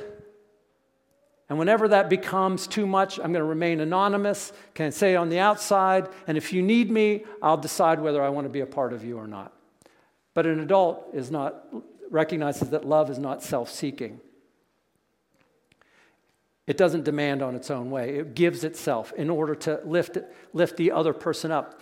And 1.49 1.59
whenever 1.59 1.89
that 1.89 2.09
becomes 2.09 2.67
too 2.67 2.87
much, 2.87 3.19
I'm 3.19 3.33
going 3.33 3.43
to 3.43 3.43
remain 3.43 3.81
anonymous, 3.81 4.53
can 4.73 4.93
say 4.93 5.17
on 5.17 5.27
the 5.27 5.39
outside, 5.39 6.07
and 6.25 6.37
if 6.37 6.53
you 6.53 6.61
need 6.61 6.89
me, 6.89 7.25
I'll 7.41 7.57
decide 7.57 7.99
whether 7.99 8.23
I 8.23 8.29
want 8.29 8.45
to 8.45 8.49
be 8.49 8.61
a 8.61 8.65
part 8.65 8.93
of 8.93 9.03
you 9.03 9.17
or 9.17 9.27
not. 9.27 9.51
But 10.33 10.47
an 10.47 10.61
adult 10.61 11.09
is 11.13 11.29
not 11.29 11.65
recognizes 12.09 12.69
that 12.69 12.85
love 12.85 13.09
is 13.09 13.19
not 13.19 13.43
self-seeking. 13.43 14.21
It 16.65 16.77
doesn't 16.77 17.03
demand 17.03 17.41
on 17.41 17.55
its 17.55 17.69
own 17.69 17.91
way. 17.91 18.17
It 18.17 18.35
gives 18.35 18.63
itself 18.63 19.11
in 19.17 19.29
order 19.29 19.53
to 19.55 19.81
lift, 19.83 20.17
lift 20.53 20.77
the 20.77 20.91
other 20.91 21.11
person 21.11 21.51
up. 21.51 21.81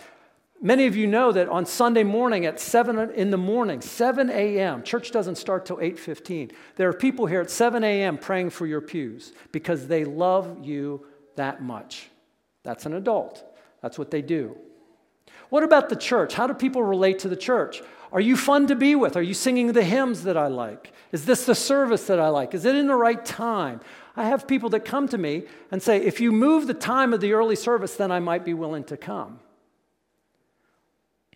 Many 0.64 0.86
of 0.86 0.96
you 0.96 1.08
know 1.08 1.32
that 1.32 1.48
on 1.48 1.66
Sunday 1.66 2.04
morning 2.04 2.46
at 2.46 2.60
7 2.60 3.10
in 3.10 3.32
the 3.32 3.36
morning, 3.36 3.80
7 3.80 4.30
a.m., 4.30 4.84
church 4.84 5.10
doesn't 5.10 5.34
start 5.34 5.66
till 5.66 5.78
8:15. 5.78 6.52
There 6.76 6.88
are 6.88 6.92
people 6.92 7.26
here 7.26 7.40
at 7.40 7.50
7 7.50 7.82
a.m. 7.82 8.16
praying 8.16 8.50
for 8.50 8.64
your 8.64 8.80
pews 8.80 9.32
because 9.50 9.88
they 9.88 10.04
love 10.04 10.64
you 10.64 11.04
that 11.34 11.64
much. 11.64 12.10
That's 12.62 12.86
an 12.86 12.94
adult. 12.94 13.44
That's 13.80 13.98
what 13.98 14.12
they 14.12 14.22
do. 14.22 14.56
What 15.48 15.64
about 15.64 15.88
the 15.88 15.96
church? 15.96 16.34
How 16.34 16.46
do 16.46 16.54
people 16.54 16.84
relate 16.84 17.18
to 17.20 17.28
the 17.28 17.36
church? 17.36 17.82
Are 18.12 18.20
you 18.20 18.36
fun 18.36 18.68
to 18.68 18.76
be 18.76 18.94
with? 18.94 19.16
Are 19.16 19.22
you 19.22 19.34
singing 19.34 19.72
the 19.72 19.82
hymns 19.82 20.22
that 20.22 20.36
I 20.36 20.46
like? 20.46 20.92
Is 21.10 21.24
this 21.24 21.44
the 21.44 21.56
service 21.56 22.06
that 22.06 22.20
I 22.20 22.28
like? 22.28 22.54
Is 22.54 22.64
it 22.64 22.76
in 22.76 22.86
the 22.86 22.94
right 22.94 23.24
time? 23.24 23.80
I 24.16 24.28
have 24.28 24.46
people 24.46 24.68
that 24.70 24.84
come 24.84 25.08
to 25.08 25.18
me 25.18 25.44
and 25.72 25.82
say, 25.82 25.96
if 25.96 26.20
you 26.20 26.30
move 26.30 26.68
the 26.68 26.74
time 26.74 27.12
of 27.12 27.20
the 27.20 27.32
early 27.32 27.56
service, 27.56 27.96
then 27.96 28.12
I 28.12 28.20
might 28.20 28.44
be 28.44 28.54
willing 28.54 28.84
to 28.84 28.96
come. 28.96 29.40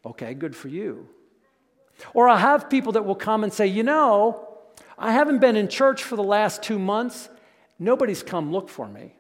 Okay, 0.07 0.35
good 0.35 0.55
for 0.55 0.69
you. 0.69 1.09
Or 2.15 2.29
I'll 2.29 2.37
have 2.37 2.71
people 2.71 2.93
that 2.93 3.05
will 3.05 3.17
come 3.17 3.43
and 3.43 3.53
say, 3.53 3.67
you 3.67 3.83
know, 3.83 4.49
I 4.97 5.13
haven't 5.13 5.41
been 5.41 5.57
in 5.57 5.67
church 5.67 6.05
for 6.05 6.15
the 6.15 6.23
last 6.23 6.63
two 6.63 6.79
months. 6.79 7.29
Nobody's 7.79 8.23
come 8.23 8.53
look 8.53 8.69
for 8.69 8.87
me. 8.87 9.15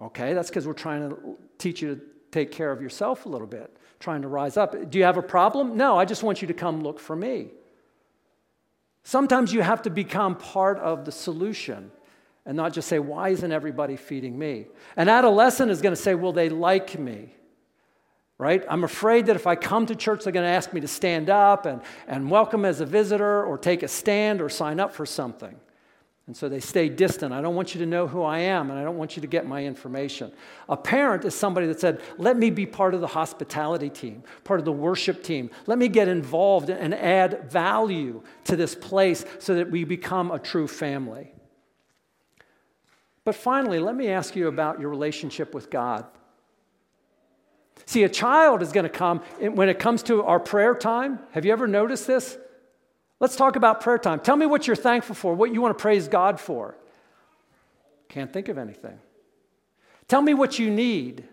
Okay, 0.00 0.34
that's 0.34 0.50
because 0.50 0.66
we're 0.66 0.74
trying 0.74 1.08
to 1.08 1.38
teach 1.58 1.80
you 1.80 1.94
to 1.94 2.02
take 2.30 2.52
care 2.52 2.70
of 2.70 2.82
yourself 2.82 3.24
a 3.24 3.28
little 3.28 3.46
bit, 3.46 3.74
trying 4.00 4.20
to 4.22 4.28
rise 4.28 4.56
up. 4.58 4.90
Do 4.90 4.98
you 4.98 5.04
have 5.04 5.16
a 5.16 5.22
problem? 5.22 5.76
No, 5.76 5.98
I 5.98 6.04
just 6.04 6.22
want 6.22 6.42
you 6.42 6.48
to 6.48 6.54
come 6.54 6.82
look 6.82 7.00
for 7.00 7.16
me. 7.16 7.48
Sometimes 9.04 9.52
you 9.52 9.62
have 9.62 9.82
to 9.82 9.90
become 9.90 10.36
part 10.36 10.78
of 10.78 11.04
the 11.04 11.12
solution 11.12 11.90
and 12.44 12.56
not 12.56 12.72
just 12.72 12.88
say, 12.88 12.98
Why 12.98 13.30
isn't 13.30 13.50
everybody 13.50 13.96
feeding 13.96 14.38
me? 14.38 14.66
An 14.96 15.08
adolescent 15.08 15.70
is 15.70 15.80
going 15.80 15.94
to 15.94 16.00
say, 16.00 16.14
Well, 16.14 16.32
they 16.32 16.48
like 16.48 16.98
me 16.98 17.34
right? 18.42 18.64
I'm 18.68 18.82
afraid 18.82 19.26
that 19.26 19.36
if 19.36 19.46
I 19.46 19.54
come 19.54 19.86
to 19.86 19.94
church, 19.94 20.24
they're 20.24 20.32
going 20.32 20.44
to 20.44 20.50
ask 20.50 20.72
me 20.72 20.80
to 20.80 20.88
stand 20.88 21.30
up 21.30 21.64
and, 21.64 21.80
and 22.08 22.28
welcome 22.28 22.64
as 22.64 22.80
a 22.80 22.86
visitor 22.86 23.44
or 23.44 23.56
take 23.56 23.84
a 23.84 23.88
stand 23.88 24.40
or 24.40 24.48
sign 24.48 24.80
up 24.80 24.92
for 24.92 25.06
something. 25.06 25.54
And 26.26 26.36
so 26.36 26.48
they 26.48 26.58
stay 26.58 26.88
distant. 26.88 27.32
I 27.32 27.40
don't 27.40 27.54
want 27.54 27.72
you 27.72 27.78
to 27.80 27.86
know 27.86 28.08
who 28.08 28.24
I 28.24 28.40
am, 28.40 28.70
and 28.70 28.78
I 28.80 28.82
don't 28.82 28.96
want 28.96 29.14
you 29.14 29.20
to 29.20 29.28
get 29.28 29.46
my 29.46 29.64
information. 29.64 30.32
A 30.68 30.76
parent 30.76 31.24
is 31.24 31.36
somebody 31.36 31.68
that 31.68 31.78
said, 31.78 32.00
Let 32.18 32.36
me 32.36 32.50
be 32.50 32.66
part 32.66 32.94
of 32.94 33.00
the 33.00 33.06
hospitality 33.06 33.90
team, 33.90 34.24
part 34.42 34.58
of 34.58 34.64
the 34.64 34.72
worship 34.72 35.22
team. 35.22 35.48
Let 35.66 35.78
me 35.78 35.86
get 35.86 36.08
involved 36.08 36.68
and 36.68 36.94
add 36.94 37.48
value 37.48 38.22
to 38.46 38.56
this 38.56 38.74
place 38.74 39.24
so 39.38 39.54
that 39.54 39.70
we 39.70 39.84
become 39.84 40.32
a 40.32 40.40
true 40.40 40.66
family. 40.66 41.32
But 43.24 43.36
finally, 43.36 43.78
let 43.78 43.94
me 43.94 44.08
ask 44.08 44.34
you 44.34 44.48
about 44.48 44.80
your 44.80 44.90
relationship 44.90 45.54
with 45.54 45.70
God. 45.70 46.06
See, 47.92 48.04
a 48.04 48.08
child 48.08 48.62
is 48.62 48.72
going 48.72 48.84
to 48.84 48.88
come 48.88 49.18
when 49.38 49.68
it 49.68 49.78
comes 49.78 50.02
to 50.04 50.22
our 50.22 50.40
prayer 50.40 50.74
time. 50.74 51.18
Have 51.32 51.44
you 51.44 51.52
ever 51.52 51.66
noticed 51.66 52.06
this? 52.06 52.38
Let's 53.20 53.36
talk 53.36 53.54
about 53.54 53.82
prayer 53.82 53.98
time. 53.98 54.20
Tell 54.20 54.34
me 54.34 54.46
what 54.46 54.66
you're 54.66 54.76
thankful 54.76 55.14
for, 55.14 55.34
what 55.34 55.52
you 55.52 55.60
want 55.60 55.76
to 55.76 55.82
praise 55.82 56.08
God 56.08 56.40
for. 56.40 56.74
Can't 58.08 58.32
think 58.32 58.48
of 58.48 58.56
anything. 58.56 58.98
Tell 60.08 60.22
me 60.22 60.32
what 60.32 60.58
you 60.58 60.70
need. 60.70 61.18
And 61.18 61.26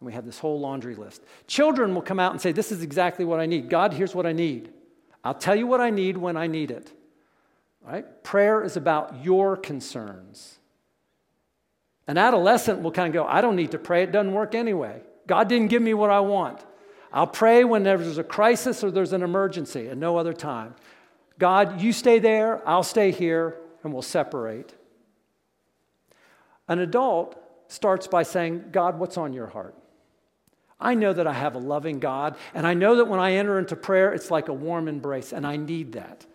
we 0.00 0.12
have 0.14 0.24
this 0.24 0.40
whole 0.40 0.58
laundry 0.58 0.96
list. 0.96 1.22
Children 1.46 1.94
will 1.94 2.02
come 2.02 2.18
out 2.18 2.32
and 2.32 2.40
say, 2.40 2.50
This 2.50 2.72
is 2.72 2.82
exactly 2.82 3.24
what 3.24 3.38
I 3.38 3.46
need. 3.46 3.70
God, 3.70 3.92
here's 3.92 4.12
what 4.12 4.26
I 4.26 4.32
need. 4.32 4.72
I'll 5.22 5.34
tell 5.34 5.54
you 5.54 5.68
what 5.68 5.80
I 5.80 5.90
need 5.90 6.16
when 6.16 6.36
I 6.36 6.48
need 6.48 6.72
it. 6.72 6.92
Right? 7.80 8.24
Prayer 8.24 8.64
is 8.64 8.76
about 8.76 9.22
your 9.24 9.56
concerns. 9.56 10.58
An 12.08 12.18
adolescent 12.18 12.82
will 12.82 12.90
kind 12.90 13.06
of 13.06 13.14
go, 13.14 13.24
I 13.24 13.40
don't 13.40 13.54
need 13.54 13.70
to 13.70 13.78
pray, 13.78 14.02
it 14.02 14.10
doesn't 14.10 14.32
work 14.32 14.56
anyway. 14.56 15.02
God 15.26 15.48
didn't 15.48 15.68
give 15.68 15.82
me 15.82 15.94
what 15.94 16.10
I 16.10 16.20
want. 16.20 16.64
I'll 17.12 17.26
pray 17.26 17.64
when 17.64 17.84
there's 17.84 18.18
a 18.18 18.24
crisis 18.24 18.82
or 18.82 18.90
there's 18.90 19.12
an 19.12 19.22
emergency 19.22 19.86
and 19.88 20.00
no 20.00 20.16
other 20.16 20.32
time. 20.32 20.74
God, 21.38 21.80
you 21.80 21.92
stay 21.92 22.18
there, 22.18 22.66
I'll 22.68 22.82
stay 22.82 23.10
here, 23.10 23.56
and 23.82 23.92
we'll 23.92 24.02
separate. 24.02 24.74
An 26.68 26.78
adult 26.78 27.36
starts 27.68 28.06
by 28.06 28.22
saying, 28.22 28.64
God, 28.72 28.98
what's 28.98 29.16
on 29.16 29.32
your 29.32 29.46
heart? 29.46 29.74
I 30.80 30.94
know 30.94 31.12
that 31.12 31.26
I 31.26 31.32
have 31.32 31.54
a 31.54 31.58
loving 31.58 32.00
God, 32.00 32.36
and 32.52 32.66
I 32.66 32.74
know 32.74 32.96
that 32.96 33.06
when 33.06 33.20
I 33.20 33.34
enter 33.34 33.58
into 33.58 33.76
prayer, 33.76 34.12
it's 34.12 34.30
like 34.30 34.48
a 34.48 34.52
warm 34.52 34.88
embrace, 34.88 35.32
and 35.32 35.46
I 35.46 35.56
need 35.56 35.92
that. 35.92 36.26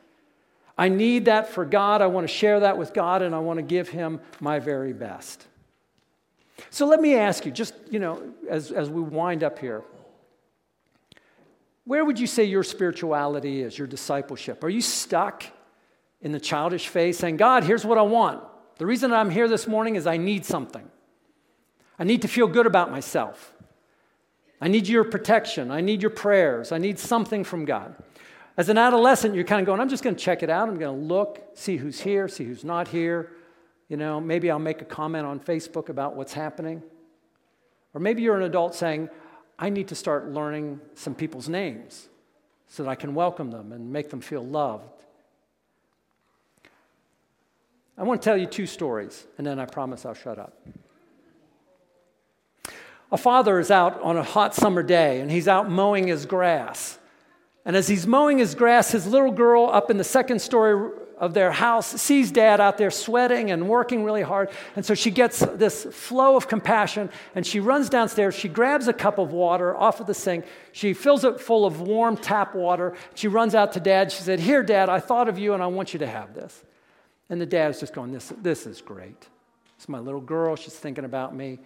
I 0.77 0.87
need 0.87 1.25
that 1.25 1.49
for 1.49 1.65
God. 1.65 2.01
I 2.01 2.07
want 2.07 2.27
to 2.27 2.33
share 2.33 2.61
that 2.61 2.77
with 2.77 2.93
God, 2.93 3.21
and 3.21 3.35
I 3.35 3.39
want 3.39 3.57
to 3.57 3.63
give 3.63 3.89
Him 3.89 4.21
my 4.39 4.59
very 4.59 4.93
best. 4.93 5.45
So 6.69 6.85
let 6.85 7.01
me 7.01 7.15
ask 7.15 7.45
you, 7.45 7.51
just, 7.51 7.73
you 7.89 7.99
know, 7.99 8.33
as, 8.49 8.71
as 8.71 8.89
we 8.89 9.01
wind 9.01 9.43
up 9.43 9.59
here, 9.59 9.83
where 11.85 12.05
would 12.05 12.19
you 12.19 12.27
say 12.27 12.43
your 12.43 12.63
spirituality 12.63 13.61
is, 13.61 13.77
your 13.77 13.87
discipleship? 13.87 14.63
Are 14.63 14.69
you 14.69 14.81
stuck 14.81 15.43
in 16.21 16.31
the 16.31 16.39
childish 16.39 16.87
phase 16.87 17.17
saying, 17.17 17.37
God, 17.37 17.63
here's 17.63 17.83
what 17.83 17.97
I 17.97 18.03
want? 18.03 18.43
The 18.77 18.85
reason 18.85 19.11
I'm 19.11 19.29
here 19.29 19.47
this 19.47 19.67
morning 19.67 19.95
is 19.95 20.05
I 20.05 20.17
need 20.17 20.45
something. 20.45 20.87
I 21.97 22.03
need 22.03 22.21
to 22.21 22.27
feel 22.27 22.47
good 22.47 22.65
about 22.65 22.91
myself. 22.91 23.53
I 24.61 24.67
need 24.67 24.87
your 24.87 25.03
protection. 25.03 25.71
I 25.71 25.81
need 25.81 26.01
your 26.01 26.11
prayers. 26.11 26.71
I 26.71 26.77
need 26.77 26.99
something 26.99 27.43
from 27.43 27.65
God. 27.65 27.95
As 28.55 28.69
an 28.69 28.77
adolescent, 28.77 29.35
you're 29.35 29.45
kind 29.45 29.61
of 29.61 29.65
going, 29.65 29.79
I'm 29.79 29.89
just 29.89 30.03
going 30.03 30.15
to 30.15 30.21
check 30.21 30.43
it 30.43 30.49
out. 30.49 30.67
I'm 30.67 30.77
going 30.77 30.99
to 30.99 31.05
look, 31.05 31.41
see 31.55 31.77
who's 31.77 32.01
here, 32.01 32.27
see 32.27 32.43
who's 32.43 32.63
not 32.63 32.89
here. 32.89 33.31
You 33.89 33.97
know, 33.97 34.21
maybe 34.21 34.49
I'll 34.49 34.59
make 34.59 34.81
a 34.81 34.85
comment 34.85 35.25
on 35.25 35.39
Facebook 35.39 35.89
about 35.89 36.15
what's 36.15 36.33
happening. 36.33 36.81
Or 37.93 37.99
maybe 37.99 38.21
you're 38.21 38.37
an 38.37 38.43
adult 38.43 38.75
saying, 38.75 39.09
I 39.57 39.69
need 39.69 39.89
to 39.89 39.95
start 39.95 40.29
learning 40.29 40.79
some 40.93 41.15
people's 41.15 41.49
names 41.49 42.07
so 42.67 42.83
that 42.83 42.89
I 42.89 42.95
can 42.95 43.15
welcome 43.15 43.49
them 43.49 43.71
and 43.71 43.91
make 43.91 44.11
them 44.11 44.21
feel 44.21 44.45
loved. 44.45 45.03
I 47.97 48.03
want 48.03 48.21
to 48.21 48.25
tell 48.25 48.37
you 48.37 48.45
two 48.45 48.67
stories, 48.67 49.27
and 49.37 49.45
then 49.45 49.59
I 49.59 49.65
promise 49.65 50.05
I'll 50.05 50.13
shut 50.13 50.39
up. 50.39 50.53
A 53.11 53.17
father 53.17 53.59
is 53.59 53.71
out 53.71 53.99
on 54.01 54.15
a 54.15 54.23
hot 54.23 54.53
summer 54.53 54.83
day, 54.83 55.19
and 55.19 55.29
he's 55.29 55.47
out 55.47 55.69
mowing 55.69 56.07
his 56.07 56.27
grass. 56.27 56.99
And 57.65 57.75
as 57.75 57.87
he's 57.87 58.07
mowing 58.07 58.37
his 58.37 58.55
grass, 58.55 58.91
his 58.91 59.05
little 59.07 59.31
girl 59.31 59.67
up 59.69 59.91
in 59.91 59.97
the 59.97 60.03
second 60.03 60.39
story 60.39 60.91
of 61.19 61.33
their 61.33 61.51
house 61.51 62.01
sees 62.01 62.31
dad 62.31 62.61
out 62.61 62.77
there 62.77 62.89
sweating 62.89 63.51
and 63.51 63.67
working 63.67 64.05
really 64.05 64.21
hard. 64.21 64.49
And 64.75 64.85
so 64.85 64.93
she 64.93 65.11
gets 65.11 65.39
this 65.39 65.83
flow 65.91 66.37
of 66.37 66.47
compassion 66.47 67.09
and 67.35 67.45
she 67.45 67.59
runs 67.59 67.89
downstairs. 67.89 68.33
She 68.33 68.47
grabs 68.47 68.87
a 68.87 68.93
cup 68.93 69.17
of 69.17 69.33
water 69.33 69.75
off 69.75 69.99
of 69.99 70.07
the 70.07 70.13
sink. 70.13 70.45
She 70.71 70.93
fills 70.93 71.25
it 71.25 71.39
full 71.41 71.65
of 71.65 71.81
warm 71.81 72.15
tap 72.15 72.55
water. 72.55 72.95
She 73.15 73.27
runs 73.27 73.53
out 73.53 73.73
to 73.73 73.81
dad. 73.81 74.11
She 74.13 74.23
said, 74.23 74.39
Here, 74.39 74.63
dad, 74.63 74.87
I 74.87 75.01
thought 75.01 75.27
of 75.27 75.37
you 75.37 75.53
and 75.53 75.61
I 75.61 75.67
want 75.67 75.93
you 75.93 75.99
to 75.99 76.07
have 76.07 76.33
this. 76.33 76.63
And 77.29 77.39
the 77.39 77.45
dad's 77.45 77.81
just 77.81 77.93
going, 77.93 78.13
This, 78.13 78.31
this 78.41 78.65
is 78.65 78.81
great. 78.81 79.27
It's 79.75 79.89
my 79.89 79.99
little 79.99 80.21
girl. 80.21 80.55
She's 80.55 80.75
thinking 80.75 81.03
about 81.03 81.35
me. 81.35 81.59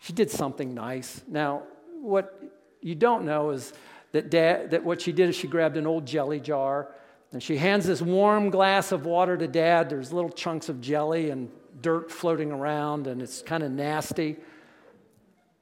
She 0.00 0.12
did 0.12 0.30
something 0.30 0.74
nice. 0.74 1.22
Now, 1.26 1.62
what 2.00 2.40
you 2.82 2.94
don't 2.94 3.24
know 3.24 3.50
is 3.50 3.72
that, 4.12 4.30
dad, 4.30 4.70
that 4.70 4.84
what 4.84 5.00
she 5.00 5.12
did 5.12 5.30
is 5.30 5.36
she 5.36 5.48
grabbed 5.48 5.76
an 5.76 5.86
old 5.86 6.06
jelly 6.06 6.40
jar 6.40 6.88
and 7.32 7.42
she 7.42 7.56
hands 7.58 7.86
this 7.86 8.00
warm 8.00 8.50
glass 8.50 8.90
of 8.90 9.04
water 9.04 9.36
to 9.36 9.46
dad. 9.46 9.90
There's 9.90 10.12
little 10.12 10.30
chunks 10.30 10.68
of 10.68 10.80
jelly 10.80 11.30
and 11.30 11.50
dirt 11.82 12.10
floating 12.10 12.50
around, 12.50 13.06
and 13.06 13.20
it's 13.20 13.42
kind 13.42 13.62
of 13.62 13.70
nasty. 13.70 14.36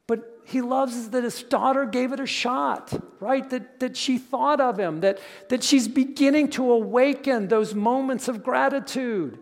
But 0.06 0.40
he 0.44 0.60
loves 0.60 1.10
that 1.10 1.24
his 1.24 1.42
daughter 1.42 1.84
gave 1.84 2.12
it 2.12 2.20
a 2.20 2.26
shot, 2.26 2.92
right? 3.18 3.48
That, 3.50 3.80
that 3.80 3.96
she 3.96 4.18
thought 4.18 4.60
of 4.60 4.78
him, 4.78 5.00
that, 5.00 5.18
that 5.48 5.64
she's 5.64 5.88
beginning 5.88 6.50
to 6.50 6.70
awaken 6.70 7.48
those 7.48 7.74
moments 7.74 8.28
of 8.28 8.44
gratitude, 8.44 9.38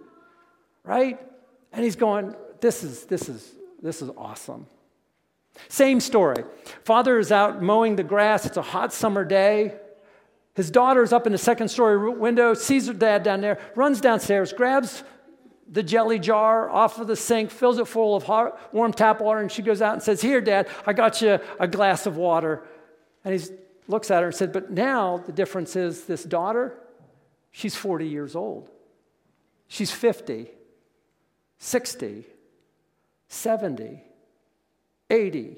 right? 0.82 1.20
And 1.72 1.84
he's 1.84 1.96
going, 1.96 2.34
this 2.60 2.82
is, 2.82 3.04
this 3.04 3.28
is, 3.28 3.52
this 3.82 4.00
is 4.00 4.08
awesome. 4.16 4.66
Same 5.68 6.00
story. 6.00 6.44
Father 6.84 7.18
is 7.18 7.30
out 7.30 7.62
mowing 7.62 7.96
the 7.96 8.02
grass. 8.02 8.46
It's 8.46 8.56
a 8.56 8.62
hot 8.62 8.92
summer 8.92 9.24
day. 9.24 9.74
His 10.54 10.70
daughter's 10.70 11.12
up 11.12 11.26
in 11.26 11.32
the 11.32 11.38
second 11.38 11.68
story 11.68 12.10
window, 12.12 12.54
sees 12.54 12.86
her 12.86 12.92
dad 12.92 13.24
down 13.24 13.40
there, 13.40 13.58
runs 13.74 14.00
downstairs, 14.00 14.52
grabs 14.52 15.02
the 15.70 15.82
jelly 15.82 16.18
jar 16.18 16.70
off 16.70 16.98
of 16.98 17.06
the 17.06 17.16
sink, 17.16 17.50
fills 17.50 17.78
it 17.78 17.88
full 17.88 18.14
of 18.14 18.24
hot, 18.24 18.72
warm 18.72 18.92
tap 18.92 19.20
water, 19.20 19.40
and 19.40 19.50
she 19.50 19.62
goes 19.62 19.82
out 19.82 19.94
and 19.94 20.02
says, 20.02 20.20
Here, 20.20 20.40
Dad, 20.40 20.68
I 20.86 20.92
got 20.92 21.20
you 21.20 21.40
a 21.58 21.66
glass 21.66 22.06
of 22.06 22.16
water. 22.16 22.62
And 23.24 23.38
he 23.38 23.46
looks 23.88 24.10
at 24.10 24.20
her 24.20 24.28
and 24.28 24.36
said, 24.36 24.52
But 24.52 24.70
now 24.70 25.18
the 25.18 25.32
difference 25.32 25.74
is 25.74 26.04
this 26.04 26.22
daughter, 26.22 26.78
she's 27.50 27.74
40 27.74 28.06
years 28.06 28.36
old. 28.36 28.68
She's 29.66 29.90
50, 29.90 30.48
60, 31.58 32.24
70, 33.28 34.02
80. 35.10 35.56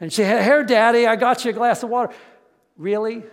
And 0.00 0.12
she 0.12 0.22
had, 0.22 0.44
Here, 0.44 0.64
Daddy, 0.64 1.06
I 1.06 1.16
got 1.16 1.44
you 1.44 1.50
a 1.50 1.54
glass 1.54 1.82
of 1.82 1.90
water. 1.90 2.14
Really? 2.76 3.24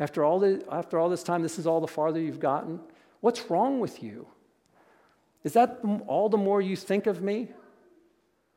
After 0.00 0.24
all, 0.24 0.40
the, 0.40 0.64
after 0.72 0.98
all 0.98 1.10
this 1.10 1.22
time, 1.22 1.42
this 1.42 1.58
is 1.58 1.66
all 1.66 1.80
the 1.80 1.86
farther 1.86 2.18
you've 2.18 2.40
gotten? 2.40 2.80
What's 3.20 3.50
wrong 3.50 3.80
with 3.80 4.02
you? 4.02 4.26
Is 5.44 5.52
that 5.52 5.80
all 6.06 6.30
the 6.30 6.38
more 6.38 6.60
you 6.60 6.74
think 6.74 7.06
of 7.06 7.22
me? 7.22 7.48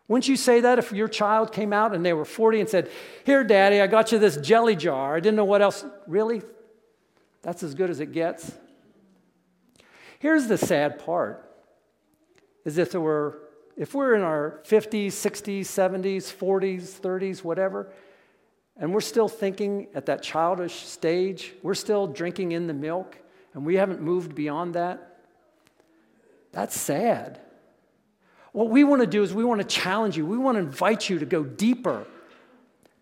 Wouldn't 0.08 0.28
you 0.28 0.38
say 0.38 0.62
that 0.62 0.80
if 0.80 0.92
your 0.92 1.08
child 1.08 1.52
came 1.52 1.74
out 1.74 1.94
and 1.94 2.06
they 2.06 2.14
were 2.14 2.26
40 2.26 2.62
and 2.62 2.70
said, 2.70 2.90
Here, 3.26 3.44
Daddy, 3.44 3.82
I 3.82 3.88
got 3.88 4.12
you 4.12 4.20
this 4.20 4.38
jelly 4.38 4.76
jar. 4.76 5.16
I 5.16 5.20
didn't 5.20 5.36
know 5.36 5.46
what 5.46 5.62
else. 5.62 5.86
Really? 6.08 6.42
That's 7.42 7.62
as 7.62 7.76
good 7.76 7.90
as 7.90 8.00
it 8.00 8.12
gets? 8.12 8.52
Here's 10.20 10.48
the 10.48 10.58
sad 10.58 11.00
part 11.00 11.50
is 12.64 12.78
if 12.78 12.92
there 12.92 13.02
were 13.02 13.40
if 13.76 13.96
we're 13.96 14.14
in 14.14 14.22
our 14.22 14.62
50s, 14.66 15.08
60s, 15.08 15.62
70s, 15.62 16.32
40s, 16.32 17.00
30s, 17.00 17.44
whatever, 17.44 17.92
and 18.78 18.94
we're 18.94 19.02
still 19.02 19.28
thinking 19.28 19.88
at 19.94 20.08
that 20.08 20.24
childish 20.24 20.86
stage, 20.86 21.54
we're 21.62 21.76
still 21.76 22.08
drinking 22.08 22.54
in 22.54 22.68
the 22.68 22.74
milk, 22.74 23.18
and 23.54 23.66
we 23.66 23.76
haven't 23.76 24.02
moved 24.02 24.34
beyond 24.34 24.74
that, 24.76 25.20
that's 26.52 26.80
sad. 26.80 27.40
What 28.52 28.70
we 28.70 28.84
want 28.84 29.02
to 29.02 29.08
do 29.08 29.24
is 29.24 29.34
we 29.34 29.44
want 29.44 29.62
to 29.62 29.68
challenge 29.68 30.16
you, 30.16 30.26
we 30.26 30.38
want 30.38 30.56
to 30.56 30.60
invite 30.60 31.10
you 31.10 31.20
to 31.20 31.26
go 31.26 31.44
deeper, 31.44 32.06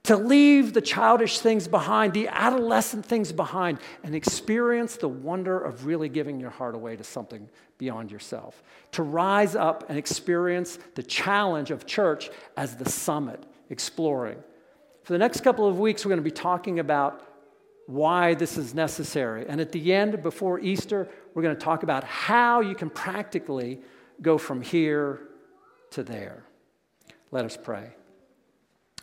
to 0.04 0.18
leave 0.18 0.74
the 0.74 0.82
childish 0.82 1.40
things 1.40 1.68
behind, 1.68 2.14
the 2.14 2.28
adolescent 2.30 3.06
things 3.06 3.32
behind, 3.32 3.78
and 4.04 4.16
experience 4.16 4.96
the 4.96 5.08
wonder 5.08 5.60
of 5.60 5.86
really 5.86 6.10
giving 6.10 6.40
your 6.40 6.50
heart 6.50 6.74
away 6.74 6.96
to 6.96 7.04
something 7.04 7.48
beyond 7.78 8.12
yourself. 8.12 8.64
To 8.94 9.04
rise 9.04 9.56
up 9.56 9.90
and 9.90 9.98
experience 9.98 10.80
the 10.96 11.04
challenge 11.04 11.70
of 11.70 11.86
church 11.86 12.32
as 12.58 12.78
the 12.78 12.90
summit, 12.90 13.46
exploring. 13.70 14.38
For 15.12 15.16
the 15.16 15.20
next 15.26 15.41
couple 15.41 15.68
of 15.68 15.78
weeks, 15.78 16.05
we're 16.05 16.12
going 16.12 16.20
to 16.20 16.24
be 16.24 16.32
talking 16.32 16.80
about 16.80 17.28
why 17.86 18.34
this 18.34 18.57
is 18.57 18.74
necessary. 18.74 19.45
And 19.45 19.59
at 19.59 19.74
the 19.74 19.91
end, 19.91 20.24
before 20.24 20.57
Easter, 20.62 21.09
we're 21.34 21.41
going 21.41 21.53
to 21.53 21.62
talk 21.62 21.84
about 21.84 22.05
how 22.05 22.62
you 22.62 22.76
can 22.76 22.89
practically 22.89 23.82
go 24.22 24.38
from 24.38 24.62
here 24.62 25.20
to 25.89 26.03
there. 26.03 26.45
Let 27.30 27.43
us 27.43 27.57
pray. 27.62 27.89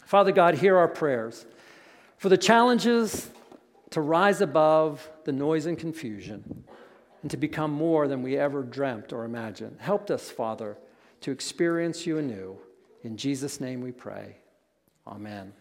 Father 0.07 0.33
God, 0.33 0.55
hear 0.55 0.79
our 0.79 0.89
prayers 0.89 1.45
for 2.17 2.31
the 2.31 2.39
challenges 2.39 3.29
to 3.91 4.01
rise 4.01 4.41
above 4.41 5.07
the 5.27 5.33
noise 5.33 5.67
and 5.67 5.79
confusion 5.79 6.65
and 7.21 7.31
to 7.31 7.37
become 7.37 7.71
more 7.71 8.09
than 8.09 8.23
we 8.23 8.39
ever 8.39 8.63
dreamt 8.63 9.13
or 9.13 9.27
imagined. 9.27 9.77
Help 9.79 10.11
us, 10.11 10.31
Father, 10.31 10.79
to 11.21 11.33
experience 11.33 12.07
you 12.07 12.17
anew. 12.17 12.57
In 13.03 13.19
Jesus' 13.19 13.61
name 13.61 13.83
we 13.83 13.93
pray. 13.93 14.39
Amen. 15.09 15.53